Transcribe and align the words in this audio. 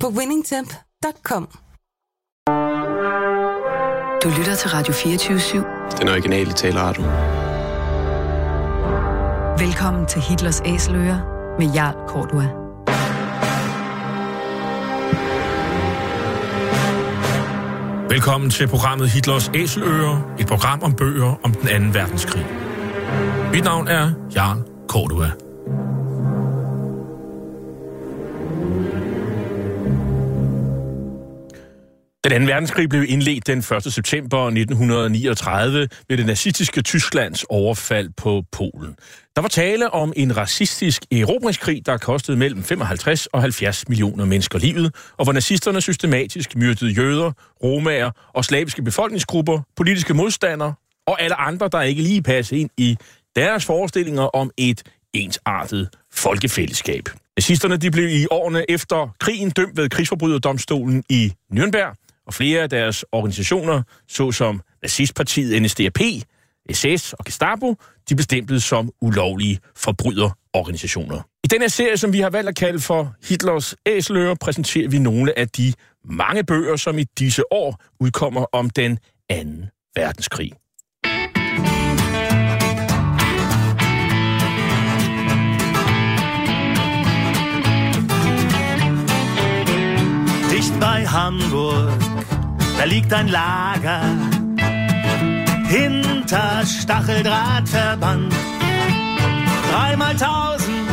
på 0.00 0.06
winningtemp.com. 0.10 1.44
Du 4.22 4.28
lytter 4.38 4.54
til 4.54 4.70
Radio 4.70 4.92
24-7. 4.94 5.96
Den 6.00 6.08
originale 6.08 6.52
taleradio. 6.52 7.02
Velkommen 9.66 10.06
til 10.06 10.20
Hitlers 10.20 10.62
Æseløer 10.64 11.18
med 11.58 11.72
Jarl 11.74 11.96
Kortua. 12.08 12.46
Velkommen 18.08 18.50
til 18.50 18.68
programmet 18.68 19.08
Hitlers 19.10 19.50
Æseløer, 19.54 20.34
et 20.38 20.46
program 20.46 20.82
om 20.82 20.94
bøger 20.96 21.34
om 21.42 21.52
den 21.54 21.68
anden 21.68 21.94
verdenskrig. 21.94 22.46
Mit 23.52 23.64
navn 23.64 23.88
er 23.88 24.10
Jarl 24.36 24.58
Kortua. 24.88 25.30
Den 32.28 32.32
anden 32.34 32.48
verdenskrig 32.48 32.88
blev 32.88 33.04
indledt 33.08 33.46
den 33.46 33.58
1. 33.58 33.64
september 33.92 34.46
1939 34.46 35.78
ved 36.08 36.16
det 36.16 36.26
nazistiske 36.26 36.82
Tysklands 36.82 37.44
overfald 37.48 38.10
på 38.16 38.42
Polen. 38.52 38.96
Der 39.36 39.40
var 39.42 39.48
tale 39.48 39.90
om 39.90 40.12
en 40.16 40.36
racistisk 40.36 41.02
erobringskrig, 41.12 41.82
der 41.86 41.96
kostede 41.96 42.36
mellem 42.36 42.62
55 42.64 43.26
og 43.26 43.42
70 43.42 43.88
millioner 43.88 44.24
mennesker 44.24 44.58
livet, 44.58 44.94
og 45.16 45.24
hvor 45.24 45.32
nazisterne 45.32 45.80
systematisk 45.80 46.56
myrdede 46.56 46.90
jøder, 46.92 47.32
romager 47.64 48.10
og 48.34 48.44
slaviske 48.44 48.82
befolkningsgrupper, 48.82 49.60
politiske 49.76 50.14
modstandere 50.14 50.74
og 51.06 51.22
alle 51.22 51.34
andre, 51.40 51.68
der 51.72 51.82
ikke 51.82 52.02
lige 52.02 52.22
passede 52.22 52.60
ind 52.60 52.70
i 52.76 52.98
deres 53.36 53.64
forestillinger 53.64 54.36
om 54.36 54.50
et 54.56 54.82
ensartet 55.14 55.88
folkefællesskab. 56.12 57.02
Nazisterne 57.38 57.76
de 57.76 57.90
blev 57.90 58.08
i 58.08 58.26
årene 58.30 58.70
efter 58.70 59.08
krigen 59.20 59.50
dømt 59.50 59.76
ved 59.76 59.88
krigsforbryderdomstolen 59.88 61.04
i 61.08 61.32
Nürnberg, 61.54 62.05
og 62.26 62.34
flere 62.34 62.62
af 62.62 62.70
deres 62.70 63.04
organisationer, 63.12 63.82
såsom 64.08 64.60
nazistpartiet 64.82 65.62
NSDAP, 65.62 65.98
SS 66.72 67.12
og 67.12 67.24
Gestapo, 67.24 67.76
de 68.08 68.16
bestemtes 68.16 68.64
som 68.64 68.90
ulovlige 69.00 69.58
forbryderorganisationer. 69.76 71.20
I 71.44 71.46
den 71.46 71.60
her 71.60 71.68
serie, 71.68 71.96
som 71.96 72.12
vi 72.12 72.20
har 72.20 72.30
valgt 72.30 72.48
at 72.48 72.56
kalde 72.56 72.80
for 72.80 73.14
Hitlers 73.28 73.74
Æsler, 73.86 74.34
præsenterer 74.34 74.88
vi 74.88 74.98
nogle 74.98 75.38
af 75.38 75.48
de 75.48 75.72
mange 76.04 76.44
bøger, 76.44 76.76
som 76.76 76.98
i 76.98 77.04
disse 77.18 77.52
år 77.52 77.78
udkommer 78.00 78.46
om 78.52 78.70
den 78.70 78.98
anden 79.28 79.66
verdenskrig. 79.96 80.52
Dicht 90.52 90.80
bei 90.80 91.04
Hamburg 91.04 92.15
da 92.78 92.84
liegt 92.84 93.12
ein 93.12 93.28
Lager 93.28 94.00
hinter 95.66 96.64
Stacheldrahtverband. 96.64 98.32
Dreimal 99.72 100.16
tausend 100.16 100.88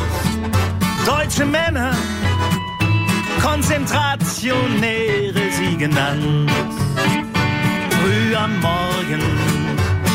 deutsche 1.06 1.46
Männer, 1.46 1.92
Konzentrationäre 3.42 5.42
sie 5.52 5.76
genannt. 5.78 6.52
Früh 8.02 8.36
am 8.36 8.60
Morgen, 8.62 9.22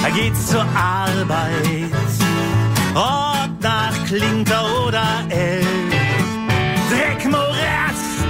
da 0.02 0.10
geht's 0.10 0.46
zur 0.48 0.62
Arbeit, 0.62 2.70
ob 2.94 3.50
nach 3.62 3.94
Klinker 4.06 4.64
oder 4.86 5.08
L. 5.30 5.64
Dreck, 6.90 7.24
Morast, 7.30 8.26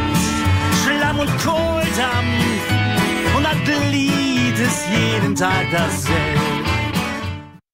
Schlamm 0.83 1.19
und 1.21 1.39
Kohldampf. 1.45 2.58
es 4.67 4.89
jeden 4.93 5.37
Tag 5.37 5.67
selv. 6.01 6.39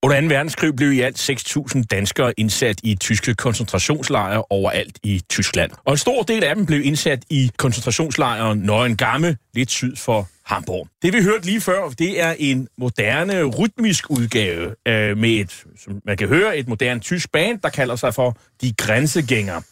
Under 0.02 0.20
2. 0.20 0.26
verdenskrig 0.28 0.76
blev 0.76 0.92
i 0.92 1.00
alt 1.00 1.30
6.000 1.30 1.84
danskere 1.84 2.34
indsat 2.40 2.76
i 2.82 2.94
tyske 2.94 3.34
koncentrationslejre 3.34 4.44
overalt 4.50 4.98
i 5.02 5.22
Tyskland. 5.30 5.70
Og 5.84 5.92
en 5.92 5.96
stor 5.98 6.22
del 6.22 6.44
af 6.44 6.54
dem 6.54 6.66
blev 6.66 6.84
indsat 6.84 7.22
i 7.30 7.50
koncentrationslejren 7.56 8.58
Neuengamme, 8.58 9.36
lidt 9.54 9.70
syd 9.70 9.96
for 9.96 10.28
Hamburg. 10.44 10.88
Det 11.02 11.12
vi 11.12 11.22
hørte 11.22 11.46
lige 11.46 11.60
før, 11.60 11.88
det 11.88 12.20
er 12.22 12.34
en 12.38 12.68
moderne 12.78 13.42
rytmisk 13.44 14.10
udgave 14.10 14.74
øh, 14.88 15.16
med 15.16 15.30
et, 15.40 15.64
som 15.78 16.00
man 16.06 16.16
kan 16.16 16.28
høre, 16.28 16.56
et 16.56 16.68
moderne 16.68 17.00
tysk 17.00 17.32
band, 17.32 17.60
der 17.60 17.68
kalder 17.68 17.96
sig 17.96 18.14
for 18.14 18.36
De 18.60 18.72
Grænsegængere. 18.78 19.62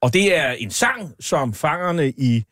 Og 0.00 0.12
det 0.14 0.36
er 0.36 0.50
en 0.50 0.70
sang, 0.70 1.12
som 1.20 1.54
fangerne 1.54 2.08
i 2.10 2.44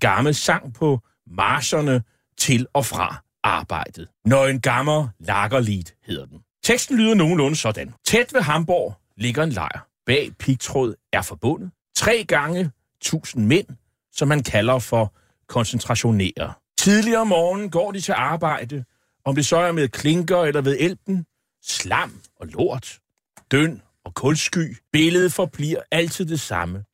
Gamme 0.00 0.34
sang 0.34 0.74
på 0.74 0.98
marcherne 1.34 2.02
til 2.38 2.66
og 2.74 2.86
fra 2.86 3.20
arbejdet. 3.46 4.08
Nøgen 4.24 4.60
gammer 4.60 5.08
lagerlid 5.18 5.84
hedder 6.04 6.26
den. 6.26 6.38
Teksten 6.62 6.96
lyder 6.98 7.14
nogenlunde 7.14 7.56
sådan. 7.56 7.94
Tæt 8.04 8.32
ved 8.34 8.40
Hamburg 8.42 8.94
ligger 9.16 9.42
en 9.42 9.50
lejr. 9.50 9.88
Bag 10.06 10.30
pigtråd 10.38 10.94
er 11.12 11.22
forbundet. 11.22 11.70
Tre 11.96 12.24
gange 12.28 12.70
tusind 13.00 13.46
mænd, 13.46 13.66
som 14.12 14.28
man 14.28 14.42
kalder 14.42 14.78
for 14.78 15.14
koncentrationere. 15.48 16.52
Tidligere 16.78 17.20
om 17.20 17.26
morgenen 17.28 17.70
går 17.70 17.92
de 17.92 18.00
til 18.00 18.14
arbejde, 18.16 18.84
om 19.24 19.34
det 19.34 19.46
så 19.46 19.56
er 19.56 19.72
med 19.72 19.88
klinker 19.88 20.42
eller 20.42 20.60
ved 20.60 20.76
elben. 20.80 21.26
slam 21.64 22.20
og 22.40 22.46
lort, 22.46 22.98
døn 23.50 23.82
og 24.04 24.14
kulsky. 24.14 24.76
Billedet 24.92 25.32
forbliver 25.32 25.80
altid 25.90 26.24
det 26.26 26.40
samme 26.40 26.84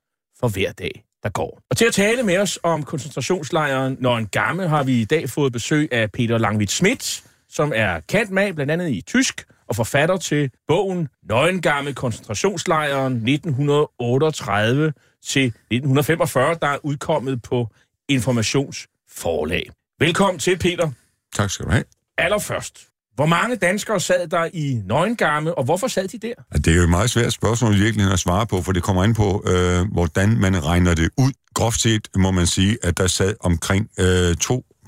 for 0.40 0.48
hver 0.48 0.72
dag 0.72 1.04
der 1.22 1.28
går. 1.28 1.60
Og 1.70 1.76
til 1.76 1.84
at 1.84 1.92
tale 1.94 2.22
med 2.22 2.36
os 2.38 2.58
om 2.62 2.82
koncentrationslejren 2.82 3.96
når 4.00 4.16
en 4.18 4.26
gammel 4.26 4.68
har 4.68 4.82
vi 4.82 5.00
i 5.00 5.04
dag 5.04 5.30
fået 5.30 5.52
besøg 5.52 5.88
af 5.92 6.12
Peter 6.12 6.38
Langvid 6.38 6.66
Schmidt, 6.66 7.22
som 7.48 7.72
er 7.74 8.00
kendt 8.00 8.30
med 8.30 8.52
blandt 8.52 8.72
andet 8.72 8.90
i 8.90 9.00
tysk 9.00 9.46
og 9.68 9.76
forfatter 9.76 10.16
til 10.16 10.50
bogen 10.68 11.08
Nøgengamme 11.28 11.92
koncentrationslejren 11.92 13.12
1938 13.12 14.92
til 15.24 15.46
1945, 15.46 16.54
der 16.62 16.68
er 16.68 16.78
udkommet 16.82 17.42
på 17.42 17.66
Informationsforlag. 18.08 19.70
Velkommen 19.98 20.38
til, 20.38 20.58
Peter. 20.58 20.90
Tak 21.34 21.50
skal 21.50 21.66
du 21.66 21.70
have. 21.70 21.84
Allerførst, 22.18 22.91
hvor 23.22 23.26
mange 23.26 23.56
danskere 23.56 24.00
sad 24.00 24.28
der 24.28 24.48
i 24.54 24.80
nøgengarme, 24.86 25.54
og 25.58 25.64
hvorfor 25.64 25.88
sad 25.88 26.08
de 26.08 26.18
der? 26.18 26.34
Det 26.52 26.66
er 26.66 26.76
jo 26.76 26.82
et 26.82 26.88
meget 26.90 27.10
svært 27.10 27.32
spørgsmål 27.32 27.74
i 27.76 27.78
virkeligheden 27.78 28.12
at 28.12 28.18
svare 28.18 28.46
på, 28.46 28.62
for 28.62 28.72
det 28.72 28.82
kommer 28.82 29.04
ind 29.04 29.14
på, 29.14 29.44
øh, 29.52 29.86
hvordan 29.92 30.36
man 30.36 30.64
regner 30.66 30.94
det 30.94 31.10
ud. 31.18 31.32
Groft 31.54 31.80
set 31.80 32.08
må 32.16 32.30
man 32.30 32.46
sige, 32.46 32.78
at 32.82 32.98
der 32.98 33.06
sad 33.06 33.34
omkring 33.40 33.88
øh, 33.98 34.36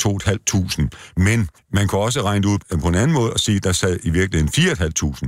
2.500. 0.02 0.86
Men 1.16 1.48
man 1.72 1.88
kan 1.88 1.98
også 1.98 2.22
regne 2.22 2.42
det 2.46 2.52
ud 2.52 2.78
på 2.80 2.88
en 2.88 2.94
anden 2.94 3.12
måde 3.12 3.32
og 3.32 3.40
sige, 3.40 3.56
at 3.56 3.64
der 3.64 3.72
sad 3.72 3.98
i 4.02 4.10
virkeligheden 4.10 4.66
4.500. 4.72 5.20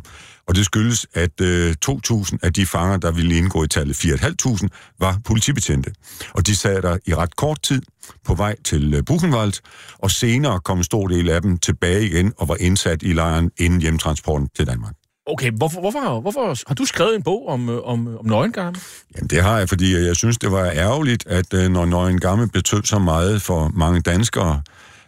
Og 0.49 0.55
det 0.57 0.65
skyldes, 0.65 1.07
at 1.15 1.41
2.000 1.41 1.45
øh, 1.45 2.25
af 2.43 2.53
de 2.53 2.67
fanger, 2.67 2.97
der 2.97 3.13
ville 3.13 3.37
indgå 3.37 3.65
i 3.65 3.69
tallet 3.69 3.95
4.500, 4.05 4.67
var 5.01 5.19
politibetjente. 5.25 5.91
Og 6.35 6.47
de 6.47 6.57
sad 6.57 6.83
der 6.83 6.97
i 7.07 7.15
ret 7.15 7.37
kort 7.37 7.63
tid 7.63 7.83
på 8.27 8.35
vej 8.35 8.57
til 8.65 8.95
øh, 8.95 9.05
Buchenwald, 9.07 9.53
og 9.99 10.11
senere 10.11 10.61
kom 10.61 10.79
en 10.79 10.85
stor 10.85 11.07
del 11.07 11.29
af 11.31 11.43
dem 11.43 11.59
tilbage 11.59 12.05
igen 12.07 12.33
og 12.39 12.49
var 12.49 12.57
indsat 12.61 13.03
i 13.03 13.07
lejren 13.13 13.51
inden 13.59 13.81
hjemtransporten 13.81 14.49
til 14.57 14.67
Danmark. 14.67 14.95
Okay, 15.29 15.51
hvorfor, 15.51 15.81
hvorfor, 15.81 16.21
hvorfor 16.21 16.55
har 16.69 16.75
du 16.75 16.85
skrevet 16.85 17.15
en 17.17 17.23
bog 17.23 17.49
om, 17.49 17.69
øh, 17.69 17.83
om, 17.85 18.17
om 18.33 18.53
Gamme? 18.53 18.79
Jamen 19.17 19.29
det 19.31 19.43
har 19.43 19.59
jeg, 19.59 19.69
fordi 19.69 20.05
jeg 20.07 20.17
synes, 20.17 20.39
det 20.39 20.53
var 20.53 20.65
ærgerligt, 20.65 21.27
at 21.27 21.55
øh, 21.55 21.69
når 21.71 22.19
Gamme 22.19 22.49
betød 22.49 22.83
så 22.85 22.99
meget 22.99 23.43
for 23.43 23.71
mange 23.75 24.01
danskere, 24.01 24.63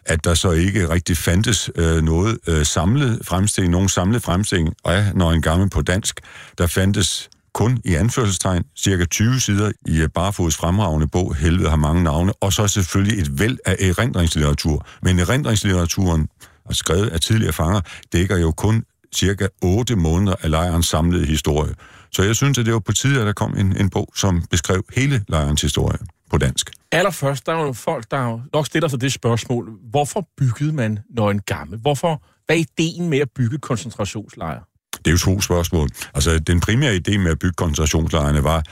at 0.05 0.25
der 0.25 0.35
så 0.35 0.51
ikke 0.51 0.89
rigtig 0.91 1.17
fandtes 1.17 1.71
øh, 1.77 2.03
noget 2.03 2.39
øh, 2.47 2.67
samlet 2.67 3.21
fremstilling, 3.25 3.73
nogen 3.73 3.89
samlet 3.89 4.23
fremstilling 4.23 4.75
af 4.85 5.43
Gamme 5.43 5.71
på 5.71 5.83
dansk. 5.83 6.21
Der 6.59 6.67
fandtes 6.67 7.31
kun 7.55 7.79
i 7.85 7.95
anførselstegn 7.95 8.65
cirka 8.77 9.05
20 9.05 9.35
sider 9.41 9.73
i 9.87 10.01
øh, 10.01 10.09
Barfods 10.15 10.57
fremragende 10.57 11.07
bog 11.07 11.35
Helvede 11.37 11.69
har 11.71 11.77
mange 11.77 12.03
navne, 12.03 12.33
og 12.41 12.53
så 12.53 12.69
selvfølgelig 12.69 13.21
et 13.21 13.41
væld 13.41 13.59
af 13.67 13.77
erindringslitteratur. 13.81 14.87
Men 15.03 15.19
erindringslitteraturen, 15.19 16.29
og 16.65 16.75
skrevet 16.75 17.09
af 17.09 17.21
tidligere 17.21 17.53
fanger, 17.53 17.81
dækker 18.13 18.37
jo 18.37 18.51
kun 18.53 18.85
cirka 19.15 19.47
8 19.63 19.97
måneder 19.97 20.35
af 20.43 20.51
lejrens 20.51 20.87
samlede 20.87 21.27
historie. 21.27 21.75
Så 22.13 22.23
jeg 22.23 22.37
synes, 22.37 22.59
at 22.59 22.67
det 22.67 22.73
var 22.75 22.81
på 22.81 22.93
tide, 22.93 23.21
at 23.21 23.27
der 23.27 23.33
kom 23.33 23.57
en, 23.57 23.77
en 23.81 23.91
bog, 23.91 24.13
som 24.17 24.43
beskrev 24.51 24.85
hele 24.97 25.25
lejrens 25.29 25.63
historie 25.63 25.99
på 26.31 26.39
dansk. 26.39 26.71
Allerførst, 26.93 27.47
der 27.47 27.53
er 27.55 27.63
jo 27.63 27.73
folk, 27.73 28.11
der 28.11 28.41
nok 28.55 28.67
stiller 28.67 28.89
sig 28.89 29.01
det 29.01 29.13
spørgsmål, 29.13 29.71
hvorfor 29.91 30.29
byggede 30.39 30.73
man 30.73 30.99
Nøgen 31.17 31.41
Gammel? 31.41 31.79
Hvorfor, 31.79 32.23
hvad 32.47 32.57
er 32.57 32.61
ideen 32.61 33.09
med 33.09 33.19
at 33.19 33.29
bygge 33.37 33.59
koncentrationslejre? 33.59 34.61
Det 34.99 35.07
er 35.07 35.11
jo 35.11 35.19
to 35.19 35.41
spørgsmål. 35.41 35.89
Altså, 36.15 36.39
den 36.39 36.61
primære 36.61 36.95
idé 37.09 37.19
med 37.19 37.31
at 37.31 37.39
bygge 37.39 37.55
koncentrationslejrene 37.55 38.45
var, 38.45 38.63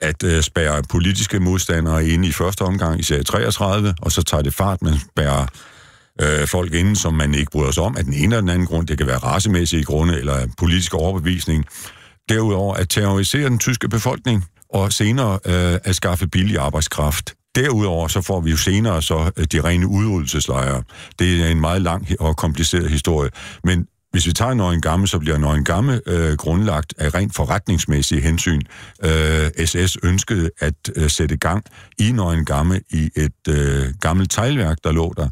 at 0.00 0.22
øh, 0.22 0.42
spærre 0.42 0.82
politiske 0.82 1.40
modstandere 1.40 2.06
ind 2.06 2.24
i 2.24 2.32
første 2.32 2.62
omgang 2.62 3.00
i 3.00 3.02
33, 3.24 3.94
og 4.02 4.12
så 4.12 4.22
tager 4.22 4.42
det 4.42 4.54
fart, 4.54 4.82
man 4.82 4.94
spærrer 5.14 5.46
øh, 6.22 6.46
folk 6.48 6.74
inden, 6.74 6.96
som 6.96 7.14
man 7.14 7.34
ikke 7.34 7.50
bryder 7.50 7.70
sig 7.70 7.82
om 7.82 7.96
af 7.96 8.04
den 8.04 8.12
ene 8.14 8.24
eller 8.24 8.40
den 8.40 8.48
anden 8.50 8.66
grund. 8.66 8.86
Det 8.86 8.98
kan 8.98 9.06
være 9.06 9.18
racemæssige 9.18 9.84
grunde 9.84 10.18
eller 10.18 10.46
politisk 10.58 10.94
overbevisning. 10.94 11.64
Derudover 12.28 12.74
at 12.74 12.88
terrorisere 12.88 13.44
den 13.48 13.58
tyske 13.58 13.88
befolkning 13.88 14.44
og 14.74 14.92
senere 14.92 15.38
øh, 15.44 15.78
at 15.84 15.94
skaffe 15.96 16.26
billig 16.26 16.56
arbejdskraft. 16.58 17.34
Derudover 17.54 18.08
så 18.08 18.20
får 18.20 18.40
vi 18.40 18.50
jo 18.50 18.56
senere 18.56 19.02
så 19.02 19.30
øh, 19.36 19.44
de 19.44 19.60
rene 19.60 19.86
udryddelseslejre. 19.86 20.82
Det 21.18 21.40
er 21.42 21.46
en 21.48 21.60
meget 21.60 21.82
lang 21.82 22.06
og 22.20 22.36
kompliceret 22.36 22.90
historie. 22.90 23.30
Men 23.64 23.86
hvis 24.12 24.26
vi 24.26 24.32
tager 24.32 24.54
Nøgen 24.54 24.80
Gamme, 24.80 25.06
så 25.08 25.18
bliver 25.18 25.38
Nøgen 25.38 25.64
Gamme 25.64 26.00
øh, 26.06 26.36
grundlagt 26.36 26.94
af 26.98 27.14
rent 27.14 27.34
forretningsmæssige 27.36 28.20
hensyn. 28.20 28.60
Øh, 29.04 29.66
SS 29.66 29.96
ønskede 30.02 30.50
at 30.60 30.74
øh, 30.96 31.10
sætte 31.10 31.36
gang 31.36 31.64
i 31.98 32.12
Nøgen 32.12 32.44
Gamme 32.44 32.80
i 32.90 33.10
et 33.16 33.48
øh, 33.54 33.84
gammelt 34.00 34.30
teglværk, 34.30 34.76
der 34.84 34.92
lå 34.92 35.14
der, 35.16 35.28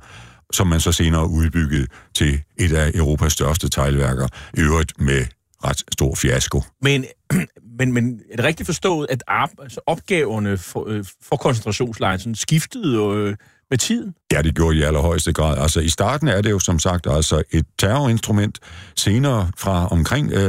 som 0.53 0.67
man 0.67 0.81
så 0.81 0.93
senere 0.93 1.29
udbyggede 1.29 1.87
til 2.15 2.41
et 2.59 2.73
af 2.73 2.91
Europas 2.95 3.33
største 3.33 3.69
teglværker, 3.71 4.29
i 4.57 4.61
øvrigt 4.61 5.01
med 5.01 5.27
ret 5.65 5.79
stor 5.93 6.15
fiasko. 6.15 6.63
Men, 6.83 7.05
men, 7.79 7.93
men 7.93 8.21
er 8.33 8.37
det 8.37 8.45
rigtigt 8.45 8.67
forstået, 8.67 9.07
at 9.11 9.23
altså 9.63 9.81
opgaverne 9.87 10.59
for, 10.59 10.89
øh, 10.89 11.05
for 11.23 11.37
koncentrationslejren 11.37 12.35
skiftede 12.35 12.99
øh, 13.15 13.35
med 13.71 13.79
tiden? 13.79 14.15
Ja, 14.33 14.43
det 14.43 14.55
gjorde 14.57 14.77
i 14.79 14.83
allerhøjeste 14.83 15.33
grad. 15.33 15.59
Altså 15.59 15.81
i 15.81 15.89
starten 15.89 16.29
er 16.29 16.41
det 16.43 16.51
jo 16.51 16.59
som 16.59 16.79
sagt 16.79 17.07
altså 17.11 17.43
et 17.51 17.67
terrorinstrument. 17.79 18.59
Senere 18.97 19.51
fra 19.57 19.89
omkring 19.89 20.33
øh, 20.33 20.49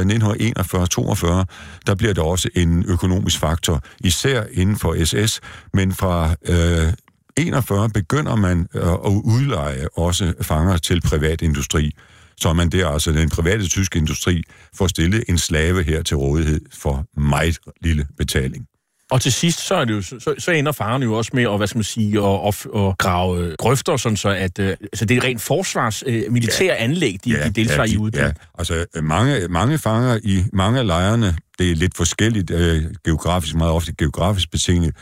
der 1.86 1.94
bliver 1.98 2.14
det 2.14 2.22
også 2.24 2.48
en 2.54 2.84
økonomisk 2.88 3.38
faktor, 3.38 3.82
især 4.04 4.44
inden 4.52 4.76
for 4.76 5.04
SS, 5.26 5.40
men 5.74 5.92
fra 5.92 6.34
øh, 6.48 6.92
41 7.38 7.90
begynder 7.92 8.36
man 8.36 8.66
øh, 8.74 8.92
at 8.92 8.98
udleje 9.24 9.86
også 9.96 10.34
fanger 10.42 10.76
til 10.76 11.00
privat 11.00 11.42
industri. 11.42 11.90
Så 12.36 12.52
man 12.52 12.68
der, 12.70 12.88
altså 12.88 13.12
den 13.12 13.30
private 13.30 13.68
tyske 13.68 13.98
industri, 13.98 14.42
får 14.74 14.86
stillet 14.86 15.24
en 15.28 15.38
slave 15.38 15.82
her 15.82 16.02
til 16.02 16.16
rådighed 16.16 16.60
for 16.74 17.04
meget 17.20 17.58
lille 17.82 18.06
betaling. 18.18 18.66
Og 19.10 19.20
til 19.20 19.32
sidst, 19.32 19.60
så, 19.66 19.74
er 19.74 19.84
det 19.84 19.92
jo, 19.94 20.02
så, 20.02 20.34
så 20.38 20.50
ender 20.50 20.72
faren 20.72 21.02
jo 21.02 21.14
også 21.14 21.30
med 21.34 21.42
at, 21.42 21.56
hvad 21.56 21.66
skal 21.66 21.78
man 21.78 21.84
sige, 21.84 22.22
at, 22.26 22.40
at, 22.46 22.66
at 22.82 22.98
grave 22.98 23.40
øh, 23.44 23.54
grøfter, 23.58 23.96
sådan 23.96 24.16
så 24.16 24.28
at 24.28 24.58
øh, 24.58 24.68
altså 24.68 25.04
det 25.04 25.16
er 25.16 25.24
rent 25.24 25.40
forsvars 25.42 26.04
militære 26.30 26.66
ja, 26.78 26.84
anlæg, 26.84 27.16
de, 27.24 27.30
ja, 27.38 27.44
de 27.44 27.50
deltager 27.50 27.80
ja, 27.82 27.86
de, 27.86 27.92
i 27.92 27.96
ude. 27.96 28.22
Ja, 28.22 28.30
altså 28.58 28.84
mange, 29.02 29.48
mange 29.48 29.78
fanger 29.78 30.18
i 30.24 30.44
mange 30.52 30.78
af 30.78 30.86
lejrene, 30.86 31.36
det 31.58 31.70
er 31.70 31.74
lidt 31.76 31.96
forskelligt 31.96 32.50
øh, 32.50 32.82
geografisk, 33.04 33.54
meget 33.54 33.72
ofte 33.72 33.92
geografisk 33.98 34.50
betinget, 34.50 34.94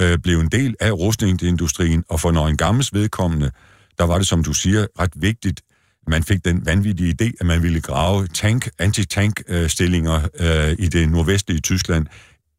øh, 0.00 0.18
blev 0.18 0.40
en 0.40 0.48
del 0.48 0.76
af 0.80 0.90
rustningsindustrien, 0.90 2.04
og 2.08 2.20
for 2.20 2.30
Nøgen 2.32 2.56
Gammels 2.56 2.92
vedkommende, 2.94 3.50
der 3.98 4.04
var 4.04 4.18
det, 4.18 4.26
som 4.26 4.44
du 4.44 4.52
siger, 4.52 4.86
ret 5.00 5.12
vigtigt, 5.16 5.62
man 6.06 6.22
fik 6.24 6.44
den 6.44 6.66
vanvittige 6.66 7.14
idé, 7.22 7.30
at 7.40 7.46
man 7.46 7.62
ville 7.62 7.80
grave 7.80 8.26
tank, 8.26 8.68
anti-tank-stillinger 8.78 10.20
øh, 10.40 10.66
øh, 10.68 10.74
i 10.78 10.86
det 10.88 11.08
nordvestlige 11.08 11.60
Tyskland 11.60 12.06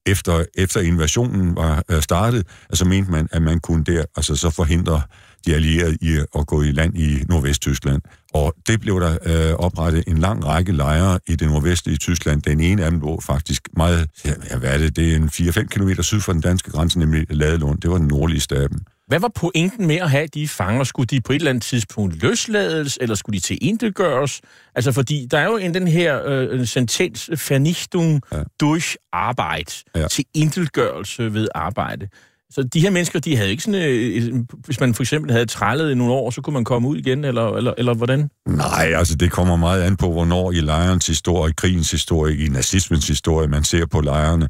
efter, 0.05 0.45
efter 0.55 0.79
invasionen 0.81 1.55
var 1.55 1.83
øh, 1.91 2.01
startet, 2.01 2.47
altså 2.69 2.85
mente 2.85 3.11
man, 3.11 3.27
at 3.31 3.41
man 3.41 3.59
kunne 3.59 3.83
der 3.83 4.05
altså 4.15 4.35
så 4.35 4.49
forhindre 4.49 5.01
de 5.45 5.55
allierede 5.55 5.97
i 6.01 6.17
at 6.39 6.47
gå 6.47 6.61
i 6.61 6.71
land 6.71 6.97
i 6.97 7.23
Nordvesttyskland. 7.29 8.01
Og 8.33 8.53
det 8.67 8.79
blev 8.81 8.99
der 8.99 9.17
øh, 9.25 9.53
oprettet 9.53 10.03
en 10.07 10.17
lang 10.17 10.45
række 10.45 10.71
lejre 10.71 11.19
i 11.27 11.35
det 11.35 11.47
nordvestlige 11.47 11.97
Tyskland. 11.97 12.41
Den 12.41 12.59
ene 12.59 12.85
af 12.85 12.91
dem 12.91 12.99
lå 12.99 13.21
faktisk 13.21 13.69
meget, 13.77 14.09
ja, 14.25 14.57
hvad 14.57 14.69
er 14.73 14.77
det, 14.77 14.95
det 14.95 15.11
er 15.11 15.15
en 15.15 15.29
4-5 15.49 15.63
km 15.69 16.01
syd 16.01 16.19
for 16.19 16.31
den 16.33 16.41
danske 16.41 16.71
grænse, 16.71 16.99
nemlig 16.99 17.25
Ladelund. 17.29 17.81
Det 17.81 17.89
var 17.91 17.97
den 17.97 18.07
nordligste 18.07 18.55
af 18.55 18.69
dem. 18.69 18.79
Hvad 19.09 19.19
var 19.19 19.31
pointen 19.35 19.87
med 19.87 19.95
at 19.95 20.09
have 20.09 20.27
de 20.27 20.47
fanger? 20.47 20.83
Skulle 20.83 21.07
de 21.07 21.21
på 21.21 21.31
et 21.33 21.35
eller 21.35 21.49
andet 21.49 21.63
tidspunkt 21.63 22.23
løslades, 22.23 22.97
eller 23.01 23.15
skulle 23.15 23.33
de 23.33 23.39
til 23.43 23.57
indgøres? 23.61 24.41
Altså, 24.75 24.91
fordi 24.91 25.27
der 25.31 25.37
er 25.39 25.45
jo 25.45 25.57
en 25.57 25.73
den 25.73 25.87
her 25.87 26.21
øh, 26.25 26.67
sentens, 26.67 27.29
øh, 27.31 27.37
vernichtung 27.49 28.21
ja. 28.33 28.37
durch 28.59 28.95
arbejde, 29.13 29.71
ja. 29.95 30.07
til 30.07 30.25
indgørelse 30.33 31.33
ved 31.33 31.47
arbejde. 31.55 32.07
Så 32.51 32.63
de 32.63 32.79
her 32.81 32.89
mennesker, 32.89 33.19
de 33.19 33.37
havde 33.37 33.49
ikke 33.51 33.63
sådan... 33.63 33.81
Øh, 33.89 34.33
hvis 34.65 34.79
man 34.79 34.93
for 34.93 35.03
eksempel 35.03 35.31
havde 35.31 35.45
trællet 35.45 35.91
i 35.91 35.95
nogle 35.95 36.13
år, 36.13 36.31
så 36.31 36.41
kunne 36.41 36.53
man 36.53 36.63
komme 36.63 36.87
ud 36.87 36.97
igen, 36.97 37.23
eller, 37.23 37.55
eller, 37.55 37.73
eller 37.77 37.93
hvordan? 37.93 38.29
Nej, 38.47 38.91
altså 38.97 39.15
det 39.15 39.31
kommer 39.31 39.55
meget 39.55 39.81
an 39.81 39.95
på, 39.97 40.11
hvornår 40.11 40.51
i 40.51 40.55
lejrens 40.55 41.07
historie, 41.07 41.53
krigens 41.53 41.91
historie, 41.91 42.37
i 42.37 42.47
nazismens 42.49 43.07
historie, 43.07 43.47
man 43.47 43.63
ser 43.63 43.85
på 43.85 44.01
lejrene 44.01 44.49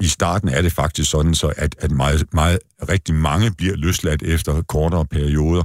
i 0.00 0.08
starten 0.08 0.48
er 0.48 0.62
det 0.62 0.72
faktisk 0.72 1.10
sådan, 1.10 1.34
så 1.34 1.52
at, 1.56 1.76
at 1.78 1.90
meget, 1.90 2.24
meget, 2.32 2.58
rigtig 2.88 3.14
mange 3.14 3.52
bliver 3.54 3.76
løsladt 3.76 4.22
efter 4.22 4.62
kortere 4.62 5.04
perioder. 5.04 5.62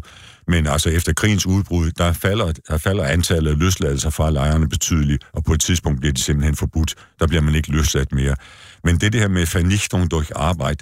Men 0.47 0.68
altså 0.68 0.89
efter 0.89 1.13
krigens 1.13 1.45
udbrud, 1.45 1.91
der 1.91 2.13
falder, 2.13 2.51
der 2.69 2.77
falder 2.77 3.03
antallet 3.03 3.51
af 3.51 3.59
løsladelser 3.59 4.09
fra 4.09 4.31
lejrene 4.31 4.69
betydeligt, 4.69 5.27
og 5.33 5.44
på 5.44 5.53
et 5.53 5.59
tidspunkt 5.62 6.00
bliver 6.00 6.13
de 6.13 6.21
simpelthen 6.21 6.56
forbudt. 6.56 6.95
Der 7.19 7.27
bliver 7.27 7.41
man 7.41 7.56
ikke 7.56 7.71
løsladt 7.71 8.12
mere. 8.12 8.35
Men 8.83 8.97
det, 8.97 9.13
det 9.13 9.21
her 9.21 9.27
med 9.27 9.47
vernichtung 9.53 10.12
durch 10.12 10.31
arbejde, 10.36 10.77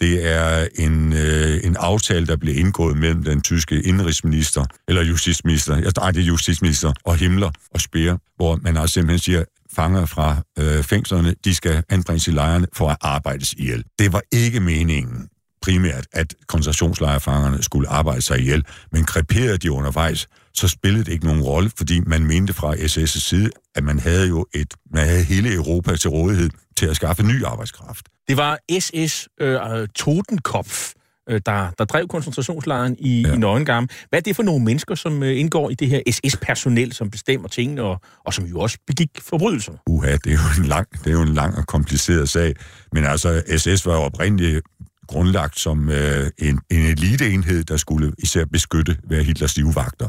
det 0.00 0.32
er 0.32 0.66
en, 0.78 1.12
øh, 1.12 1.60
en 1.64 1.76
aftale, 1.80 2.26
der 2.26 2.36
blev 2.36 2.56
indgået 2.58 2.96
mellem 2.96 3.24
den 3.24 3.40
tyske 3.42 3.82
indrigsminister, 3.82 4.64
eller 4.88 5.02
justitsminister, 5.02 6.00
nej, 6.00 6.10
det 6.10 6.20
er 6.22 6.26
justitsminister, 6.26 6.92
og 7.04 7.16
Himmler 7.16 7.50
og 7.70 7.80
Speer, 7.80 8.16
hvor 8.36 8.58
man 8.62 8.76
altså 8.76 8.92
simpelthen 8.94 9.18
siger, 9.18 9.44
fanger 9.74 10.06
fra 10.06 10.36
øh, 10.58 10.82
fængslerne, 10.82 11.34
de 11.44 11.54
skal 11.54 11.82
anbringes 11.88 12.28
i 12.28 12.30
lejrene 12.30 12.66
for 12.72 12.88
at 12.90 12.96
arbejdes 13.00 13.52
ihjel. 13.52 13.84
Det 13.98 14.12
var 14.12 14.22
ikke 14.32 14.60
meningen 14.60 15.28
primært, 15.62 16.06
at 16.12 16.34
koncentrationslejrfangerne 16.46 17.62
skulle 17.62 17.88
arbejde 17.88 18.22
sig 18.22 18.38
ihjel, 18.40 18.64
men 18.92 19.04
kreperede 19.04 19.58
de 19.58 19.72
undervejs, 19.72 20.28
så 20.54 20.68
spillede 20.68 21.04
det 21.04 21.12
ikke 21.12 21.24
nogen 21.26 21.42
rolle, 21.42 21.70
fordi 21.76 22.00
man 22.00 22.26
mente 22.26 22.52
fra 22.52 22.74
SS' 22.74 23.06
side, 23.20 23.50
at 23.74 23.84
man 23.84 23.98
havde 23.98 24.28
jo 24.28 24.46
et, 24.54 24.74
man 24.90 25.06
havde 25.06 25.24
hele 25.24 25.54
Europa 25.54 25.96
til 25.96 26.10
rådighed 26.10 26.50
til 26.76 26.86
at 26.86 26.96
skaffe 26.96 27.22
ny 27.22 27.44
arbejdskraft. 27.44 28.06
Det 28.28 28.36
var 28.36 28.58
SS 28.80 29.28
øh, 29.40 29.88
Totenkopf, 29.94 30.90
øh, 31.30 31.40
der, 31.46 31.70
der 31.78 31.84
drev 31.84 32.08
koncentrationslejren 32.08 32.96
i, 32.98 33.20
ja. 33.26 33.34
i 33.34 33.36
Nøgengamme. 33.36 33.88
Hvad 34.08 34.18
er 34.18 34.22
det 34.22 34.36
for 34.36 34.42
nogle 34.42 34.64
mennesker, 34.64 34.94
som 34.94 35.22
øh, 35.22 35.38
indgår 35.38 35.70
i 35.70 35.74
det 35.74 35.88
her 35.88 36.00
SS-personel, 36.10 36.92
som 36.92 37.10
bestemmer 37.10 37.48
tingene, 37.48 37.82
og, 37.82 38.00
og 38.24 38.34
som 38.34 38.44
jo 38.44 38.60
også 38.60 38.78
begik 38.86 39.08
forbrydelser? 39.22 39.72
Uha, 39.86 40.12
det 40.12 40.26
er, 40.32 40.32
jo 40.32 40.62
en 40.62 40.68
lang, 40.68 40.88
det 40.92 41.06
er 41.06 41.10
jo 41.12 41.22
en 41.22 41.34
lang 41.34 41.56
og 41.58 41.66
kompliceret 41.66 42.28
sag. 42.28 42.54
Men 42.92 43.04
altså, 43.04 43.42
SS 43.58 43.86
var 43.86 43.92
jo 43.94 44.00
oprindeligt 44.00 44.62
grundlagt 45.06 45.58
som 45.60 45.90
øh, 45.90 46.30
en, 46.38 46.60
en 46.70 46.80
eliteenhed, 46.80 47.64
der 47.64 47.76
skulle 47.76 48.12
især 48.18 48.44
beskytte 48.52 48.96
hver 49.04 49.22
Hitlers 49.22 49.56
livvagter. 49.56 50.08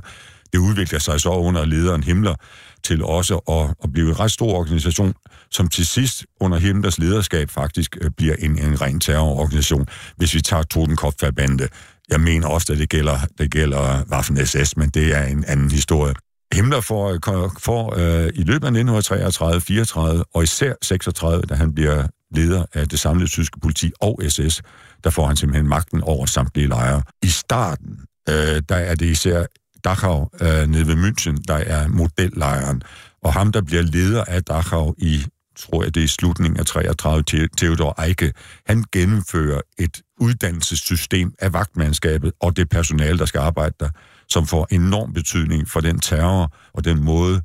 Det 0.54 0.60
udvikler 0.60 1.00
sig 1.00 1.22
så 1.22 1.30
under 1.30 1.66
lederen 1.66 2.04
Himmler 2.04 2.36
til 2.84 3.04
også 3.04 3.38
at, 3.38 3.76
at 3.84 3.92
blive 3.94 4.10
en 4.10 4.20
ret 4.20 4.32
stor 4.32 4.54
organisation, 4.54 5.14
som 5.52 5.68
til 5.68 5.86
sidst 5.88 6.26
under 6.42 6.58
Himmlers 6.60 7.00
lederskab 7.00 7.50
faktisk 7.50 7.98
øh, 8.02 8.12
bliver 8.18 8.36
en, 8.40 8.60
en 8.60 8.82
ren 8.82 9.00
terrororganisation. 9.00 9.86
Hvis 10.18 10.34
vi 10.34 10.42
tager 10.42 10.64
Totenkopf-forbande, 10.64 11.68
jeg 12.10 12.20
mener 12.22 12.48
ofte, 12.48 12.74
at 12.74 12.80
det 12.80 12.90
gælder, 12.90 13.18
det 13.38 13.52
gælder 13.52 14.02
Waffen-SS, 14.02 14.72
men 14.78 14.90
det 14.90 15.16
er 15.18 15.24
en 15.26 15.46
anden 15.48 15.72
historie. 15.72 16.14
Himmler 16.54 16.82
får, 16.82 17.12
øh, 17.44 17.50
får 17.60 17.94
øh, 17.98 18.28
i 18.34 18.44
løbet 18.44 18.68
af 18.68 18.72
1933, 18.72 19.62
34 19.62 20.24
og 20.34 20.44
især 20.44 20.74
36, 20.82 21.42
da 21.44 21.56
han 21.56 21.74
bliver 21.74 22.08
leder 22.36 22.66
af 22.74 22.88
det 22.90 23.00
samlede 23.00 23.30
tyske 23.30 23.60
politi 23.60 23.92
og 24.02 24.22
SS, 24.30 24.62
der 25.04 25.10
får 25.10 25.28
han 25.28 25.36
simpelthen 25.38 25.68
magten 25.68 26.02
over 26.02 26.26
samtlige 26.26 26.68
lejre. 26.68 27.04
I 27.24 27.28
starten, 27.28 28.00
øh, 28.30 28.62
der 28.70 28.76
er 28.76 28.96
det 28.96 29.06
især 29.10 29.46
Dachau 29.86 30.28
øh, 30.42 30.68
nede 30.68 30.88
ved 30.88 30.96
München, 30.96 31.38
der 31.48 31.56
er 31.58 31.88
modellejren. 31.88 32.82
Og 33.24 33.34
ham, 33.34 33.52
der 33.52 33.62
bliver 33.62 33.82
leder 33.82 34.24
af 34.24 34.44
Dachau 34.44 34.96
i, 34.98 35.26
tror 35.58 35.84
jeg 35.84 35.96
det 35.96 36.04
er 36.04 36.08
slutningen 36.08 36.60
af 36.60 36.66
33, 36.66 37.50
Theodor 37.58 38.02
Eike, 38.02 38.34
han 38.66 38.84
gennemfører 38.92 39.62
et 39.80 40.02
uddannelsessystem 40.18 41.34
af 41.40 41.54
vagtmandskabet 41.54 42.32
og 42.40 42.58
det 42.58 42.70
personale, 42.70 43.18
der 43.18 43.26
skal 43.26 43.40
arbejde 43.40 43.76
der, 43.80 43.90
som 44.30 44.48
får 44.48 44.68
enorm 44.72 45.14
betydning 45.14 45.68
for 45.70 45.80
den 45.80 46.00
terror 46.00 46.54
og 46.74 46.86
den 46.86 47.04
måde, 47.04 47.42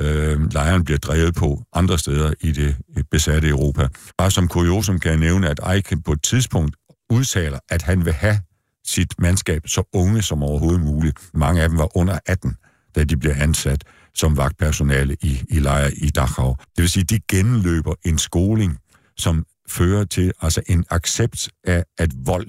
øh, 0.00 0.52
lejren 0.52 0.84
bliver 0.84 0.98
drevet 0.98 1.34
på 1.34 1.62
andre 1.72 1.98
steder 1.98 2.34
i 2.40 2.52
det 2.52 2.76
besatte 3.10 3.48
Europa. 3.48 3.88
Bare 4.18 4.30
som 4.30 4.48
kuriosum 4.48 5.00
kan 5.00 5.10
jeg 5.10 5.18
nævne, 5.20 5.48
at 5.50 5.60
Eike 5.74 5.96
på 6.02 6.12
et 6.12 6.22
tidspunkt 6.22 6.76
udtaler, 7.10 7.58
at 7.70 7.82
han 7.82 8.04
vil 8.04 8.12
have 8.12 8.38
sit 8.86 9.14
mandskab 9.18 9.62
så 9.68 9.82
unge 9.92 10.22
som 10.22 10.42
overhovedet 10.42 10.80
muligt. 10.80 11.18
Mange 11.34 11.62
af 11.62 11.68
dem 11.68 11.78
var 11.78 11.96
under 11.96 12.18
18, 12.26 12.56
da 12.96 13.04
de 13.04 13.16
blev 13.16 13.32
ansat 13.38 13.84
som 14.14 14.36
vagtpersonale 14.36 15.16
i, 15.22 15.42
i 15.50 15.58
lejre 15.58 15.94
i 15.94 16.10
Dachau. 16.10 16.56
Det 16.60 16.66
vil 16.82 16.88
sige, 16.88 17.04
de 17.04 17.18
gennemløber 17.28 17.94
en 18.04 18.18
skoling, 18.18 18.78
som 19.16 19.46
fører 19.68 20.04
til 20.04 20.32
altså 20.40 20.60
en 20.68 20.84
accept 20.90 21.48
af, 21.64 21.84
at 21.98 22.10
vold 22.26 22.48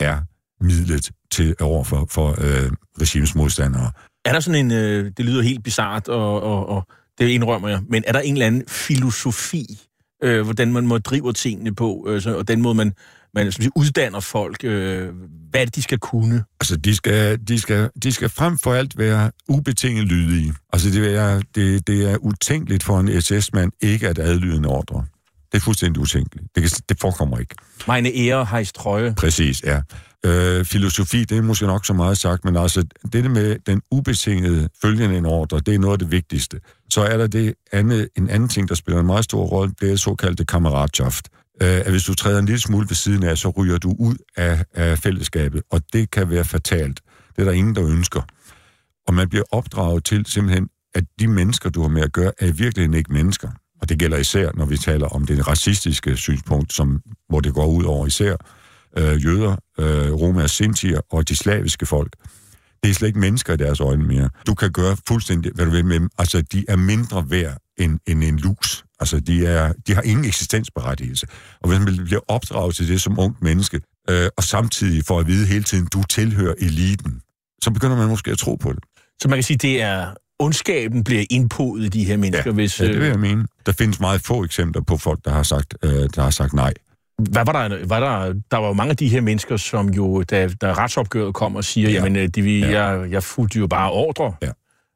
er 0.00 0.18
midlet 0.60 1.10
til 1.30 1.54
over 1.60 1.84
for, 1.84 2.06
for 2.10 2.30
øh, 2.30 2.72
regimes 3.00 3.34
modstandere. 3.34 3.90
Er 4.24 4.32
der 4.32 4.40
sådan 4.40 4.64
en, 4.64 4.70
øh, 4.78 5.12
det 5.16 5.24
lyder 5.24 5.42
helt 5.42 5.64
bizart, 5.64 6.08
og, 6.08 6.42
og, 6.42 6.68
og 6.68 6.86
det 7.18 7.28
indrømmer 7.28 7.68
jeg, 7.68 7.80
men 7.88 8.04
er 8.06 8.12
der 8.12 8.20
en 8.20 8.34
eller 8.34 8.46
anden 8.46 8.64
filosofi, 8.68 9.80
øh, 10.22 10.42
hvordan 10.44 10.72
man 10.72 10.86
må 10.86 10.98
drive 10.98 11.32
tingene 11.32 11.74
på, 11.74 12.04
øh, 12.08 12.22
så, 12.22 12.38
og 12.38 12.48
den 12.48 12.62
måde, 12.62 12.74
man, 12.74 12.92
man 13.36 13.52
sige, 13.52 13.64
altså, 13.64 13.70
uddanner 13.76 14.20
folk. 14.20 14.64
Øh, 14.64 15.08
hvad 15.50 15.66
de 15.66 15.82
skal 15.82 15.98
kunne? 15.98 16.44
Altså, 16.60 16.76
de 16.76 16.94
skal, 16.96 17.38
de 17.48 17.60
skal, 17.60 17.90
de 18.02 18.12
skal 18.12 18.28
frem 18.28 18.58
for 18.58 18.74
alt 18.74 18.98
være 18.98 19.30
ubetinget 19.48 20.04
lydige. 20.04 20.54
Altså, 20.72 20.90
det 20.90 21.14
er, 21.16 21.40
det, 21.54 21.86
det 21.86 22.10
er 22.12 22.16
utænkeligt 22.16 22.82
for 22.82 23.00
en 23.00 23.20
SS-mand 23.20 23.72
ikke 23.80 24.08
at 24.08 24.18
adlyde 24.18 24.56
en 24.56 24.64
ordre. 24.64 25.04
Det 25.52 25.58
er 25.58 25.62
fuldstændig 25.64 26.02
utænkeligt. 26.02 26.48
Det, 26.54 26.62
kan, 26.62 26.70
det 26.88 26.96
forekommer 27.00 27.38
ikke. 27.38 27.54
Mine 27.88 28.12
ære 28.14 28.44
har 28.44 28.58
i 28.58 28.64
trøje. 28.64 29.14
Præcis, 29.18 29.62
ja. 29.64 29.80
Øh, 30.26 30.64
filosofi, 30.64 31.24
det 31.24 31.38
er 31.38 31.42
måske 31.42 31.66
nok 31.66 31.86
så 31.86 31.92
meget 31.92 32.18
sagt, 32.18 32.44
men 32.44 32.56
altså 32.56 32.84
det 33.12 33.30
med 33.30 33.56
den 33.66 33.82
ubetingede 33.90 34.68
følgende 34.82 35.18
en 35.18 35.26
ordre, 35.26 35.60
det 35.60 35.74
er 35.74 35.78
noget 35.78 35.92
af 35.92 35.98
det 35.98 36.10
vigtigste. 36.10 36.60
Så 36.90 37.00
er 37.02 37.16
der 37.16 37.26
det 37.26 37.54
andet, 37.72 38.08
en 38.18 38.30
anden 38.30 38.48
ting, 38.48 38.68
der 38.68 38.74
spiller 38.74 39.00
en 39.00 39.06
meget 39.06 39.24
stor 39.24 39.44
rolle, 39.44 39.72
det 39.80 39.92
er 39.92 39.96
såkaldte 39.96 40.44
kammeratschaft. 40.44 41.26
Øh, 41.62 41.78
at 41.84 41.90
hvis 41.90 42.02
du 42.02 42.14
træder 42.14 42.38
en 42.38 42.46
lille 42.46 42.58
smule 42.60 42.86
ved 42.88 42.94
siden 42.96 43.22
af, 43.22 43.38
så 43.38 43.48
ryger 43.48 43.78
du 43.78 43.94
ud 43.98 44.14
af, 44.36 44.64
af 44.74 44.98
fællesskabet, 44.98 45.62
og 45.70 45.82
det 45.92 46.10
kan 46.10 46.30
være 46.30 46.44
fatalt. 46.44 47.00
Det 47.36 47.42
er 47.42 47.44
der 47.44 47.52
ingen, 47.52 47.76
der 47.76 47.84
ønsker. 47.86 48.22
Og 49.08 49.14
man 49.14 49.28
bliver 49.28 49.44
opdraget 49.50 50.04
til 50.04 50.26
simpelthen, 50.26 50.68
at 50.94 51.04
de 51.18 51.26
mennesker, 51.28 51.70
du 51.70 51.82
har 51.82 51.88
med 51.88 52.02
at 52.02 52.12
gøre, 52.12 52.32
er 52.38 52.46
i 52.46 52.50
virkeligheden 52.52 52.94
ikke 52.94 53.12
mennesker. 53.12 53.48
Og 53.82 53.88
det 53.88 53.98
gælder 53.98 54.16
især, 54.16 54.50
når 54.54 54.64
vi 54.66 54.76
taler 54.76 55.06
om 55.06 55.26
det 55.26 55.48
racistiske 55.48 56.16
synspunkt, 56.16 56.72
som, 56.72 57.00
hvor 57.28 57.40
det 57.40 57.54
går 57.54 57.66
ud 57.66 57.84
over 57.84 58.06
især 58.06 58.36
øh, 58.98 59.24
jøder, 59.24 59.56
øh, 59.78 60.12
romaer, 60.12 60.46
sintier 60.46 61.00
og 61.10 61.28
de 61.28 61.36
slaviske 61.36 61.86
folk. 61.86 62.12
Det 62.82 62.90
er 62.90 62.94
slet 62.94 63.08
ikke 63.08 63.20
mennesker 63.20 63.54
i 63.54 63.56
deres 63.56 63.80
øjne 63.80 64.04
mere. 64.04 64.30
Du 64.46 64.54
kan 64.54 64.72
gøre 64.72 64.96
fuldstændig, 65.08 65.52
hvad 65.54 65.64
du 65.64 65.70
vil 65.70 65.84
med 65.84 66.00
dem. 66.00 66.08
Altså, 66.18 66.42
de 66.52 66.64
er 66.68 66.76
mindre 66.76 67.24
værd 67.30 67.58
end, 67.78 67.98
end 68.06 68.24
en 68.24 68.38
lus 68.38 68.84
Altså, 69.00 69.20
de, 69.20 69.46
er, 69.46 69.72
de 69.86 69.94
har 69.94 70.02
ingen 70.02 70.24
eksistensberettigelse. 70.24 71.26
Og 71.60 71.68
hvis 71.68 71.78
man 71.80 72.04
bliver 72.04 72.20
opdraget 72.28 72.74
til 72.74 72.88
det 72.88 73.00
som 73.02 73.18
ung 73.18 73.36
menneske, 73.40 73.80
øh, 74.10 74.28
og 74.36 74.42
samtidig 74.44 75.04
får 75.04 75.20
at 75.20 75.26
vide 75.26 75.46
hele 75.46 75.64
tiden, 75.64 75.86
du 75.86 76.02
tilhører 76.02 76.54
eliten, 76.58 77.20
så 77.64 77.70
begynder 77.70 77.96
man 77.96 78.08
måske 78.08 78.30
at 78.30 78.38
tro 78.38 78.54
på 78.54 78.72
det. 78.72 78.82
Så 79.22 79.28
man 79.28 79.36
kan 79.36 79.42
sige, 79.44 79.56
det 79.56 79.82
er 79.82 80.06
ondskaben 80.38 81.04
bliver 81.04 81.24
indpodet 81.30 81.84
i 81.84 81.88
de 81.88 82.04
her 82.04 82.16
mennesker, 82.16 82.50
ja, 82.50 82.54
hvis... 82.54 82.80
Øh... 82.80 82.86
Ja, 82.86 82.92
det 82.92 83.00
vil 83.00 83.04
øh, 83.06 83.10
jeg 83.10 83.20
mene. 83.20 83.46
Der 83.66 83.72
findes 83.72 84.00
meget 84.00 84.20
få 84.20 84.44
eksempler 84.44 84.82
på 84.82 84.96
folk, 84.96 85.24
der 85.24 85.30
har 85.30 85.42
sagt, 85.42 85.74
øh, 85.82 85.90
der 85.90 86.22
har 86.22 86.30
sagt 86.30 86.52
nej. 86.52 86.72
Hvad 87.18 87.44
var 87.44 87.68
der, 87.68 87.86
var 87.86 88.00
der, 88.00 88.34
der 88.50 88.56
var 88.56 88.66
jo 88.66 88.72
mange 88.72 88.90
af 88.90 88.96
de 88.96 89.08
her 89.08 89.20
mennesker, 89.20 89.56
som 89.56 89.88
jo, 89.90 90.22
da, 90.22 90.48
da 90.60 90.72
retsopgøret 90.72 91.34
kom 91.34 91.56
og 91.56 91.64
siger, 91.64 91.88
ja. 91.88 91.94
jamen, 91.94 92.16
øh, 92.16 92.28
de, 92.28 92.42
vi, 92.42 92.58
ja. 92.60 92.66
jeg, 92.84 93.12
jeg 93.12 93.22
fulgte 93.22 93.58
jo 93.58 93.66
bare 93.66 93.90
ordre. 93.92 94.34
Ja. 94.42 94.50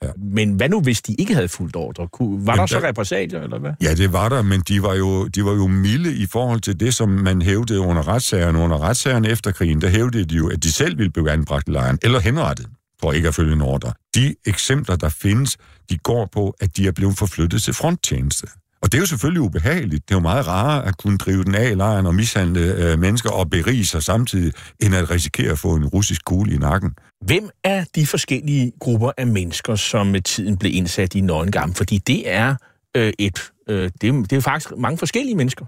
Ja. 0.05 0.09
Men 0.19 0.53
hvad 0.53 0.69
nu, 0.69 0.81
hvis 0.81 1.03
de 1.03 1.15
ikke 1.19 1.35
havde 1.35 1.49
fulgt 1.49 1.77
ordre? 1.77 2.09
var 2.21 2.29
Jamen, 2.31 2.47
der 2.47 2.67
så 2.67 2.81
der... 2.81 2.89
repressalier, 2.89 3.43
eller 3.43 3.59
hvad? 3.59 3.71
Ja, 3.83 3.95
det 3.95 4.13
var 4.13 4.29
der, 4.29 4.43
men 4.43 4.61
de 4.61 4.83
var, 4.83 4.95
jo, 4.95 5.27
de 5.27 5.45
var 5.45 5.53
jo 5.53 5.67
milde 5.67 6.15
i 6.15 6.27
forhold 6.27 6.61
til 6.61 6.81
det, 6.81 6.95
som 6.95 7.09
man 7.09 7.43
hævdede 7.43 7.81
under 7.81 8.09
retssagerne. 8.09 8.59
Under 8.59 8.83
retssagerne 8.83 9.29
efter 9.29 9.53
krigen, 9.53 9.81
der 9.81 9.89
hævdede 9.89 10.25
de 10.25 10.35
jo, 10.35 10.49
at 10.51 10.63
de 10.63 10.73
selv 10.73 10.99
ville 10.99 11.11
blive 11.13 11.31
anbragt 11.31 11.69
i 11.69 11.71
lejren, 11.71 11.99
eller 12.03 12.21
henrettet 12.21 12.67
for 13.01 13.13
ikke 13.13 13.29
at 13.29 13.35
følge 13.35 13.53
en 13.53 13.61
ordre. 13.61 13.93
De 14.15 14.35
eksempler, 14.47 14.97
der 14.97 15.09
findes, 15.09 15.57
de 15.91 15.99
går 15.99 16.29
på, 16.33 16.55
at 16.61 16.77
de 16.77 16.87
er 16.87 16.93
blevet 16.93 17.19
forflyttet 17.19 17.63
til 17.63 17.75
fronttjeneste. 17.75 18.47
Og 18.83 18.93
det 18.93 18.95
er 18.99 19.03
jo 19.03 19.07
selvfølgelig 19.07 19.41
ubehageligt. 19.43 20.09
Det 20.09 20.15
er 20.15 20.19
jo 20.19 20.21
meget 20.23 20.47
rarere 20.49 20.87
at 20.87 20.97
kunne 20.99 21.19
drive 21.19 21.45
den 21.45 21.55
af 21.55 21.71
i 21.71 21.75
lejren 21.75 22.07
og 22.07 22.15
mishandle 22.15 22.61
øh, 22.75 22.99
mennesker 22.99 23.31
og 23.31 23.51
berige 23.51 23.87
sig 23.87 24.03
samtidig, 24.03 24.53
end 24.83 24.95
at 24.95 25.11
risikere 25.11 25.53
at 25.53 25.59
få 25.59 25.75
en 25.75 25.87
russisk 25.87 26.25
kugle 26.25 26.55
i 26.55 26.59
nakken. 26.59 26.95
Hvem 27.25 27.51
er 27.65 27.85
de 27.95 28.07
forskellige 28.07 28.73
grupper 28.81 29.11
af 29.17 29.27
mennesker, 29.27 29.75
som 29.75 30.07
med 30.07 30.21
tiden 30.21 30.57
blev 30.57 30.75
indsat 30.75 31.15
i 31.15 31.21
Nøgengam? 31.21 31.75
Fordi 31.75 31.99
det 31.99 32.31
er 32.31 32.55
øh, 32.97 33.13
et, 33.19 33.53
øh, 33.69 33.91
det, 34.01 34.09
er, 34.09 34.13
det 34.13 34.33
er 34.33 34.41
faktisk 34.41 34.73
mange 34.79 34.99
forskellige 34.99 35.35
mennesker. 35.37 35.65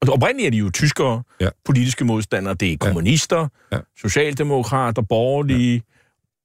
Og 0.00 0.08
oprindeligt 0.12 0.46
er 0.46 0.50
de 0.50 0.56
jo 0.56 0.70
tyskere, 0.70 1.22
ja. 1.40 1.48
politiske 1.64 2.04
modstandere, 2.04 2.54
det 2.54 2.72
er 2.72 2.76
kommunister, 2.76 3.38
ja. 3.72 3.76
Ja. 3.76 3.78
socialdemokrater, 3.98 5.02
borgerlige 5.02 5.74
ja. 5.74 5.80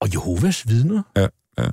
og 0.02 0.14
Jehovas 0.14 0.68
vidner. 0.68 1.02
Ja. 1.16 1.28
Ja. 1.58 1.64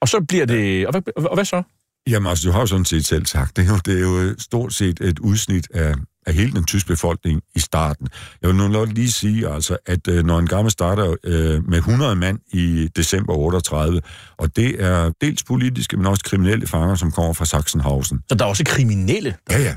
Og 0.00 0.08
så 0.08 0.24
bliver 0.28 0.44
det... 0.46 0.86
Og 0.86 0.90
hvad, 0.90 1.16
og 1.24 1.34
hvad 1.34 1.44
så? 1.44 1.62
Jamen 2.06 2.30
altså, 2.30 2.48
du 2.48 2.52
har 2.52 2.60
jo 2.60 2.66
sådan 2.66 2.84
set 2.84 3.06
selv 3.06 3.26
sagt 3.26 3.56
det. 3.56 3.68
Jo. 3.68 3.74
Det 3.84 3.96
er 3.96 4.00
jo 4.00 4.20
øh, 4.20 4.34
stort 4.38 4.74
set 4.74 5.00
et 5.00 5.18
udsnit 5.18 5.68
af, 5.74 5.94
af 6.26 6.34
hele 6.34 6.52
den 6.52 6.64
tyske 6.64 6.86
befolkning 6.88 7.42
i 7.54 7.60
starten. 7.60 8.08
Jeg 8.42 8.48
vil 8.50 8.56
nu 8.56 8.84
lige 8.84 9.10
sige, 9.12 9.48
altså, 9.48 9.76
at 9.86 10.08
øh, 10.08 10.24
når 10.24 10.38
en 10.38 10.46
gammel 10.46 10.70
starter 10.70 11.16
øh, 11.24 11.68
med 11.68 11.78
100 11.78 12.16
mand 12.16 12.38
i 12.52 12.88
december 12.96 13.32
38, 13.32 14.00
og 14.36 14.56
det 14.56 14.82
er 14.82 15.12
dels 15.20 15.42
politiske, 15.44 15.96
men 15.96 16.06
også 16.06 16.24
kriminelle 16.24 16.66
fanger, 16.66 16.94
som 16.94 17.10
kommer 17.12 17.32
fra 17.32 17.44
Sachsenhausen. 17.44 18.20
Så 18.30 18.34
der 18.34 18.44
er 18.44 18.48
også 18.48 18.64
kriminelle? 18.66 19.34
Der 19.50 19.58
ja, 19.58 19.64
ja. 19.64 19.74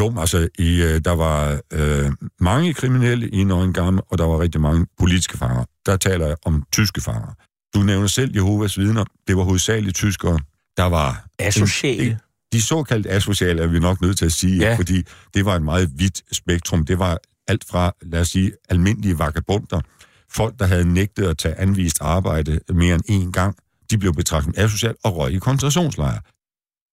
Jo, 0.00 0.14
altså, 0.18 0.48
i, 0.58 0.82
øh, 0.82 1.00
der 1.04 1.12
var 1.14 1.60
øh, 1.72 2.10
mange 2.40 2.74
kriminelle 2.74 3.28
i 3.28 3.44
Nøgengamme, 3.44 4.00
og 4.12 4.18
der 4.18 4.24
var 4.24 4.40
rigtig 4.40 4.60
mange 4.60 4.86
politiske 4.98 5.38
fanger. 5.38 5.64
Der 5.86 5.96
taler 5.96 6.26
jeg 6.26 6.36
om 6.44 6.64
tyske 6.72 7.00
fanger. 7.00 7.34
Du 7.74 7.78
nævner 7.80 8.06
selv 8.06 8.30
Jehovas 8.34 8.78
vidner. 8.78 9.04
Det 9.28 9.36
var 9.36 9.42
hovedsageligt 9.42 9.96
tyskere, 9.96 10.38
der 10.76 10.84
var... 10.88 11.24
Asociale. 11.38 12.06
En, 12.10 12.18
de 12.52 12.62
såkaldt 12.62 13.06
asociale 13.10 13.62
er 13.62 13.66
vi 13.66 13.78
nok 13.78 14.00
nødt 14.00 14.18
til 14.18 14.24
at 14.24 14.32
sige, 14.32 14.56
ja. 14.58 14.76
fordi 14.76 15.02
det 15.34 15.44
var 15.44 15.56
en 15.56 15.64
meget 15.64 15.88
vidt 15.94 16.22
spektrum. 16.36 16.84
Det 16.86 16.98
var 16.98 17.18
alt 17.48 17.64
fra, 17.68 17.92
lad 18.02 18.20
os 18.20 18.28
sige, 18.28 18.52
almindelige 18.68 19.18
vagabunder, 19.18 19.80
folk, 20.28 20.58
der 20.58 20.66
havde 20.66 20.84
nægtet 20.94 21.26
at 21.26 21.38
tage 21.38 21.54
anvist 21.54 21.98
arbejde 22.00 22.60
mere 22.68 22.94
end 22.94 23.10
én 23.24 23.30
gang, 23.32 23.56
de 23.90 23.98
blev 23.98 24.12
betragtet 24.14 24.54
som 24.54 24.64
asocial 24.64 24.94
og 25.04 25.16
røg 25.16 25.32
i 25.32 25.38
koncentrationslejre. 25.38 26.20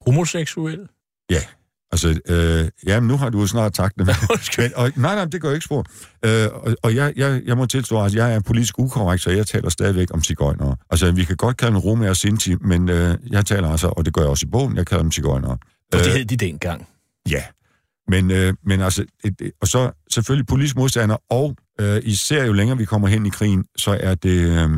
Homoseksuel? 0.08 0.88
Ja, 1.30 1.42
Altså, 1.92 2.20
øh, 2.30 2.94
men 3.02 3.08
nu 3.08 3.18
har 3.18 3.30
du 3.30 3.40
jo 3.40 3.48
snart 3.48 3.74
taget 3.74 3.92
det. 3.98 4.06
Men, 4.08 4.16
men, 4.58 4.72
og, 4.76 4.92
nej, 4.96 5.16
nej, 5.16 5.26
det 5.26 5.42
går 5.42 5.52
ikke 5.52 5.66
spor. 5.66 5.86
Øh, 6.26 6.48
og 6.54 6.76
og 6.84 6.96
jeg, 6.96 7.14
jeg, 7.16 7.42
jeg 7.46 7.58
må 7.58 7.66
tilstå, 7.66 8.04
at 8.04 8.16
jeg 8.16 8.34
er 8.34 8.40
politisk 8.40 8.80
ukorrekt, 8.80 9.24
så 9.24 9.32
jeg 9.32 9.48
taler 9.48 9.70
stadigvæk 9.70 10.08
om 10.14 10.24
cigøjnere. 10.24 10.76
Altså, 10.90 11.12
vi 11.12 11.24
kan 11.24 11.36
godt 11.36 11.58
kalde 11.58 11.70
dem 11.74 11.78
romager 11.80 12.10
og 12.10 12.18
sinti, 12.18 12.56
men 12.62 12.90
øh, 12.90 13.18
jeg 13.30 13.46
taler 13.46 13.70
altså, 13.72 13.88
og 13.88 14.06
det 14.06 14.14
gør 14.14 14.22
jeg 14.22 14.30
også 14.30 14.46
i 14.48 14.50
bogen, 14.50 14.78
jeg 14.78 14.86
kalder 14.86 15.02
dem 15.02 15.12
cigøjnere. 15.12 15.52
Og 15.52 15.60
det 16.00 16.08
øh, 16.08 16.14
hed 16.14 16.26
de 16.26 16.38
dengang? 16.38 16.88
Ja. 17.30 17.44
Men, 18.08 18.32
øh, 18.32 18.54
men 18.66 18.82
altså, 18.82 19.06
et, 19.24 19.34
et, 19.42 19.52
og 19.62 19.68
så 19.68 19.92
selvfølgelig 20.12 20.48
politisk 20.48 20.76
modstander, 20.76 21.18
og 21.30 21.56
øh, 21.82 22.00
især 22.04 22.46
jo 22.46 22.54
længere 22.54 22.78
vi 22.78 22.86
kommer 22.86 23.08
hen 23.08 23.26
i 23.26 23.30
krigen, 23.30 23.66
så 23.80 23.98
er 24.02 24.16
det 24.16 24.30
øh, 24.40 24.70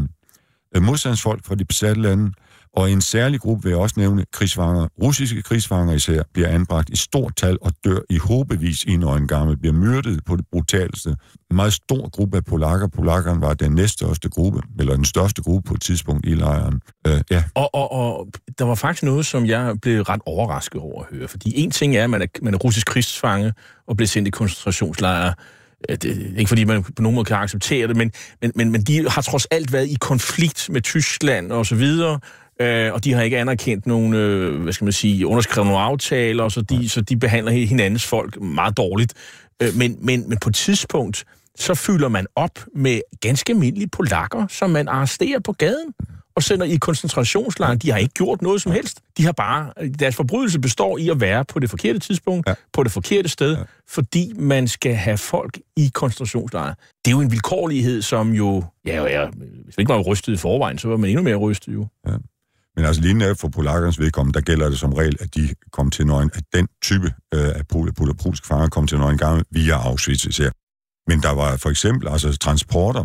øh 0.76 0.82
modstandsfolk 0.82 1.46
fra 1.46 1.56
de 1.56 1.66
besatte 1.66 2.02
lande, 2.02 2.26
øh, 2.26 2.32
og 2.74 2.92
en 2.92 3.02
særlig 3.02 3.40
gruppe 3.40 3.64
vil 3.64 3.70
jeg 3.70 3.80
også 3.80 3.96
nævne 3.98 4.26
krigsfanger. 4.34 4.88
Russiske 5.04 5.42
krigsfanger 5.42 5.94
især 5.94 6.24
bliver 6.34 6.48
anbragt 6.50 6.90
i 6.90 6.96
stort 6.96 7.36
tal 7.36 7.58
og 7.62 7.72
dør 7.86 8.00
i 8.10 8.18
håbevis 8.18 8.84
i 8.84 8.90
en 8.92 9.28
gammel, 9.28 9.58
bliver 9.58 9.74
myrdet 9.74 10.20
på 10.26 10.36
det 10.36 10.46
brutaleste. 10.52 11.10
En 11.50 11.56
meget 11.56 11.74
stor 11.74 12.10
gruppe 12.10 12.38
af 12.38 12.46
polakker. 12.46 12.88
Polakkerne 12.88 13.42
var 13.42 13.54
den 13.54 13.72
næststørste 13.72 14.30
gruppe, 14.30 14.62
eller 14.80 14.96
den 14.96 15.06
største 15.06 15.42
gruppe 15.42 15.68
på 15.68 15.74
et 15.74 15.82
tidspunkt 15.82 16.26
i 16.26 16.30
lejren. 16.30 16.82
Øh, 17.08 17.22
ja. 17.32 17.44
og, 17.56 17.76
og, 17.76 17.92
og 17.92 18.28
der 18.60 18.66
var 18.66 18.76
faktisk 18.76 19.04
noget, 19.04 19.26
som 19.26 19.46
jeg 19.46 19.76
blev 19.82 20.02
ret 20.02 20.22
overrasket 20.26 20.82
over 20.82 21.02
at 21.04 21.08
høre. 21.14 21.28
Fordi 21.28 21.54
en 21.64 21.72
ting 21.72 21.96
er, 21.96 22.04
at 22.04 22.10
man 22.10 22.22
er, 22.22 22.26
man 22.42 22.54
er 22.54 22.58
russisk 22.58 22.88
krigsfange 22.88 23.54
og 23.88 23.98
bliver 23.98 24.08
sendt 24.08 24.28
i 24.28 24.32
koncentrationslejre. 24.32 25.34
Det, 25.90 26.34
ikke 26.38 26.50
fordi 26.50 26.64
man 26.64 26.84
på 26.84 27.02
nogen 27.02 27.16
måde 27.16 27.26
kan 27.26 27.38
acceptere 27.38 27.88
det, 27.88 27.96
men, 27.98 28.12
men, 28.56 28.72
men 28.72 28.82
de 28.82 29.10
har 29.10 29.22
trods 29.22 29.46
alt 29.46 29.74
været 29.74 29.88
i 29.90 29.96
konflikt 30.02 30.70
med 30.72 30.82
Tyskland 30.82 31.52
og 31.52 31.66
så 31.66 31.76
videre, 31.76 32.20
øh, 32.62 32.94
og 32.94 33.04
de 33.04 33.14
har 33.14 33.22
ikke 33.22 33.38
anerkendt 33.38 33.88
nogen, 33.88 34.14
øh, 34.14 34.62
hvad 34.62 34.74
skal 34.74 34.86
man 34.86 34.92
sige, 34.94 35.28
underskrevet 35.28 35.68
nogle 35.68 35.82
aftaler, 35.82 36.50
så 36.50 36.62
de, 36.62 36.90
så 36.90 37.02
de 37.02 37.18
behandler 37.18 37.52
hinandens 37.52 38.06
folk 38.08 38.42
meget 38.42 38.78
dårligt. 38.78 39.14
Øh, 39.62 39.70
men, 39.76 39.98
men, 40.02 40.30
men 40.30 40.38
på 40.38 40.50
et 40.50 40.56
tidspunkt, 40.56 41.24
så 41.56 41.74
fylder 41.74 42.08
man 42.08 42.28
op 42.36 42.60
med 42.76 43.02
ganske 43.22 43.54
almindelige 43.54 43.90
polakker, 43.90 44.48
som 44.48 44.70
man 44.70 44.88
arresterer 44.88 45.40
på 45.40 45.52
gaden 45.52 45.94
og 46.36 46.44
sender 46.44 46.66
i 46.66 46.76
koncentrationslejr. 46.76 47.76
De 47.76 47.92
har 47.92 47.98
ikke 47.98 48.14
gjort 48.14 48.42
noget 48.42 48.62
som 48.62 48.72
helst. 48.72 49.02
De 49.18 49.26
har 49.26 49.32
bare, 49.32 49.74
deres 50.00 50.16
forbrydelse 50.16 50.60
består 50.60 50.98
i 50.98 51.10
at 51.10 51.22
være 51.22 51.46
på 51.46 51.60
det 51.60 51.70
forkerte 51.70 52.00
tidspunkt, 52.00 52.50
ja. 52.50 52.54
på 52.74 52.84
det 52.84 52.92
forkerte 52.92 53.30
sted, 53.30 53.58
ja. 53.58 53.64
fordi 53.88 54.34
man 54.36 54.68
skal 54.68 54.96
have 54.96 55.18
folk 55.18 55.60
i 55.78 55.92
koncentrationslejr. 55.94 56.74
Det 57.06 57.12
er 57.12 57.12
jo 57.16 57.22
en 57.22 57.32
vilkårlighed, 57.32 58.02
som 58.02 58.32
jo, 58.32 58.64
ja, 58.88 59.04
ja 59.06 59.28
hvis 59.66 59.76
ikke 59.78 59.90
var 59.90 60.00
rystet 60.00 60.34
i 60.34 60.38
forvejen, 60.38 60.78
så 60.78 60.88
var 60.88 60.98
man 60.98 61.10
endnu 61.10 61.24
mere 61.24 61.36
rystet 61.36 61.74
jo. 61.74 61.88
Ja. 62.08 62.14
Men 62.76 62.86
altså 62.86 63.02
lige 63.02 63.36
for 63.36 63.48
polakkernes 63.48 64.00
vedkommende, 64.00 64.40
der 64.40 64.44
gælder 64.46 64.70
det 64.70 64.80
som 64.80 64.94
regel, 64.94 65.18
at 65.20 65.36
de 65.36 65.50
kom 65.72 65.90
til 65.92 66.08
nøgen, 66.08 66.32
at 66.34 66.44
den 66.54 66.68
type 66.82 67.06
øh, 67.34 67.48
af 67.56 67.68
pol, 67.68 67.94
pol, 67.94 68.16
polske 68.24 68.48
fanger 68.48 68.68
kom 68.68 68.88
til 68.88 68.98
nøgen 68.98 69.18
gang 69.18 69.44
via 69.52 69.74
Auschwitz 69.88 70.26
især. 70.26 70.50
Men 71.12 71.22
der 71.22 71.32
var 71.34 71.58
for 71.58 71.70
eksempel 71.70 72.08
altså 72.08 72.38
transporter 72.38 73.04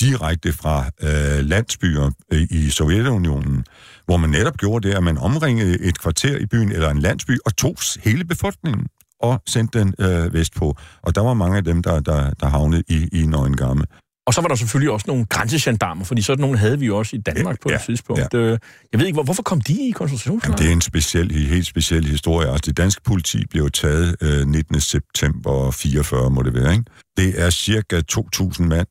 direkte 0.00 0.52
fra 0.52 0.84
øh, 1.02 1.44
landsbyer 1.44 2.10
øh, 2.32 2.42
i 2.50 2.70
Sovjetunionen, 2.70 3.64
hvor 4.04 4.16
man 4.16 4.30
netop 4.30 4.56
gjorde 4.56 4.88
det, 4.88 4.94
at 4.94 5.02
man 5.02 5.18
omringede 5.18 5.80
et 5.82 5.98
kvarter 5.98 6.38
i 6.38 6.46
byen 6.46 6.72
eller 6.72 6.90
en 6.90 6.98
landsby 6.98 7.36
og 7.46 7.56
tog 7.56 7.74
hele 8.04 8.24
befolkningen 8.24 8.86
og 9.20 9.42
sendte 9.48 9.78
den 9.80 9.94
øh, 10.00 10.32
vestpå. 10.34 10.76
Og 11.02 11.14
der 11.14 11.20
var 11.20 11.34
mange 11.34 11.56
af 11.56 11.64
dem, 11.64 11.82
der, 11.82 12.00
der, 12.00 12.30
der 12.30 12.46
havnede 12.46 12.82
i, 12.88 13.08
i 13.12 13.26
Nøgengamme. 13.26 13.84
Og 14.26 14.34
så 14.34 14.40
var 14.40 14.48
der 14.48 14.54
selvfølgelig 14.54 14.90
også 14.90 15.04
nogle 15.08 15.24
grænsegendarmer, 15.26 16.04
fordi 16.04 16.22
sådan 16.22 16.40
nogle 16.40 16.58
havde 16.58 16.78
vi 16.78 16.90
også 16.90 17.16
i 17.16 17.18
Danmark 17.18 17.60
på 17.62 17.68
ja, 17.70 17.76
et 17.76 17.82
tidspunkt. 17.86 18.22
Ja. 18.34 18.38
Øh, 18.38 18.58
jeg 18.92 19.00
ved 19.00 19.06
ikke, 19.06 19.22
hvorfor 19.22 19.42
kom 19.42 19.60
de 19.60 19.88
i 19.88 19.90
koncentrationslejr? 19.90 20.56
Det 20.56 20.68
er 20.68 20.72
en 20.72 20.80
speciel, 20.80 21.24
en 21.36 21.46
helt 21.46 21.66
speciel 21.66 22.04
historie. 22.04 22.48
Altså, 22.48 22.62
det 22.70 22.76
danske 22.76 23.00
politi 23.04 23.46
blev 23.46 23.70
taget 23.70 24.16
øh, 24.20 24.46
19. 24.46 24.80
september 24.80 25.70
44, 25.70 26.30
må 26.30 26.42
det 26.42 26.54
være. 26.54 26.72
Ikke? 26.72 26.84
Det 27.16 27.40
er 27.40 27.50
cirka 27.50 28.02
2.000 28.12 28.62
mand, 28.62 28.86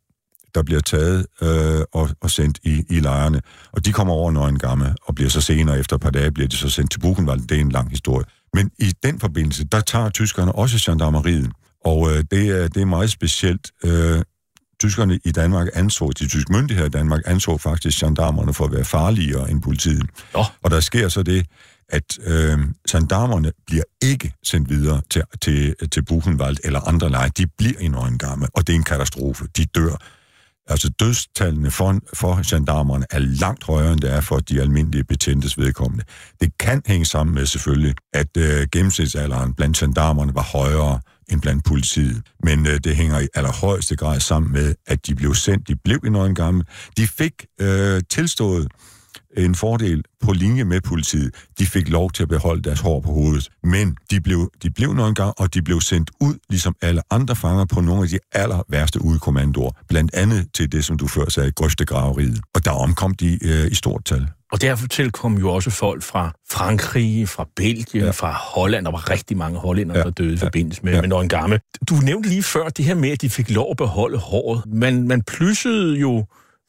der 0.55 0.63
bliver 0.63 0.81
taget 0.81 1.25
øh, 1.41 1.81
og, 1.93 2.09
og 2.21 2.31
sendt 2.31 2.59
i, 2.63 2.83
i 2.89 2.99
lejrene. 2.99 3.41
Og 3.71 3.85
de 3.85 3.91
kommer 3.91 4.13
over 4.13 4.47
en 4.47 4.59
Gamme 4.59 4.95
og 5.05 5.15
bliver 5.15 5.29
så 5.29 5.41
senere, 5.41 5.79
efter 5.79 5.95
et 5.95 6.01
par 6.01 6.09
dage, 6.09 6.31
bliver 6.31 6.47
de 6.47 6.55
så 6.55 6.69
sendt 6.69 6.91
til 6.91 6.99
Buchenwald. 6.99 7.41
Det 7.47 7.57
er 7.57 7.61
en 7.61 7.71
lang 7.71 7.89
historie. 7.89 8.25
Men 8.53 8.71
i 8.79 8.93
den 9.05 9.19
forbindelse, 9.19 9.63
der 9.65 9.79
tager 9.79 10.09
tyskerne 10.09 10.51
også 10.55 10.91
gendarmeriet. 10.91 11.51
Og 11.85 12.11
øh, 12.11 12.23
det, 12.31 12.47
er, 12.47 12.67
det 12.67 12.81
er 12.81 12.85
meget 12.85 13.09
specielt. 13.09 13.71
Øh, 13.83 14.21
tyskerne 14.87 15.19
i 15.23 15.31
Danmark 15.31 15.67
anså, 15.73 16.11
de 16.19 16.27
tyske 16.27 16.51
myndigheder 16.53 16.87
i 16.87 16.89
Danmark 16.99 17.21
anså 17.25 17.57
faktisk 17.57 17.99
gendarmerne 17.99 18.53
for 18.53 18.65
at 18.65 18.71
være 18.71 18.85
farligere 18.85 19.51
end 19.51 19.61
politiet. 19.61 20.03
Ja. 20.37 20.43
Og 20.63 20.71
der 20.71 20.79
sker 20.79 21.09
så 21.09 21.23
det, 21.23 21.45
at 21.89 22.19
øh, 22.25 22.59
gendarmerne 22.91 23.51
bliver 23.67 23.83
ikke 24.01 24.33
sendt 24.43 24.69
videre 24.69 25.01
til, 25.11 25.23
til, 25.41 25.75
til 25.91 26.05
Buchenwald 26.05 26.57
eller 26.63 26.79
andre 26.79 27.09
lejre. 27.09 27.31
De 27.37 27.47
bliver 27.57 27.79
i 27.79 27.87
Nøgengamme, 27.87 28.47
og 28.55 28.67
det 28.67 28.73
er 28.73 28.77
en 28.77 28.83
katastrofe. 28.83 29.45
De 29.57 29.65
dør. 29.65 29.95
Altså 30.69 30.89
dødstallene 30.99 31.71
for, 31.71 31.99
for 32.13 32.55
gendarmerne 32.55 33.05
er 33.09 33.19
langt 33.19 33.63
højere, 33.63 33.93
end 33.93 34.01
det 34.01 34.13
er 34.13 34.21
for 34.21 34.39
de 34.39 34.61
almindelige 34.61 35.03
betjentes 35.03 35.57
vedkommende. 35.57 36.03
Det 36.41 36.57
kan 36.59 36.81
hænge 36.85 37.05
sammen 37.05 37.35
med 37.35 37.45
selvfølgelig, 37.45 37.95
at 38.13 38.37
øh, 38.37 38.67
gennemsnitsalderen 38.71 39.53
blandt 39.53 39.77
gendarmerne 39.77 40.35
var 40.35 40.41
højere 40.57 40.99
end 41.31 41.41
blandt 41.41 41.63
politiet. 41.65 42.21
Men 42.43 42.67
øh, 42.67 42.79
det 42.83 42.95
hænger 42.95 43.19
i 43.19 43.27
allerhøjeste 43.33 43.95
grad 43.95 44.19
sammen 44.19 44.51
med, 44.53 44.75
at 44.87 45.07
de 45.07 45.15
blev 45.15 45.35
sendt, 45.35 45.67
de 45.67 45.75
blev 45.75 45.99
i 46.05 46.09
nogen 46.09 46.35
gamle. 46.35 46.63
De 46.97 47.07
fik 47.07 47.45
øh, 47.61 48.01
tilstået 48.09 48.67
en 49.37 49.55
fordel 49.55 50.03
på 50.21 50.31
linje 50.33 50.63
med 50.63 50.81
politiet. 50.81 51.35
De 51.59 51.65
fik 51.65 51.89
lov 51.89 52.11
til 52.11 52.23
at 52.23 52.29
beholde 52.29 52.61
deres 52.61 52.79
hår 52.79 52.99
på 53.01 53.11
hovedet, 53.11 53.49
men 53.63 53.97
de 54.11 54.21
blev, 54.21 54.51
de 54.63 54.69
blev 54.69 54.93
nogle 54.93 55.15
gange, 55.15 55.33
og 55.39 55.53
de 55.53 55.61
blev 55.61 55.81
sendt 55.81 56.11
ud, 56.21 56.35
ligesom 56.49 56.75
alle 56.81 57.01
andre 57.11 57.35
fanger, 57.35 57.65
på 57.65 57.81
nogle 57.81 58.03
af 58.03 58.09
de 58.09 58.19
aller 58.31 58.63
værste 58.69 59.01
udkommandoer, 59.01 59.71
blandt 59.89 60.13
andet 60.13 60.47
til 60.55 60.71
det, 60.71 60.85
som 60.85 60.97
du 60.97 61.07
før 61.07 61.29
sagde, 61.29 61.51
grøftegraveriet. 61.51 62.39
Og 62.55 62.65
der 62.65 62.71
omkom 62.71 63.13
de 63.13 63.45
øh, 63.47 63.71
i 63.71 63.75
stort 63.75 64.05
tal. 64.05 64.27
Og 64.53 64.61
derfor 64.61 64.87
kom 65.13 65.37
jo 65.37 65.49
også 65.49 65.69
folk 65.69 66.03
fra 66.03 66.31
Frankrig, 66.49 67.29
fra 67.29 67.47
Belgien, 67.55 68.03
ja. 68.05 68.09
fra 68.11 68.31
Holland. 68.33 68.85
Der 68.85 68.91
var 68.91 69.09
rigtig 69.09 69.37
mange 69.37 69.59
hollænder, 69.59 69.97
ja. 69.97 70.03
der 70.03 70.09
døde 70.09 70.33
i 70.33 70.37
forbindelse 70.37 70.81
med, 70.83 70.93
ja. 70.93 71.01
med 71.01 71.09
Nøgen 71.09 71.29
gamle. 71.29 71.59
Du 71.89 71.95
nævnte 71.95 72.29
lige 72.29 72.43
før 72.43 72.69
det 72.69 72.85
her 72.85 72.95
med, 72.95 73.09
at 73.09 73.21
de 73.21 73.29
fik 73.29 73.49
lov 73.49 73.71
at 73.71 73.77
beholde 73.77 74.17
håret. 74.17 74.61
Man, 74.73 75.07
man 75.07 75.21
plyssede 75.21 75.97
jo 75.97 76.25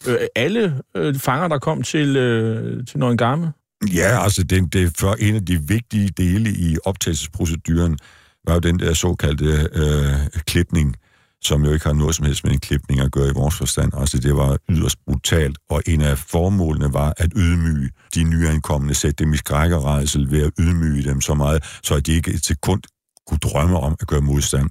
øh, 0.08 0.16
alle 0.36 0.80
øh, 0.96 1.18
fanger, 1.18 1.48
der 1.48 1.58
kom 1.58 1.82
til, 1.82 2.16
øh, 2.16 2.86
til 2.86 3.02
en 3.02 3.16
gamle. 3.16 3.48
Ja, 3.94 4.22
altså 4.22 4.42
det, 4.42 4.72
det 4.72 4.82
er 5.02 5.12
en 5.18 5.34
af 5.34 5.44
de 5.46 5.62
vigtige 5.68 6.08
dele 6.16 6.50
i 6.50 6.76
optagelsesproceduren, 6.84 7.98
var 8.46 8.52
jo 8.54 8.60
den 8.60 8.78
der 8.78 8.94
såkaldte 8.94 9.68
øh, 9.74 10.40
klipning, 10.46 10.96
som 11.46 11.64
jo 11.64 11.72
ikke 11.72 11.86
har 11.86 11.92
noget 11.92 12.14
som 12.14 12.26
helst 12.26 12.44
med 12.44 12.52
en 12.52 12.60
klipning 12.60 13.00
at 13.00 13.12
gøre 13.12 13.28
i 13.28 13.32
vores 13.34 13.54
forstand. 13.54 13.92
Altså, 13.96 14.18
det 14.18 14.36
var 14.36 14.58
yderst 14.70 14.96
brutalt, 15.04 15.58
og 15.70 15.82
en 15.86 16.00
af 16.00 16.18
formålene 16.18 16.92
var 16.94 17.14
at 17.16 17.30
ydmyge 17.36 17.90
de 18.14 18.24
nyankomne, 18.24 18.94
sætte 18.94 19.24
dem 19.24 19.32
i 19.32 19.36
skræk 19.36 19.72
og 19.72 19.82
ved 20.28 20.42
at 20.46 20.52
ydmyge 20.60 21.04
dem 21.10 21.20
så 21.20 21.34
meget, 21.34 21.80
så 21.82 21.94
at 21.94 22.06
de 22.06 22.12
ikke 22.12 22.30
et 22.30 22.44
sekund 22.44 22.82
kunne 23.26 23.38
drømme 23.38 23.78
om 23.78 23.96
at 24.00 24.06
gøre 24.08 24.20
modstand, 24.20 24.70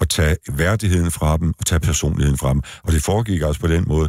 og 0.00 0.08
tage 0.08 0.36
værdigheden 0.52 1.10
fra 1.10 1.36
dem, 1.36 1.54
og 1.58 1.66
tage 1.66 1.80
personligheden 1.80 2.38
fra 2.38 2.50
dem. 2.52 2.62
Og 2.82 2.92
det 2.92 3.02
foregik 3.02 3.42
også 3.42 3.46
altså 3.48 3.60
på 3.60 3.66
den 3.66 3.84
måde 3.88 4.08